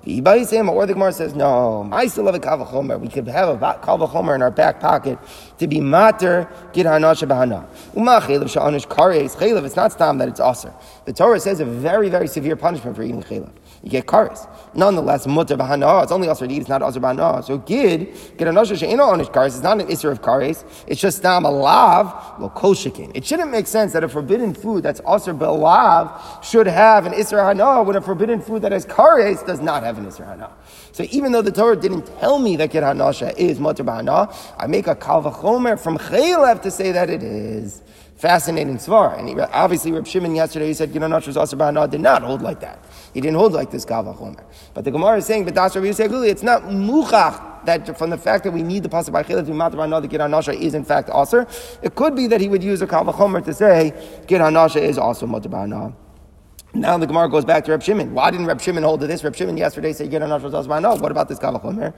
or 0.05 0.85
the 0.85 0.93
Gemara 0.93 1.13
says, 1.13 1.33
no, 1.33 1.87
I 1.91 2.07
still 2.07 2.25
have 2.25 2.35
a 2.35 2.39
kavachomer. 2.39 2.99
We 2.99 3.07
could 3.07 3.25
have 3.27 3.47
a 3.47 3.57
kavachomer 3.57 4.35
in 4.35 4.41
our 4.41 4.51
back 4.51 4.81
pocket 4.81 5.17
to 5.59 5.67
be 5.67 5.79
mater 5.79 6.49
gid 6.73 6.85
hanasha 6.85 7.25
bahana. 7.25 7.65
Uma 7.95 8.19
chaylev 8.19 8.49
sha'anish 8.49 8.85
kares 8.87 9.37
chaylev. 9.37 9.63
It's 9.63 9.77
not 9.77 9.93
stam 9.93 10.17
that 10.17 10.27
it's 10.27 10.41
aser. 10.41 10.73
The 11.05 11.13
Torah 11.13 11.39
says 11.39 11.61
a 11.61 11.65
very, 11.65 12.09
very 12.09 12.27
severe 12.27 12.57
punishment 12.57 12.97
for 12.97 13.03
eating 13.03 13.23
chaylev. 13.23 13.51
You 13.81 13.91
get 13.91 14.05
kares. 14.05 14.45
Nonetheless, 14.75 15.27
mutter. 15.27 15.55
It's 15.59 16.11
only 16.11 16.29
aser 16.29 16.47
to. 16.47 16.53
It's 16.53 16.69
not 16.69 16.81
aser 16.81 16.99
bahana. 16.99 17.43
So 17.43 17.57
gid 17.59 18.13
gid 18.37 18.47
hanasha 18.47 18.77
she'ino 18.77 19.05
anish 19.13 19.31
kares. 19.31 19.47
It's 19.47 19.61
not 19.61 19.79
an 19.79 19.87
isser 19.87 20.11
of 20.11 20.21
kares. 20.21 20.63
It's 20.87 20.99
just 20.99 21.17
stam 21.17 21.43
alav 21.43 22.39
lo 22.39 22.49
koshikin. 22.49 23.11
It 23.15 23.25
shouldn't 23.25 23.51
make 23.51 23.67
sense 23.67 23.93
that 23.93 24.03
a 24.03 24.09
forbidden 24.09 24.53
food 24.53 24.83
that's 24.83 25.01
aser 25.01 25.33
belav 25.33 26.43
should 26.43 26.67
have 26.67 27.05
an 27.05 27.13
isser 27.13 27.45
hana 27.45 27.83
when 27.83 27.95
a 27.95 28.01
forbidden 28.01 28.41
food 28.41 28.61
that 28.63 28.71
has 28.71 28.85
kares 28.85 29.45
does 29.45 29.61
not 29.61 29.83
have 29.83 29.97
an 29.97 30.05
Isra 30.05 30.27
Hana. 30.27 30.51
So 30.91 31.05
even 31.11 31.31
though 31.31 31.41
the 31.41 31.51
Torah 31.51 31.75
didn't 31.75 32.05
tell 32.19 32.39
me 32.39 32.55
that 32.57 32.71
Gid 32.71 32.83
Hanasha 32.83 33.35
is 33.37 33.59
Mutter 33.59 33.83
Ba'ana, 33.83 34.33
I 34.57 34.67
make 34.67 34.87
a 34.87 34.95
Kalvachomer 34.95 35.79
from 35.79 35.97
Chaylev 35.97 36.61
to 36.61 36.71
say 36.71 36.91
that 36.91 37.09
it 37.09 37.23
is. 37.23 37.81
Fascinating 38.23 38.77
svar. 38.77 39.19
And 39.19 39.27
he, 39.27 39.37
obviously, 39.37 39.91
Reb 39.91 40.07
Shimon 40.07 40.33
yesterday, 40.33 40.67
he 40.67 40.73
said 40.73 40.95
is 40.95 41.35
also 41.35 41.57
Ba'ana, 41.57 41.89
did 41.89 41.99
not 41.99 42.23
hold 42.23 42.41
like 42.41 42.61
that. 42.61 42.79
He 43.13 43.19
didn't 43.19 43.35
hold 43.35 43.51
like 43.51 43.69
this 43.69 43.83
Kalvachomer. 43.83 44.41
But 44.73 44.85
the 44.85 44.91
Gemara 44.91 45.17
is 45.17 45.25
saying, 45.25 45.43
but 45.43 45.53
that's 45.53 45.75
Rabbi 45.75 45.87
Yosef 45.87 46.09
it's 46.09 46.41
not 46.41 46.61
Muchach 46.63 47.65
that 47.65 47.97
from 47.97 48.11
the 48.11 48.17
fact 48.17 48.45
that 48.45 48.51
we 48.51 48.63
need 48.63 48.83
the 48.83 48.87
pasuk 48.87 49.11
by 49.11 49.23
to 49.23 49.53
matter 49.53 49.75
the 49.75 50.07
gid 50.07 50.21
hanasha 50.21 50.53
is 50.53 50.73
in 50.73 50.85
fact 50.85 51.09
aser. 51.13 51.45
It 51.81 51.95
could 51.95 52.15
be 52.15 52.27
that 52.27 52.39
he 52.39 52.47
would 52.47 52.63
use 52.63 52.81
a 52.81 52.87
kavachomer 52.87 53.43
to 53.43 53.53
say 53.53 53.91
gid 54.25 54.39
hanasha 54.39 54.81
is 54.81 54.97
also 54.97 55.27
mutabana. 55.27 55.93
Now 56.75 56.97
the 56.97 57.05
Gemara 57.05 57.29
goes 57.29 57.45
back 57.45 57.65
to 57.65 57.71
Reb 57.71 57.83
Shimon. 57.83 58.15
Why 58.15 58.31
didn't 58.31 58.47
Reb 58.47 58.59
Shimon 58.59 58.81
hold 58.81 59.01
to 59.01 59.07
this? 59.07 59.23
Reb 59.23 59.35
Shimon 59.35 59.57
yesterday 59.57 59.93
said, 59.93 60.05
you 60.05 60.09
"Get 60.09 60.23
on 60.23 60.29
No, 60.29 60.95
what 60.95 61.11
about 61.11 61.29
this 61.29 61.37
kavachomer?" 61.37 61.93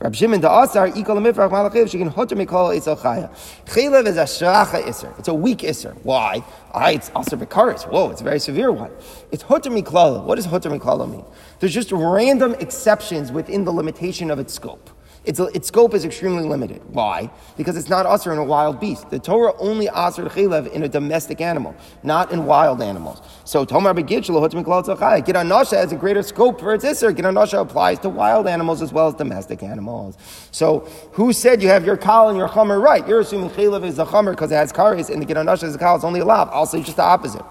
Reb 0.00 0.14
Shimon 0.14 0.42
the 0.42 0.50
Asar 0.50 0.90
ikol 0.90 1.16
mifrach 1.16 1.50
malachiv 1.50 1.90
she 1.90 1.96
can 1.96 2.08
hotter 2.08 2.36
mikol 2.36 2.76
isel 2.76 2.98
chaya. 2.98 3.30
Chilev 3.64 4.06
is 4.06 4.18
a 4.18 4.24
shracha 4.24 4.86
iser. 4.86 5.14
It's 5.18 5.28
a 5.28 5.34
weak 5.34 5.64
iser. 5.64 5.96
Why? 6.02 6.44
Ah, 6.74 6.90
it's 6.90 7.10
Asar 7.16 7.38
bekaris. 7.38 7.84
Whoa, 7.90 8.10
it's 8.10 8.20
a 8.20 8.24
very 8.24 8.38
severe 8.38 8.70
one. 8.70 8.90
It's 9.32 9.44
hotter 9.44 9.70
miklala. 9.70 10.22
What 10.22 10.34
does 10.34 10.44
hotter 10.44 10.68
miklala 10.68 11.10
mean? 11.10 11.24
There's 11.60 11.72
just 11.72 11.90
random 11.90 12.54
exceptions 12.60 13.32
within 13.32 13.64
the 13.64 13.72
limitation 13.72 14.30
of 14.30 14.38
its 14.38 14.52
scope. 14.52 14.90
Its, 15.28 15.38
its 15.38 15.68
scope 15.68 15.92
is 15.92 16.06
extremely 16.06 16.42
limited. 16.42 16.80
Why? 16.88 17.30
Because 17.58 17.76
it's 17.76 17.90
not 17.90 18.06
usher 18.06 18.32
in 18.32 18.38
a 18.38 18.44
wild 18.44 18.80
beast. 18.80 19.10
The 19.10 19.18
Torah 19.18 19.52
only 19.58 19.86
usher 19.90 20.24
chelev 20.24 20.72
in 20.72 20.84
a 20.84 20.88
domestic 20.88 21.42
animal, 21.42 21.76
not 22.02 22.32
in 22.32 22.46
wild 22.46 22.80
animals. 22.80 23.20
So 23.44 23.66
Tomar 23.66 23.92
begitchel 23.92 24.38
Giranasha 24.48 25.76
has 25.76 25.92
a 25.92 25.96
greater 25.96 26.22
scope 26.22 26.58
for 26.58 26.72
its 26.72 26.82
isser. 26.82 27.14
Giranasha 27.14 27.60
applies 27.60 27.98
to 27.98 28.08
wild 28.08 28.46
animals 28.46 28.80
as 28.80 28.90
well 28.90 29.08
as 29.08 29.14
domestic 29.16 29.62
animals. 29.62 30.16
So 30.50 30.88
who 31.12 31.34
said 31.34 31.62
you 31.62 31.68
have 31.68 31.84
your 31.84 31.98
kal 31.98 32.30
and 32.30 32.38
your 32.38 32.48
chamer 32.48 32.82
right? 32.82 33.06
You're 33.06 33.20
assuming 33.20 33.50
chelev 33.50 33.84
is 33.84 33.98
a 33.98 34.06
chamer 34.06 34.30
because 34.30 34.50
it 34.50 34.54
has 34.54 34.72
karis, 34.72 35.10
and 35.10 35.20
the 35.20 35.26
Giranasha 35.26 35.64
is 35.64 35.74
a 35.74 35.78
kal. 35.78 35.96
It's 35.96 36.04
only 36.06 36.20
a 36.20 36.24
lav. 36.24 36.48
I'll 36.52 36.64
say 36.64 36.82
just 36.82 36.96
the 36.96 37.02
opposite. 37.02 37.44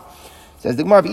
Says 0.60 0.76
the 0.76 0.84
Gemara. 0.84 1.04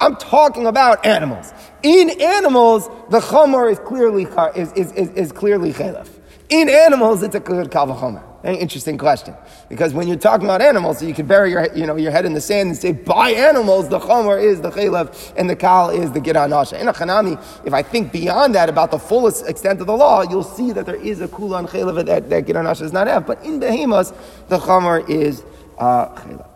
I'm 0.00 0.16
talking 0.16 0.66
about 0.66 1.04
animals. 1.04 1.52
In 1.82 2.10
animals, 2.20 2.88
the 3.08 3.18
chomer 3.20 3.70
is 3.70 3.78
clearly 3.80 4.24
is, 4.54 4.72
is, 4.72 4.92
is, 4.92 5.08
is 5.10 5.32
clearly 5.32 5.72
chelef. 5.72 6.08
In 6.48 6.68
animals, 6.68 7.22
it's 7.22 7.34
a 7.34 7.40
good 7.40 7.70
kalvachomer. 7.70 8.24
Very 8.42 8.56
interesting 8.56 8.96
question. 8.96 9.34
Because 9.68 9.92
when 9.92 10.08
you're 10.08 10.16
talking 10.16 10.46
about 10.46 10.62
animals, 10.62 10.98
so 10.98 11.06
you 11.06 11.12
can 11.12 11.26
bury 11.26 11.50
your, 11.50 11.72
you 11.74 11.86
know, 11.86 11.96
your 11.96 12.10
head 12.10 12.24
in 12.24 12.32
the 12.32 12.40
sand 12.40 12.70
and 12.70 12.78
say, 12.78 12.92
by 12.92 13.30
animals, 13.30 13.88
the 13.88 13.98
chomer 13.98 14.42
is 14.42 14.60
the 14.60 14.70
chaylev 14.70 15.32
and 15.36 15.50
the 15.50 15.56
kal 15.56 15.90
is 15.90 16.10
the 16.12 16.20
giranasha. 16.20 16.80
In 16.80 16.88
a 16.88 16.92
chanami, 16.92 17.38
if 17.66 17.74
I 17.74 17.82
think 17.82 18.12
beyond 18.12 18.54
that 18.54 18.68
about 18.68 18.90
the 18.90 18.98
fullest 18.98 19.46
extent 19.46 19.80
of 19.80 19.86
the 19.86 19.96
law, 19.96 20.22
you'll 20.22 20.42
see 20.42 20.72
that 20.72 20.86
there 20.86 20.96
is 20.96 21.20
a 21.20 21.28
kula 21.28 21.58
and 21.58 22.08
that, 22.08 22.30
that 22.30 22.46
giranasha 22.46 22.78
does 22.78 22.92
not 22.92 23.06
have. 23.06 23.26
But 23.26 23.44
in 23.44 23.60
behemoths, 23.60 24.12
the 24.48 24.58
chomer 24.58 25.08
is 25.08 25.44
uh, 25.80 26.08
chaylev. 26.14 26.46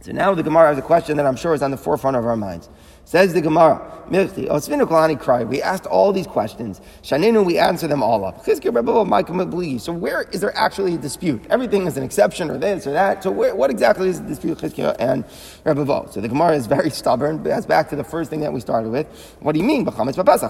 So 0.00 0.12
now 0.12 0.34
the 0.34 0.42
Gemara 0.42 0.68
has 0.68 0.78
a 0.78 0.82
question 0.82 1.16
that 1.16 1.26
I'm 1.26 1.36
sure 1.36 1.54
is 1.54 1.62
on 1.62 1.70
the 1.70 1.76
forefront 1.76 2.16
of 2.16 2.26
our 2.26 2.36
minds. 2.36 2.68
Says 3.06 3.34
the 3.34 3.42
Gemara, 3.42 3.94
Mirti, 4.08 4.48
Osvinu 4.48 4.86
Kolani 4.86 5.18
cried. 5.18 5.48
We 5.48 5.60
asked 5.62 5.86
all 5.86 6.12
these 6.12 6.26
questions. 6.26 6.80
Shaninu, 7.02 7.44
we 7.44 7.58
answer 7.58 7.86
them 7.86 8.02
all 8.02 8.24
up. 8.24 8.44
So 8.44 9.92
where 9.92 10.22
is 10.22 10.40
there 10.40 10.56
actually 10.56 10.94
a 10.94 10.98
dispute? 10.98 11.44
Everything 11.50 11.86
is 11.86 11.96
an 11.96 12.02
exception 12.02 12.50
or 12.50 12.58
this 12.58 12.86
or 12.86 12.92
that. 12.92 13.22
So 13.22 13.30
where, 13.30 13.54
what 13.54 13.70
exactly 13.70 14.08
is 14.08 14.20
the 14.20 14.28
dispute 14.28 14.58
Chizkiah 14.58 14.96
and 14.98 15.24
Rebbe 15.64 16.08
So 16.10 16.20
the 16.20 16.28
Gemara 16.28 16.56
is 16.56 16.66
very 16.66 16.90
stubborn. 17.00 17.42
That's 17.42 17.66
back 17.66 17.90
to 17.90 17.96
the 17.96 18.04
first 18.04 18.30
thing 18.30 18.40
that 18.40 18.52
we 18.52 18.60
started 18.60 18.90
with. 18.90 19.06
What 19.40 19.52
do 19.52 19.58
you 19.58 19.64
mean? 19.66 19.84
Chametz 19.84 20.14
b'Pesach, 20.14 20.46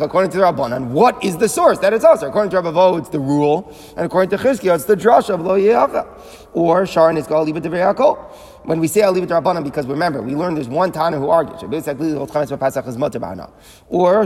according 0.00 0.30
to 0.30 0.36
the 0.36 0.44
Rabbanan, 0.44 0.88
what 0.88 1.22
is 1.24 1.36
the 1.36 1.48
source? 1.48 1.78
That 1.78 1.92
it's 1.92 2.04
us. 2.04 2.22
According 2.22 2.50
to 2.50 2.60
Rebbe 2.60 2.98
it's 2.98 3.08
the 3.08 3.20
rule. 3.20 3.74
And 3.96 4.06
according 4.06 4.30
to 4.36 4.42
Chizkiah, 4.42 4.76
it's 4.76 4.84
the 4.84 4.96
drush 4.96 5.30
of 5.30 5.40
Lo 5.40 5.58
Yehacha. 5.58 6.06
Or 6.52 6.86
Sharon 6.86 7.16
is 7.16 7.26
called 7.26 7.48
Yaakov 7.48 8.51
when 8.64 8.78
we 8.80 8.86
say 8.88 9.02
I'll 9.02 9.12
leave 9.12 9.24
it 9.24 9.28
to 9.28 9.34
Rabbanan, 9.34 9.64
because 9.64 9.86
remember, 9.86 10.22
we 10.22 10.34
learned 10.34 10.56
there's 10.56 10.68
one 10.68 10.92
Tana 10.92 11.18
who 11.18 11.28
argues. 11.28 11.62
Or 11.62 11.68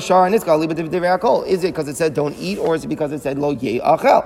Shar 0.00 0.28
Nitzka, 0.30 0.58
leave 0.58 0.70
it 0.70 0.74
to 0.74 1.42
Is 1.46 1.64
it 1.64 1.68
because 1.68 1.88
it 1.88 1.96
said 1.96 2.14
don't 2.14 2.36
eat, 2.36 2.58
or 2.58 2.74
is 2.74 2.84
it 2.84 2.88
because 2.88 3.12
it 3.12 3.22
said 3.22 3.38
lo 3.38 3.50
ye 3.50 3.80
achel? 3.80 4.24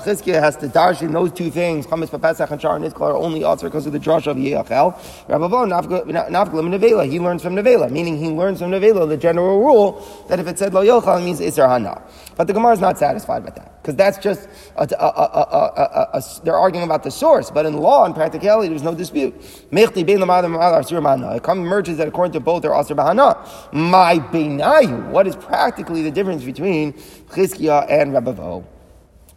Chizkiah 0.00 0.40
has 0.40 0.56
to 0.56 0.68
dash 0.68 1.02
in 1.02 1.12
those 1.12 1.30
two 1.30 1.50
things. 1.50 1.86
Chametz 1.86 2.08
papesach 2.08 2.50
and 2.50 2.60
Shar 2.60 2.78
Nitzka 2.78 3.00
are 3.02 3.14
only 3.14 3.44
answer 3.44 3.68
because 3.68 3.86
of 3.86 3.92
the 3.92 3.98
drush 3.98 4.26
of 4.26 4.38
ye 4.38 4.52
achel. 4.52 4.94
Rabbanon 5.28 5.68
nafik 5.68 6.52
lemi 6.52 6.78
nevela. 6.78 7.06
He 7.10 7.20
learns 7.20 7.42
from 7.42 7.54
nevela, 7.54 7.90
meaning 7.90 8.16
he 8.16 8.28
learns 8.30 8.60
from 8.60 8.70
nevela 8.70 9.06
the 9.06 9.18
general 9.18 9.60
rule 9.60 10.00
that 10.28 10.40
if 10.40 10.46
it 10.46 10.58
said 10.58 10.72
lo 10.72 10.82
yochel, 10.82 11.20
it 11.20 11.24
means 11.24 11.40
isar 11.40 11.68
hana. 11.68 12.02
But 12.36 12.46
the 12.46 12.54
Gemara 12.54 12.72
is 12.72 12.80
not 12.80 12.98
satisfied 12.98 13.44
with 13.44 13.56
that 13.56 13.82
because 13.82 13.96
that's 13.96 14.16
just 14.18 14.48
a, 14.76 14.88
a, 14.98 16.08
a, 16.14 16.22
they're 16.44 16.56
arguing 16.56 16.84
about 16.84 17.02
the 17.02 17.10
source. 17.10 17.50
But 17.50 17.66
in 17.66 17.76
law 17.76 18.04
and 18.04 18.14
practicality, 18.14 18.68
there's 18.68 18.82
no 18.82 18.94
dispute. 18.94 19.34
It 19.70 21.42
comes 21.42 21.68
merges 21.68 21.96
that 21.98 22.08
according 22.08 22.32
to 22.32 22.40
both 22.40 22.64
are 22.64 22.70
asr 22.70 22.96
bahana. 22.96 23.72
My 23.72 24.18
beinayu. 24.18 25.10
What 25.10 25.26
is 25.26 25.36
practically 25.36 26.02
the 26.02 26.10
difference 26.10 26.44
between 26.44 26.94
Chizkiah 27.32 27.86
and 27.90 28.12
Rabbav? 28.12 28.64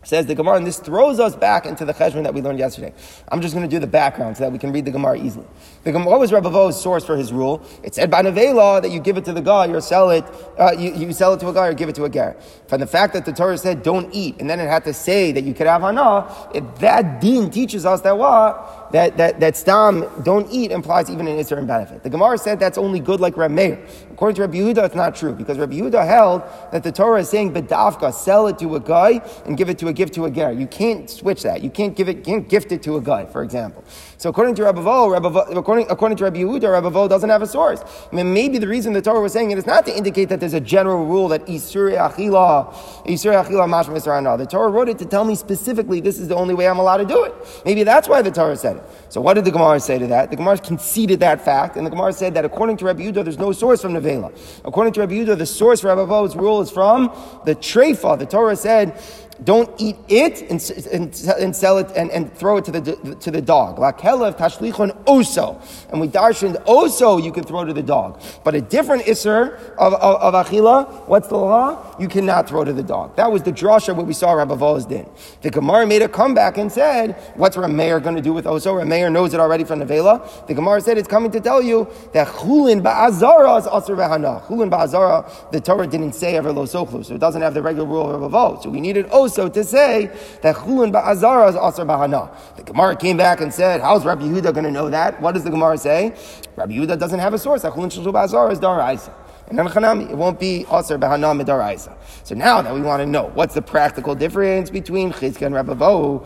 Says 0.05 0.27
the 0.27 0.35
Gemara, 0.35 0.57
and 0.57 0.67
this 0.67 0.77
throws 0.77 1.19
us 1.19 1.35
back 1.35 1.65
into 1.65 1.83
the 1.83 1.91
cheshbon 1.91 2.21
that 2.23 2.33
we 2.35 2.39
learned 2.39 2.59
yesterday. 2.59 2.93
I'm 3.29 3.41
just 3.41 3.55
going 3.55 3.67
to 3.67 3.75
do 3.75 3.79
the 3.79 3.87
background 3.87 4.37
so 4.37 4.43
that 4.43 4.51
we 4.51 4.59
can 4.59 4.71
read 4.71 4.85
the 4.85 4.91
Gemara 4.91 5.17
easily. 5.17 5.47
The 5.83 5.91
Gemara, 5.91 6.11
what 6.11 6.19
was 6.19 6.31
Rabbi 6.31 6.69
source 6.69 7.03
for 7.03 7.17
his 7.17 7.33
rule? 7.33 7.65
It 7.81 7.95
said 7.95 8.11
by 8.11 8.21
Nevela 8.21 8.83
that 8.83 8.91
you 8.91 8.99
give 8.99 9.17
it 9.17 9.25
to 9.25 9.33
the 9.33 9.41
guy 9.41 9.67
or 9.67 9.81
sell 9.81 10.11
it, 10.11 10.23
uh, 10.59 10.73
you, 10.77 10.93
you, 10.93 11.11
sell 11.11 11.33
it 11.33 11.39
to 11.39 11.49
a 11.49 11.53
guy 11.53 11.65
or 11.65 11.73
give 11.73 11.89
it 11.89 11.95
to 11.95 12.03
a 12.03 12.09
ger. 12.09 12.37
From 12.67 12.81
the 12.81 12.87
fact 12.87 13.13
that 13.13 13.25
the 13.25 13.33
Torah 13.33 13.57
said 13.57 13.81
don't 13.81 14.13
eat, 14.13 14.35
and 14.39 14.47
then 14.47 14.59
it 14.59 14.67
had 14.67 14.83
to 14.83 14.93
say 14.93 15.31
that 15.31 15.43
you 15.43 15.55
could 15.55 15.65
have 15.65 15.81
hana, 15.81 16.51
if 16.53 16.63
that 16.81 17.19
din 17.19 17.49
teaches 17.49 17.83
us 17.83 18.01
that 18.01 18.15
what? 18.15 18.84
That, 18.91 19.17
that, 19.17 19.39
that 19.39 19.55
stam, 19.55 20.05
don't 20.23 20.49
eat, 20.51 20.71
implies 20.71 21.09
even 21.09 21.27
an 21.27 21.37
Isser 21.37 21.57
and 21.57 21.67
benefit. 21.67 22.03
The 22.03 22.09
Gemara 22.09 22.37
said 22.37 22.59
that's 22.59 22.77
only 22.77 22.99
good 22.99 23.19
like 23.19 23.35
Reb 23.37 23.51
Meir. 23.51 23.85
According 24.11 24.35
to 24.35 24.41
Rabbi 24.41 24.57
Yehuda, 24.57 24.85
it's 24.85 24.95
not 24.95 25.15
true, 25.15 25.33
because 25.33 25.57
Rabbi 25.57 25.75
Yehuda 25.75 26.07
held 26.07 26.43
that 26.71 26.83
the 26.83 26.91
Torah 26.91 27.19
is 27.19 27.29
saying, 27.29 27.53
bedavka, 27.53 28.13
sell 28.13 28.47
it 28.47 28.57
to 28.59 28.75
a 28.75 28.79
guy 28.79 29.21
and 29.45 29.57
give 29.57 29.69
it 29.69 29.77
to 29.79 29.89
a 29.89 29.93
gift 29.93 30.13
to 30.13 30.25
a 30.25 30.31
ger. 30.31 30.51
You 30.51 30.67
can't 30.67 31.09
switch 31.09 31.43
that. 31.43 31.61
You 31.61 31.69
can't 31.69 31.95
give 31.95 32.07
it, 32.07 32.23
can't 32.23 32.47
gift 32.47 32.71
it 32.71 32.81
to 32.83 32.95
a 32.95 33.01
guy, 33.01 33.25
for 33.25 33.43
example. 33.43 33.83
So 34.17 34.29
according 34.29 34.55
to 34.55 34.63
Rabbi 34.63 34.81
Vo, 34.81 35.09
Rabbi 35.09 35.57
according, 35.57 35.87
according 35.89 36.17
to 36.17 36.23
Rabbi 36.23 36.39
Yehuda, 36.39 36.71
Rabbi 36.71 36.89
Vo 36.89 37.07
doesn't 37.07 37.29
have 37.29 37.41
a 37.41 37.47
source. 37.47 37.81
I 38.11 38.15
mean, 38.15 38.33
maybe 38.33 38.57
the 38.57 38.67
reason 38.67 38.93
the 38.93 39.01
Torah 39.01 39.19
was 39.19 39.33
saying 39.33 39.51
it 39.51 39.57
is 39.57 39.65
not 39.65 39.85
to 39.87 39.95
indicate 39.95 40.29
that 40.29 40.39
there's 40.39 40.53
a 40.53 40.61
general 40.61 41.05
rule 41.05 41.27
that 41.29 41.45
Isuri 41.47 41.97
Achila, 41.97 42.73
Isuri 43.05 43.43
Achila 43.43 43.67
Mashma 43.67 44.37
The 44.37 44.45
Torah 44.45 44.69
wrote 44.69 44.89
it 44.89 44.97
to 44.99 45.05
tell 45.05 45.25
me 45.25 45.35
specifically 45.35 45.99
this 45.99 46.19
is 46.19 46.27
the 46.27 46.35
only 46.35 46.53
way 46.53 46.67
I'm 46.67 46.79
allowed 46.79 46.97
to 46.97 47.05
do 47.05 47.23
it. 47.25 47.33
Maybe 47.65 47.83
that's 47.83 48.07
why 48.07 48.21
the 48.21 48.31
Torah 48.31 48.55
said 48.55 48.74
So 49.09 49.21
what 49.21 49.35
did 49.35 49.45
the 49.45 49.51
Gemara 49.51 49.79
say 49.79 49.99
to 49.99 50.07
that? 50.07 50.29
The 50.29 50.35
Gemara 50.35 50.57
conceded 50.57 51.19
that 51.21 51.43
fact, 51.43 51.77
and 51.77 51.85
the 51.85 51.89
Gemara 51.89 52.13
said 52.13 52.33
that 52.33 52.45
according 52.45 52.77
to 52.77 52.85
Rabbi 52.85 53.03
Yehuda, 53.03 53.23
there's 53.23 53.37
no 53.37 53.51
source 53.51 53.81
from 53.81 53.93
Nevela. 53.93 54.31
According 54.63 54.93
to 54.93 55.01
Rabbi 55.01 55.13
Yehuda, 55.13 55.37
the 55.37 55.45
source 55.45 55.81
for 55.81 55.87
Rabbi 55.87 56.05
Vo's 56.05 56.35
rule 56.35 56.61
is 56.61 56.71
from 56.71 57.05
the 57.45 57.55
Treifa. 57.55 58.17
The 58.19 58.25
Torah 58.25 58.55
said 58.55 59.01
don't 59.43 59.69
eat 59.79 59.97
it 60.07 60.41
and, 60.49 60.87
and, 60.91 61.29
and, 61.39 61.55
sell 61.55 61.77
it 61.77 61.91
and, 61.95 62.09
and 62.11 62.33
throw 62.33 62.57
it 62.57 62.65
to 62.65 62.71
the, 62.71 63.15
to 63.19 63.31
the 63.31 63.41
dog. 63.41 63.77
Lakelev 63.77 64.37
tashlichon 64.37 65.03
oso. 65.03 65.61
And 65.91 65.99
we 65.99 66.07
darshaned 66.07 66.63
oso 66.65 67.21
you 67.21 67.31
can 67.31 67.43
throw 67.43 67.65
to 67.65 67.73
the 67.73 67.83
dog. 67.83 68.21
But 68.43 68.55
a 68.55 68.61
different 68.61 69.03
isser 69.03 69.55
of, 69.77 69.93
of, 69.93 70.35
of 70.35 70.45
achila, 70.45 71.07
what's 71.07 71.27
the 71.27 71.37
law? 71.37 71.95
You 71.99 72.07
cannot 72.07 72.47
throw 72.47 72.63
to 72.63 72.71
the 72.71 72.83
dog. 72.83 73.17
That 73.17 73.31
was 73.31 73.43
the 73.43 73.51
drasha 73.51 73.95
what 73.95 74.05
we 74.05 74.13
saw 74.13 74.31
Rabbi 74.33 74.55
Volas 74.55 74.87
did. 74.87 75.07
The 75.41 75.51
Gemara 75.51 75.85
made 75.85 76.01
a 76.01 76.07
comeback 76.07 76.57
and 76.57 76.71
said, 76.71 77.15
what's 77.35 77.57
Rameir 77.57 78.01
going 78.01 78.15
to 78.15 78.21
do 78.21 78.33
with 78.33 78.45
oso? 78.45 78.81
Rameir 78.81 79.11
knows 79.11 79.33
it 79.33 79.39
already 79.39 79.65
from 79.65 79.79
the 79.79 79.85
Vela. 79.85 80.27
The 80.47 80.53
Gemara 80.53 80.79
said 80.79 80.97
it's 80.97 81.09
coming 81.09 81.31
to 81.31 81.41
tell 81.41 81.61
you 81.61 81.89
that 82.13 82.27
chulin 82.27 82.81
ba'azara 82.81 83.59
is 83.59 83.65
asr 83.65 83.97
v'hana. 83.97 84.43
Chulin 84.45 84.69
ba'azara, 84.69 85.51
the 85.51 85.59
Torah 85.59 85.87
didn't 85.87 86.13
say 86.13 86.37
ever 86.37 86.53
lo 86.53 86.65
so 86.65 86.85
it 86.85 87.19
doesn't 87.19 87.41
have 87.41 87.53
the 87.53 87.61
regular 87.61 87.87
rule 87.87 88.09
of 88.09 88.21
Rabbi 88.21 88.33
Volas. 88.33 88.63
So 88.63 88.69
we 88.69 88.79
needed 88.79 89.07
oso 89.07 89.24
also 89.25 89.49
to 89.49 89.63
say 89.63 90.11
that 90.43 90.55
chulin 90.55 90.91
ba'azara 90.93 91.49
is 91.49 91.55
asar 91.55 91.83
bahana. 91.83 92.29
The 92.57 92.63
Gemara 92.63 92.95
came 92.95 93.17
back 93.17 93.41
and 93.41 93.51
said, 93.51 93.81
how's 93.81 94.05
Rabbi 94.05 94.21
Yehuda 94.21 94.53
going 94.53 94.65
to 94.65 94.71
know 94.71 94.87
that? 94.91 95.19
What 95.19 95.31
does 95.31 95.43
the 95.43 95.49
Gemara 95.49 95.79
say? 95.79 96.13
Rabbi 96.55 96.73
Yehuda 96.73 96.99
doesn't 96.99 97.17
have 97.19 97.33
a 97.33 97.39
source. 97.39 97.63
That 97.63 97.73
chulin 97.73 97.89
ba'azara 97.89 98.51
is 98.51 98.59
daraisa. 98.59 99.11
It 99.47 100.17
won't 100.17 100.39
be 100.39 100.65
aser 100.71 100.97
b'hanam 100.97 101.39
midaraisa. 101.39 101.95
So 102.23 102.33
now 102.33 102.63
that 102.63 102.73
we 102.73 102.81
want 102.81 103.01
to 103.01 103.05
know 103.05 103.29
what's 103.35 103.53
the 103.53 103.61
practical 103.61 104.15
difference 104.15 104.71
between 104.71 105.13
Chizkiah 105.13 105.45
and 105.45 105.53
Rabbi 105.53 105.75
Vo, 105.75 106.25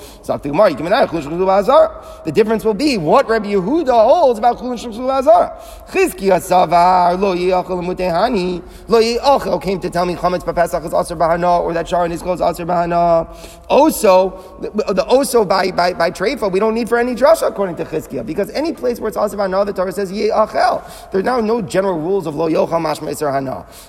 the 2.23 2.31
difference 2.31 2.63
will 2.63 2.73
be 2.73 2.97
what 2.97 3.27
Rabbi 3.27 3.47
Yehuda 3.47 3.91
holds 3.91 4.39
about 4.39 4.57
Chulun 4.59 4.79
Shulun 4.79 5.09
Azara. 5.09 5.61
Chizkiah 5.89 6.39
savar 6.39 7.19
lo 7.19 7.35
yiachol 7.35 7.83
mutehani 7.83 8.63
lo 8.87 9.01
yiachol 9.01 9.61
came 9.61 9.81
to 9.81 9.89
tell 9.89 10.05
me 10.05 10.15
chametz 10.15 10.45
b'pesach 10.45 10.85
is 10.85 10.93
aser 10.93 11.17
b'hana 11.17 11.59
or 11.59 11.73
that 11.73 11.89
sharon 11.89 12.13
is 12.13 12.21
called 12.21 12.41
aser 12.41 12.65
b'hana. 12.65 13.27
Also, 13.67 14.57
the, 14.61 14.93
the 14.93 15.03
also 15.03 15.43
by 15.43 15.71
by 15.71 15.91
by 15.91 16.09
treifa 16.09 16.49
we 16.49 16.61
don't 16.61 16.73
need 16.73 16.87
for 16.87 16.97
any 16.97 17.15
drasha 17.15 17.49
according 17.49 17.75
to 17.75 17.83
Chizkiah 17.83 18.25
because 18.25 18.49
any 18.51 18.71
place 18.71 19.01
where 19.01 19.09
it's 19.09 19.17
aser 19.17 19.35
b'hana 19.35 19.65
the 19.65 19.73
Torah 19.73 19.91
says 19.91 20.09
yiachel. 20.09 21.11
There's 21.11 21.25
now 21.25 21.41
no 21.41 21.61
general 21.61 21.99
rules 21.99 22.25
of 22.25 22.35
lo 22.35 22.49
yochal 22.49 22.79
mashma 22.79 23.08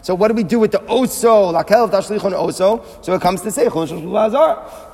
So 0.03 0.15
what 0.15 0.29
do 0.29 0.35
we 0.35 0.45
do 0.45 0.59
with 0.59 0.73
the 0.73 0.79
oso, 0.79 1.53
lakel 1.53 1.91
oso? 1.91 3.05
So 3.05 3.15
it 3.15 3.21
comes 3.21 3.41
to 3.43 3.51
say 3.51 3.65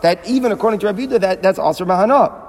that 0.02 0.20
even 0.26 0.52
according 0.52 0.80
to 0.80 0.86
Rabbi 0.86 1.06
Yehuda, 1.06 1.20
that, 1.20 1.42
that's 1.42 1.58
also 1.58 1.84
bahana. 1.84 2.45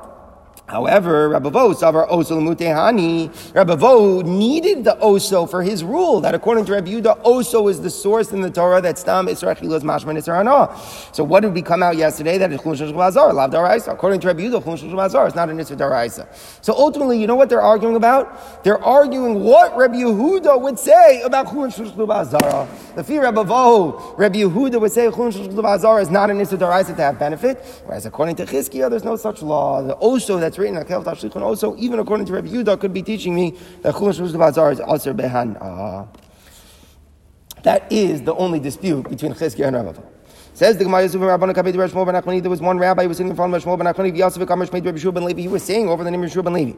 However, 0.68 1.30
Rabbi 1.30 1.50
Vo 1.50 1.74
savar 1.74 2.10
oso 2.10 2.42
mutehani. 2.42 3.56
Rabbi 3.56 3.76
Vo 3.76 4.20
needed 4.20 4.84
the 4.84 4.98
oso 5.02 5.50
for 5.50 5.64
his 5.64 5.82
rule 5.82 6.20
that 6.20 6.36
according 6.36 6.66
to 6.66 6.74
Rabbi 6.74 6.90
Yehuda, 6.90 7.24
oso 7.24 7.70
is 7.70 7.80
the 7.80 7.90
source 7.90 8.34
in 8.34 8.42
the 8.42 8.52
Torah 8.52 8.82
that 8.82 8.98
stam 8.98 9.28
isra 9.28 9.58
chilos 9.58 9.80
mashman 9.84 10.18
isra 10.18 10.36
hana. 10.36 10.78
So 11.14 11.24
what 11.24 11.40
did 11.40 11.54
we 11.54 11.62
come 11.62 11.82
out 11.82 11.96
yesterday 11.96 12.38
that 12.40 12.52
it's 12.52 12.62
chulun 12.62 12.76
shul 12.76 12.92
lav 12.92 13.14
daraisa? 13.50 13.94
According 13.94 14.20
to 14.20 14.28
Rabbi 14.28 14.42
Yehuda, 14.42 14.62
chulun 14.62 14.78
shul 15.10 15.26
is 15.26 15.36
not 15.36 15.50
an 15.50 15.58
isra 15.58 15.78
daraisa. 15.78 16.28
So 16.62 16.74
ultimately, 16.74 17.18
you 17.18 17.28
know 17.28 17.36
what 17.36 17.48
they're 17.48 17.62
arguing 17.62 17.96
about? 17.96 18.66
They're 18.66 18.84
arguing 18.84 19.44
what 19.46 19.78
Rabbi 19.78 20.00
Yehuda 20.00 20.60
would 20.60 20.78
say 20.78 21.22
about 21.22 21.48
chulun 21.48 21.74
shul 21.74 22.68
The 22.94 23.04
fear 23.06 23.24
Rabbi 23.24 23.44
Vo, 23.44 24.16
Rabbi 24.18 24.40
Yehuda 24.40 24.82
would 24.82 24.92
say 24.92 25.08
chulun 25.08 25.32
shul 25.32 25.98
is 25.98 26.10
not 26.10 26.30
an 26.30 26.40
isra 26.40 26.58
daraisa 26.58 26.94
to 26.94 27.02
have 27.04 27.18
benefit, 27.18 27.64
whereas 27.86 28.06
according 28.06 28.36
to 28.36 28.46
Chizkiah, 28.46 28.90
there's 28.90 29.06
no 29.06 29.16
such 29.16 29.42
law. 29.42 29.82
The 29.82 29.96
oso 29.96 30.42
that's 30.42 30.57
written 30.58 30.76
Akel 30.76 31.04
Tashlichon 31.04 31.42
also, 31.42 31.76
even 31.78 32.00
according 32.00 32.26
to 32.28 32.34
Rabbi 32.34 32.48
Yehuda, 32.48 32.80
could 32.80 32.94
be 32.94 33.04
teaching 33.04 33.36
me 33.36 33.56
that 33.82 33.96
Chulun 33.96 34.14
Shus 34.14 34.38
Bazar 34.38 34.72
is 34.72 34.82
Aser 34.82 35.14
Behan. 35.14 35.54
That 37.64 37.92
is 37.92 38.22
the 38.22 38.36
only 38.36 38.60
dispute 38.60 39.10
between 39.10 39.34
Chizkiah 39.34 39.68
and 39.68 39.76
Rabbi 39.76 40.02
Says 40.58 40.76
the 40.76 40.86
Gemara 40.86 41.04
Yosef 41.04 41.22
Rabbanu 41.22 41.54
Kabed 41.54 41.78
Rav 41.78 41.92
Shmuel 41.92 42.08
ben 42.08 42.16
Achmani. 42.20 42.42
There 42.42 42.50
was 42.50 42.62
one 42.62 42.80
rabbi 42.80 43.04
who 43.04 43.10
was 43.10 43.18
sitting 43.18 43.30
in 43.30 43.36
front 43.36 43.54
of 43.54 43.64
Rav 43.64 43.78
Shmuel 43.78 43.84
ben 43.84 43.94
Achmani. 43.94 44.18
Yosef 44.18 44.42
Kamash 44.42 44.74
made 44.74 44.84
Rabbi 44.84 44.98
Shmuel 44.98 45.14
ben 45.14 45.24
Levi. 45.24 45.42
He 45.42 45.48
was 45.48 45.62
saying 45.62 45.88
over 45.88 46.04
the 46.04 46.10
name 46.10 46.24
of 46.24 46.32
Shmuel 46.32 46.46
ben 46.46 46.54
Levi. 46.54 46.74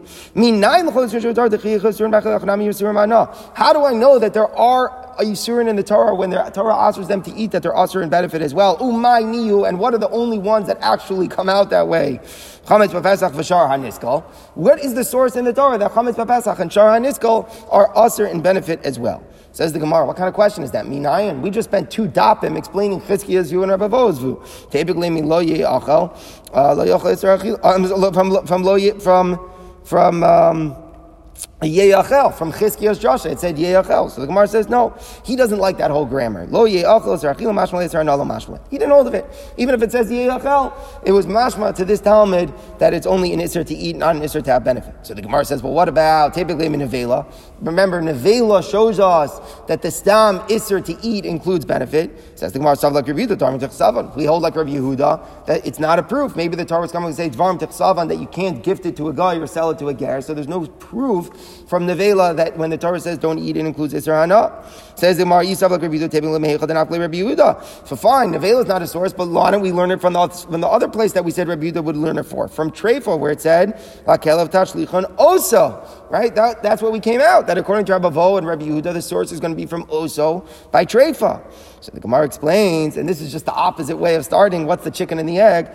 How 3.54 3.72
do 3.72 3.86
I 3.86 3.94
know 3.94 4.20
that 4.20 4.34
there 4.34 4.54
are 4.54 5.16
a 5.18 5.24
Yisurin 5.24 5.70
in 5.70 5.78
the 5.78 5.84
Torah 5.84 6.14
when 6.14 6.30
the 6.30 6.44
Torah 6.54 6.74
offers 6.74 7.08
them 7.08 7.22
to 7.22 7.34
eat 7.34 7.52
that 7.52 7.64
they're 7.64 7.78
usher 7.78 8.02
and 8.02 8.12
benefit 8.12 8.42
as 8.42 8.54
well? 8.54 8.78
Umay 8.80 9.24
niyu, 9.24 9.66
and 9.66 9.80
what 9.80 9.94
are 9.94 9.98
the 9.98 10.10
only 10.10 10.40
ones 10.40 10.68
that 10.68 10.78
actually 10.82 11.30
come 11.30 11.48
out 11.48 11.70
that 11.70 11.88
way? 11.88 12.20
Chametz 12.66 12.90
b'Pesach 12.90 13.32
v'Shar 13.32 13.70
HaNiskal. 13.70 14.24
What 14.56 14.84
is 14.84 14.94
the 14.94 15.06
source 15.06 15.38
in 15.38 15.46
the 15.46 15.54
Torah 15.54 15.78
that 15.78 15.92
Chametz 15.92 16.16
b'Pesach 16.16 16.60
and 16.60 16.74
Shar 16.74 17.00
HaNiskal 17.00 17.50
are 17.72 17.98
usher 17.98 18.26
and 18.26 18.44
benefit 18.44 18.82
as 18.84 19.00
well? 19.00 19.24
Says 19.52 19.74
the 19.74 19.80
Gemara, 19.80 20.06
what 20.06 20.16
kind 20.16 20.28
of 20.28 20.34
question 20.36 20.64
is 20.64 20.72
that? 20.72 20.86
Minayan. 20.86 21.42
We 21.42 21.50
just 21.50 21.70
spent 21.70 21.90
two 21.90 22.08
dapim 22.08 22.58
explaining 22.58 23.02
Chizkiya's 23.02 23.50
view 23.50 23.64
and 23.64 23.72
Rabbi 23.72 24.12
view. 24.12 24.44
Typically, 24.70 25.10
mi 25.10 25.22
lo 25.22 25.44
achel, 25.44 26.16
uh, 26.54 26.74
lo 26.76 26.86
yachel 26.86 27.66
um, 27.66 28.14
from 28.14 28.46
from 28.46 28.64
lo 28.64 29.00
from 29.00 29.50
from. 29.84 30.24
Um, 30.24 30.90
Yeachel 31.62 32.34
from 32.34 32.52
Chizkiya's 32.52 33.00
Joshua. 33.00 33.32
It 33.32 33.40
said 33.40 33.58
Yeachel. 33.58 34.10
So 34.10 34.22
the 34.22 34.28
Gemara 34.28 34.48
says 34.48 34.70
no. 34.70 34.96
He 35.26 35.36
doesn't 35.36 35.60
like 35.60 35.78
that 35.78 35.92
whole 35.92 36.06
grammar. 36.06 36.46
Lo 36.48 36.66
Yeachel 36.66 37.02
Zerachil 37.02 37.54
Mashma 37.54 37.86
Yisrael 37.86 38.06
Nalo 38.06 38.26
Mashma. 38.26 38.60
He 38.70 38.78
didn't 38.78 38.92
hold 38.92 39.08
of 39.08 39.14
it. 39.14 39.26
Even 39.58 39.76
if 39.76 39.82
it 39.82 39.92
says 39.92 40.10
Yeachel, 40.10 40.74
it 41.06 41.12
was 41.12 41.26
Mashma 41.26 41.76
to 41.76 41.86
this 41.86 42.00
Talmud 42.00 42.54
that 42.80 42.94
it's 42.94 43.08
only 43.08 43.34
an 43.34 43.40
Isser 43.40 43.66
to 43.66 43.76
eat, 43.76 43.96
not 43.96 44.16
an 44.16 44.22
Isser 44.22 44.44
to 44.44 44.52
have 44.52 44.64
benefit. 44.64 44.96
So 45.04 45.14
the 45.14 45.22
Gemara 45.22 45.46
says, 45.46 45.62
well, 45.64 45.74
what 45.74 45.90
about 45.90 46.34
typically 46.34 46.66
in 46.66 46.74
Nevela? 46.74 47.26
Remember, 47.62 48.02
Nevela 48.02 48.68
shows 48.70 49.00
us 49.00 49.40
that 49.68 49.82
the 49.82 49.92
Stam 49.92 50.40
Isser 50.48 50.84
to 50.86 50.98
eat 51.06 51.26
includes 51.26 51.66
benefit. 51.66 52.40
Says 52.40 52.54
the 52.54 52.60
Gemara, 52.60 52.76
like 52.90 53.06
Rabbi 53.06 53.20
Yehuda, 53.20 54.16
We 54.16 54.26
hold 54.26 54.42
like 54.44 54.56
Rabbi 54.56 54.72
Yehuda 54.72 55.46
that 55.46 55.66
it's 55.68 55.80
not 55.80 56.00
a 56.00 56.04
proof. 56.04 56.36
Maybe 56.36 56.56
the 56.56 56.64
Torah 56.64 56.86
is 56.86 56.92
coming 56.92 57.10
to 57.10 57.16
say 57.16 57.30
Dvarim 57.30 58.08
that 58.08 58.18
you 58.18 58.28
can't 58.28 58.64
gift 58.64 58.86
it 58.86 58.96
to 58.98 59.10
a 59.10 59.14
guy 59.14 59.36
or 59.36 59.48
sell 59.48 59.70
it 59.72 59.80
to 59.80 59.90
a 59.90 59.94
ger. 59.94 60.22
So 60.22 60.34
there's 60.34 60.48
no 60.48 60.66
proof 60.68 61.59
from 61.70 61.86
Nevela 61.86 62.36
that 62.36 62.58
when 62.58 62.72
the 62.72 62.78
Torah 62.78 63.00
says 63.00 63.20
don't 63.20 63.38
eat, 63.38 63.56
it 63.56 63.64
includes 63.64 63.94
Hana. 63.94 64.66
Says 64.96 65.18
the 65.18 65.26
Mar 65.26 65.44
Yisav 65.44 65.70
like 65.70 65.82
Rabbi 65.84 65.98
Yehuda, 65.98 67.88
So 67.88 67.96
fine, 67.96 68.32
Nevela 68.32 68.62
is 68.62 68.68
not 68.68 68.82
a 68.82 68.88
source, 68.88 69.14
but 69.14 69.30
why 69.30 69.52
don't 69.52 69.62
we 69.62 69.72
learn 69.72 69.92
it 69.92 70.02
from 70.02 70.14
the, 70.14 70.28
from 70.28 70.62
the 70.62 70.68
other 70.68 70.88
place 70.88 71.14
that 71.14 71.24
we 71.24 71.30
said 71.30 71.48
Rabbi 71.48 71.66
Yehuda 71.70 71.84
would 71.84 71.96
learn 71.96 72.18
it 72.18 72.24
for? 72.24 72.48
From 72.48 72.72
Trefa, 72.72 73.18
where 73.18 73.32
it 73.32 73.40
said, 73.40 73.78
Lakelev 74.08 74.50
Tashlichon 74.50 75.16
Oso. 75.18 75.88
Right? 76.10 76.34
That, 76.34 76.64
that's 76.64 76.82
what 76.82 76.92
we 76.92 77.00
came 77.00 77.22
out. 77.22 77.46
That 77.46 77.60
according 77.60 77.86
to 77.86 77.92
Rabbi 77.92 78.10
Vo 78.10 78.38
and 78.38 78.48
Rabbi 78.48 78.66
Yehuda, 78.66 78.92
the 78.94 79.02
source 79.02 79.32
is 79.32 79.40
going 79.40 79.54
to 79.54 79.58
be 79.58 79.68
from 79.68 79.86
Oso 79.86 80.48
by 80.72 80.86
Trefa. 80.86 81.44
So 81.82 81.92
the 81.94 82.00
Gemara 82.00 82.26
explains, 82.26 82.98
and 82.98 83.08
this 83.08 83.22
is 83.22 83.32
just 83.32 83.46
the 83.46 83.54
opposite 83.54 83.98
way 83.98 84.16
of 84.16 84.26
starting. 84.26 84.66
What's 84.66 84.84
the 84.84 84.92
chicken 84.92 85.18
and 85.18 85.30
the 85.30 85.40
egg? 85.40 85.74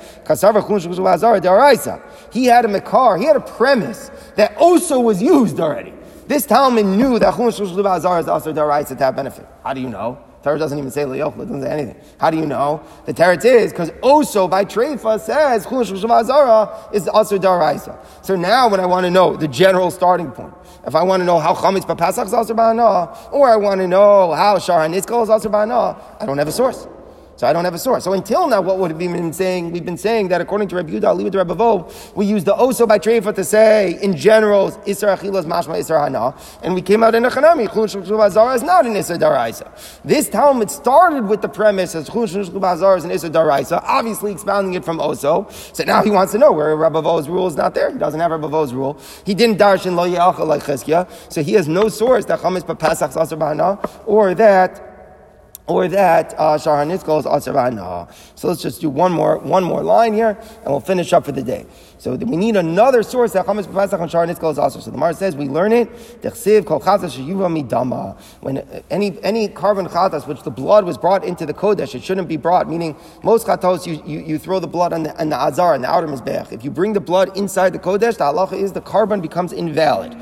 He 2.33 2.45
had 2.45 2.65
a 2.65 2.69
makar, 2.69 3.17
he 3.17 3.25
had 3.25 3.37
a 3.37 3.41
premise 3.41 4.11
that 4.37 4.57
Oso 4.57 5.03
was 5.03 5.23
used 5.23 5.59
already. 5.61 5.95
This 6.27 6.47
Talmud 6.47 6.87
knew 6.87 7.19
that 7.19 7.35
Chumash 7.35 7.61
Shluba 7.61 7.97
Azar 7.97 8.21
is 8.21 8.29
also 8.29 8.53
daraisa 8.53 8.97
to 8.97 9.05
have 9.05 9.17
benefit. 9.17 9.47
How 9.63 9.75
do 9.75 9.81
you 9.81 9.89
know? 9.89 10.19
Torah 10.43 10.59
doesn't 10.59 10.79
even 10.79 10.91
say 10.91 11.05
Leochel, 11.05 11.37
it 11.37 11.47
doesn't 11.47 11.63
say 11.63 11.71
anything. 11.71 11.97
How 12.19 12.31
do 12.31 12.37
you 12.37 12.45
know? 12.45 12.83
The 13.07 13.15
Teretz 13.15 13.47
is 13.47 13.73
because 13.73 13.91
Oso 14.03 14.49
by 14.49 14.67
Treifa 14.67 15.19
says 15.19 15.67
Chumash 15.67 15.91
Shluba 15.91 16.21
Azara 16.21 16.91
is 16.93 17.09
also 17.09 17.39
daraisa. 17.39 17.97
So 18.23 18.37
now 18.37 18.69
when 18.69 18.79
I 18.79 18.85
want 18.87 19.05
to 19.05 19.11
know 19.11 19.37
the 19.37 19.49
general 19.49 19.91
starting 19.91 20.31
point, 20.31 20.53
if 20.87 20.95
I 20.95 21.03
want 21.03 21.21
to 21.21 21.25
know 21.25 21.39
how 21.39 21.55
Chametz 21.55 21.85
Papasach 21.85 22.27
is 22.27 22.35
also 22.35 22.55
ba'ana, 22.55 23.33
or 23.33 23.49
I 23.49 23.57
want 23.57 23.81
to 23.81 23.87
know 23.87 24.33
how 24.33 24.59
Shar 24.59 24.81
HaNitzkal 24.87 25.23
is 25.23 25.31
also 25.31 25.49
ba'ana, 25.49 25.99
I 26.21 26.27
don't 26.27 26.39
have 26.39 26.49
a 26.49 26.53
source. 26.53 26.87
So 27.37 27.49
I 27.49 27.53
don't 27.53 27.65
have 27.65 27.75
a 27.75 27.79
source. 27.79 28.05
So 28.05 28.13
until 28.13 28.47
now, 28.49 28.61
what 28.61 28.79
would 28.79 28.91
have 28.93 28.99
been 28.99 29.33
saying? 29.33 29.73
We've 29.73 29.85
been 29.85 29.99
saying 29.99 30.29
that 30.29 30.41
according 30.41 30.69
to 30.69 30.77
Rabbi 30.77 30.93
Yudah, 30.93 31.27
it 31.27 31.31
to 31.31 31.39
Rabbi 31.39 31.55
Vo, 31.55 31.91
we 32.15 32.27
use 32.27 32.45
the 32.45 32.55
oso 32.55 32.87
by 32.87 32.99
treifa 32.99 33.35
to 33.35 33.43
say, 33.43 33.99
in 34.01 34.17
general, 34.17 34.71
Isra 34.87 35.17
Achilas 35.19 35.45
Mashma 35.45 35.79
Isra 35.79 36.05
Hana, 36.05 36.37
and 36.63 36.75
we 36.75 36.83
came 36.83 37.03
out 37.03 37.15
in 37.15 37.25
a 37.25 37.31
Chanami, 37.31 37.73
Chun 37.73 37.89
Shulchul 37.89 38.55
is 38.55 38.63
not 38.63 38.87
an 38.87 38.95
Isra 38.95 39.19
Daraisa. 39.19 39.69
This 40.05 40.29
Talmud 40.29 40.71
started 40.71 41.27
with 41.27 41.43
the 41.43 41.49
premise 41.49 41.97
as 41.97 42.09
Chun 42.09 42.27
Shulchul 42.27 42.97
is 42.97 43.05
an 43.05 43.11
Isra 43.11 43.31
Daraisa, 43.31 43.81
obviously 43.83 44.31
expounding 44.31 44.75
it 44.75 44.85
from 44.85 44.99
oso. 44.99 45.51
So 45.75 45.83
now 45.83 46.05
he 46.05 46.11
wants 46.11 46.33
to 46.33 46.39
know 46.39 46.53
where 46.53 46.77
Rabbi 46.77 47.01
Vo's 47.01 47.29
rule 47.29 47.49
is 47.49 47.57
not 47.57 47.75
there. 47.75 47.91
He 47.91 47.99
doesn't 47.99 48.21
have 48.21 48.31
Rabbi 48.31 48.47
Vo's 48.47 48.73
rule. 48.73 48.97
He 49.27 49.35
didn't 49.35 49.59
darshan 49.59 49.97
lo 49.97 50.09
ya'achal 50.09 50.47
like 50.47 50.63
Chizkiah, 50.63 51.33
so 51.33 51.43
he 51.43 51.55
has 51.55 51.67
no 51.67 51.89
source 51.89 52.25
that 52.27 52.39
Chametz 52.39 52.79
Pesach 52.79 53.11
Asar 53.17 53.37
bana 53.37 53.81
or 54.07 54.35
that 54.35 54.94
or 55.67 55.89
that 55.89 56.35
uh, 56.39 56.59
Shahar 56.59 56.85
Nitzkol 56.85 57.21
is 57.21 57.27
Asar 57.27 58.09
So 58.35 58.49
let's 58.49 58.61
just 58.61 58.81
do 58.81 58.91
one 58.91 59.13
more, 59.13 59.39
one 59.39 59.65
more 59.65 59.83
line 59.83 60.13
here, 60.13 60.39
and 60.63 60.67
we'll 60.67 60.81
finish 60.81 61.13
up 61.13 61.25
for 61.25 61.33
the 61.33 61.43
day. 61.43 61.67
So 62.05 62.15
we 62.17 62.37
need 62.37 62.55
another 62.57 63.03
source 63.03 63.33
that 63.33 63.47
Chametz 63.47 63.65
Pesach 63.73 63.99
on 63.99 64.09
Nitzkol 64.11 64.53
is 64.53 64.59
also. 64.59 64.79
So 64.79 64.91
the 64.91 64.99
Mar 64.99 65.15
says 65.15 65.37
we 65.37 65.49
learn 65.49 65.73
it. 65.73 65.89
When 68.41 68.59
uh, 68.59 68.83
any 68.91 69.19
any 69.23 69.49
korban 69.49 69.89
chatas 69.89 70.27
which 70.27 70.43
the 70.43 70.51
blood 70.51 70.85
was 70.85 70.99
brought 70.99 71.25
into 71.25 71.47
the 71.47 71.55
kodesh, 71.55 71.95
it 71.95 72.05
shouldn't 72.05 72.29
be 72.29 72.37
brought. 72.37 72.69
Meaning 72.69 72.95
most 73.23 73.47
chatos 73.47 73.87
you, 73.87 74.03
you, 74.05 74.23
you 74.23 74.39
throw 74.39 74.61
the 74.61 74.67
blood 74.67 74.93
on 74.93 75.05
the, 75.05 75.19
on 75.19 75.31
the 75.31 75.43
azar 75.43 75.75
and 75.75 75.83
the 75.83 75.91
outer 75.91 76.07
mizbeach. 76.07 76.53
If 76.53 76.63
you 76.63 76.71
bring 76.71 76.93
the 76.93 77.01
blood 77.01 77.35
inside 77.39 77.73
the 77.73 77.79
kodesh, 77.79 78.19
the 78.19 78.25
halacha 78.25 78.53
is 78.53 78.73
the 78.73 78.83
korban 78.83 79.23
becomes 79.23 79.55
invalid. 79.55 80.15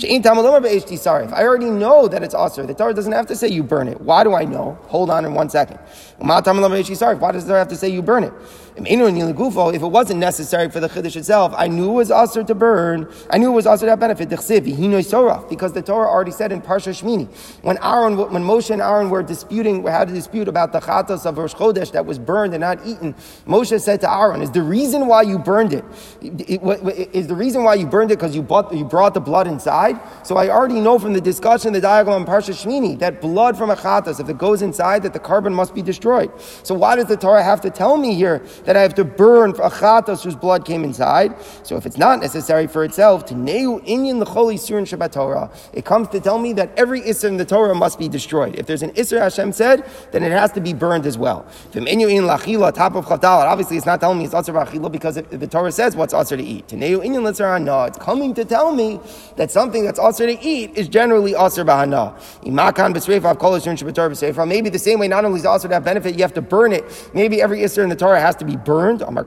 If 0.00 1.32
I 1.32 1.42
already 1.42 1.70
know 1.70 2.06
that 2.06 2.22
it's 2.22 2.34
aser, 2.34 2.66
the 2.66 2.74
Torah 2.74 2.94
doesn't 2.94 3.12
have 3.12 3.26
to 3.26 3.36
say 3.36 3.48
you 3.48 3.64
burn 3.64 3.88
it. 3.88 4.00
Why 4.00 4.22
do 4.22 4.32
I 4.32 4.44
know? 4.44 4.78
Hold 4.86 5.10
on 5.10 5.24
in 5.24 5.34
one 5.34 5.50
second. 5.50 5.78
Why 6.18 6.40
does 6.40 6.54
the 6.54 7.48
Torah 7.48 7.58
have 7.58 7.68
to 7.68 7.76
say 7.76 7.88
you 7.88 8.02
burn 8.02 8.22
it? 8.24 8.32
If 8.80 9.82
it 9.82 9.86
wasn't 9.86 10.20
necessary 10.20 10.70
for 10.70 10.80
the 10.80 10.88
Chiddush 10.88 11.16
itself, 11.16 11.52
I 11.56 11.68
knew 11.68 11.90
it 11.90 11.94
was 11.94 12.10
aser 12.10 12.44
to 12.44 12.54
burn. 12.54 13.08
I 13.30 13.38
knew 13.38 13.50
it 13.50 13.54
was 13.54 13.66
aser 13.66 13.86
to 13.86 13.90
have 13.90 14.00
benefit. 14.00 14.28
Because 14.28 15.72
the 15.72 15.82
Torah 15.82 16.08
already 16.08 16.30
said 16.30 16.52
in 16.52 16.62
Parsha 16.62 16.92
Shmini, 16.92 17.28
when 17.62 17.78
Aaron, 17.82 18.16
when 18.16 18.42
Moshe 18.44 18.70
and 18.70 18.80
Aaron 18.80 19.10
were 19.10 19.22
disputing, 19.22 19.84
had 19.86 20.08
a 20.10 20.12
dispute 20.12 20.48
about 20.48 20.72
the 20.72 20.80
chatos 20.80 21.26
of 21.26 21.38
Rosh 21.38 21.54
Chodesh 21.54 21.92
that 21.92 22.06
was 22.06 22.18
burned 22.18 22.54
and 22.54 22.60
not 22.60 22.78
eaten, 22.86 23.14
Moshe 23.46 23.80
said 23.80 24.00
to 24.02 24.12
Aaron, 24.12 24.42
"Is 24.42 24.50
the 24.50 24.62
reason 24.62 25.06
why 25.06 25.22
you 25.22 25.38
burned 25.38 25.72
it? 25.72 25.84
Is 26.20 27.26
the 27.26 27.34
reason 27.34 27.64
why 27.64 27.74
you 27.74 27.86
burned 27.86 28.10
it 28.10 28.18
because 28.18 28.34
you 28.34 28.46
you 28.72 28.84
brought 28.84 29.14
the 29.14 29.20
blood 29.20 29.46
inside? 29.46 29.98
So 30.22 30.36
I 30.36 30.48
already 30.48 30.80
know 30.80 30.98
from 30.98 31.12
the 31.12 31.20
discussion, 31.20 31.72
the 31.72 31.80
diagram 31.80 32.22
in 32.22 32.26
Parsha 32.26 32.54
Shmini, 32.54 32.98
that 32.98 33.20
blood 33.20 33.56
from 33.56 33.70
a 33.70 33.76
chatos, 33.76 34.20
if 34.20 34.28
it 34.28 34.38
goes 34.38 34.62
inside, 34.62 35.02
that 35.02 35.12
the 35.12 35.20
korban 35.20 35.52
must 35.52 35.74
be 35.74 35.82
destroyed. 35.82 36.30
So 36.62 36.74
why 36.74 36.96
does 36.96 37.06
the 37.06 37.16
Torah 37.16 37.42
have 37.42 37.60
to 37.62 37.70
tell 37.70 37.96
me 37.96 38.14
here 38.14 38.42
that 38.68 38.76
I 38.76 38.82
have 38.82 38.92
to 38.96 39.04
burn 39.04 39.54
for 39.54 39.62
a 39.62 39.70
chatos 39.70 40.22
whose 40.22 40.36
blood 40.36 40.66
came 40.66 40.84
inside. 40.84 41.34
So 41.62 41.76
if 41.76 41.86
it's 41.86 41.96
not 41.96 42.20
necessary 42.20 42.66
for 42.66 42.84
itself, 42.84 43.24
to 43.26 43.34
neu 43.34 43.82
inyan 43.86 44.20
l'chol 44.20 44.52
isur 44.52 44.82
Shabbat 44.82 45.12
Torah, 45.12 45.50
it 45.72 45.86
comes 45.86 46.08
to 46.08 46.20
tell 46.20 46.38
me 46.38 46.52
that 46.52 46.78
every 46.78 47.00
isur 47.00 47.28
in 47.28 47.38
the 47.38 47.46
Torah 47.46 47.74
must 47.74 47.98
be 47.98 48.10
destroyed. 48.10 48.56
If 48.56 48.66
there's 48.66 48.82
an 48.82 48.90
isur 48.90 49.22
Hashem 49.22 49.52
said, 49.52 49.90
then 50.12 50.22
it 50.22 50.32
has 50.32 50.52
to 50.52 50.60
be 50.60 50.74
burned 50.74 51.06
as 51.06 51.16
well. 51.16 51.46
If 51.70 51.76
in 51.76 51.84
lachila, 51.86 52.74
top 52.74 52.94
of 52.94 53.06
chavdalat, 53.06 53.46
obviously 53.46 53.78
it's 53.78 53.86
not 53.86 54.00
telling 54.00 54.18
me 54.18 54.26
it's 54.26 54.34
asur 54.34 54.62
v'achila 54.62 54.92
because 54.92 55.14
the 55.14 55.46
Torah 55.46 55.72
says 55.72 55.96
what's 55.96 56.12
asur 56.12 56.36
to 56.36 56.44
eat. 56.44 56.68
To 56.68 56.76
neu 56.76 56.98
inyan 56.98 57.24
l'tzara 57.24 57.64
no, 57.64 57.84
it's 57.84 57.96
coming 57.96 58.34
to 58.34 58.44
tell 58.44 58.74
me 58.74 59.00
that 59.36 59.50
something 59.50 59.82
that's 59.82 59.98
asur 59.98 60.26
to 60.26 60.46
eat 60.46 60.76
is 60.76 60.88
generally 60.88 61.32
asur 61.32 61.64
b'hana. 61.64 62.14
Imakan 62.42 62.92
b'sreifav 62.92 63.38
kol 63.38 63.52
isur 63.52 63.72
Shabbat 63.72 63.94
Torah 64.34 64.46
Maybe 64.46 64.68
the 64.68 64.78
same 64.78 64.98
way, 64.98 65.08
not 65.08 65.24
only 65.24 65.40
is 65.40 65.46
asur 65.46 65.68
to 65.68 65.74
have 65.74 65.84
benefit, 65.84 66.16
you 66.16 66.20
have 66.22 66.34
to 66.34 66.42
burn 66.42 66.74
it. 66.74 66.84
Maybe 67.14 67.40
every 67.40 67.60
isur 67.60 67.82
in 67.82 67.88
the 67.88 67.96
Torah 67.96 68.20
has 68.20 68.36
to 68.36 68.44
be 68.44 68.57
burned. 68.64 69.02
Only 69.02 69.22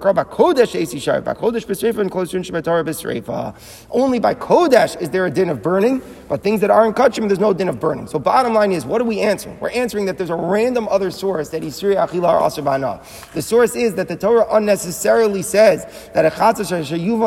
by 4.20 4.36
Kodesh 4.36 5.02
is 5.02 5.10
there 5.10 5.26
a 5.26 5.32
din 5.32 5.50
of 5.50 5.62
burning, 5.62 6.02
but 6.28 6.44
things 6.44 6.62
that 6.62 6.70
aren't 6.70 6.96
kachim, 6.96 7.28
there's 7.28 7.40
no 7.40 7.54
din 7.54 7.68
of 7.70 7.80
burning. 7.80 8.08
So 8.08 8.20
bottom 8.20 8.54
line 8.54 8.72
is, 8.72 8.86
what 8.86 9.02
are 9.02 9.06
we 9.06 9.20
answering? 9.22 9.60
We're 9.60 9.72
answering 9.72 10.06
that 10.06 10.18
there's 10.18 10.30
a 10.30 10.36
random 10.36 10.88
other 10.90 11.12
source 11.12 11.50
that 11.50 11.62
Isri 11.62 11.96
Achila 11.96 12.28
are 12.28 12.42
Asr 12.42 13.34
The 13.34 13.42
source 13.42 13.76
is 13.76 13.96
that 13.96 14.08
the 14.08 14.16
Torah 14.16 14.46
unnecessarily 14.52 15.42
says 15.42 16.10
that 16.14 16.26
a 16.26 16.30
chatzah 16.30 16.66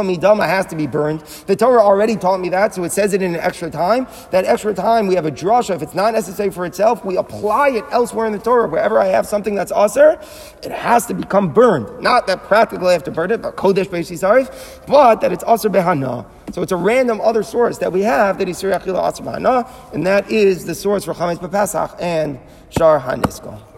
midama 0.05 0.46
has 0.46 0.66
to 0.66 0.76
be 0.76 0.86
burned. 0.86 1.20
The 1.46 1.57
Torah 1.57 1.82
already 1.82 2.16
taught 2.16 2.40
me 2.40 2.48
that, 2.50 2.74
so 2.74 2.84
it 2.84 2.92
says 2.92 3.14
it 3.14 3.22
in 3.22 3.34
an 3.34 3.40
extra 3.40 3.70
time. 3.70 4.07
That 4.30 4.44
extra 4.44 4.74
time, 4.74 5.07
we 5.07 5.14
have 5.14 5.26
a 5.26 5.30
drasha. 5.30 5.74
If 5.74 5.82
it's 5.82 5.94
not 5.94 6.14
necessary 6.14 6.50
for 6.50 6.66
itself, 6.66 7.05
we 7.05 7.16
apply 7.16 7.70
it 7.70 7.84
elsewhere 7.90 8.26
in 8.26 8.32
the 8.32 8.38
Torah. 8.38 8.68
Wherever 8.68 8.98
I 8.98 9.07
have 9.07 9.26
something 9.26 9.55
that's 9.55 9.72
aser, 9.72 10.18
it 10.62 10.72
has 10.72 11.07
to 11.07 11.14
become 11.14 11.52
burned. 11.52 11.93
Not 12.01 12.26
that 12.26 12.45
practically 12.45 12.88
I 12.88 12.92
have 12.92 13.05
to 13.05 13.11
burn 13.11 13.30
it, 13.30 13.42
but 13.42 13.57
Kodesh 13.57 13.86
Beishis 13.86 14.86
but 14.86 15.20
that 15.20 15.32
it's 15.32 15.45
also 15.45 15.68
Behana. 15.68 16.26
So 16.53 16.62
it's 16.62 16.72
a 16.72 16.76
random 16.76 17.20
other 17.20 17.42
source 17.42 17.78
that 17.78 17.92
we 17.92 18.03
have 18.03 18.38
that 18.38 18.49
is 18.49 18.62
Asr 18.62 19.24
Behana, 19.24 19.68
and 19.92 20.07
that 20.07 20.30
is 20.30 20.64
the 20.64 20.74
source 20.74 21.05
for 21.05 21.14
Chametz 21.14 21.38
Bepasach 21.38 21.97
and 22.01 22.38
Shar 22.70 23.01
HaNiskal. 23.01 23.73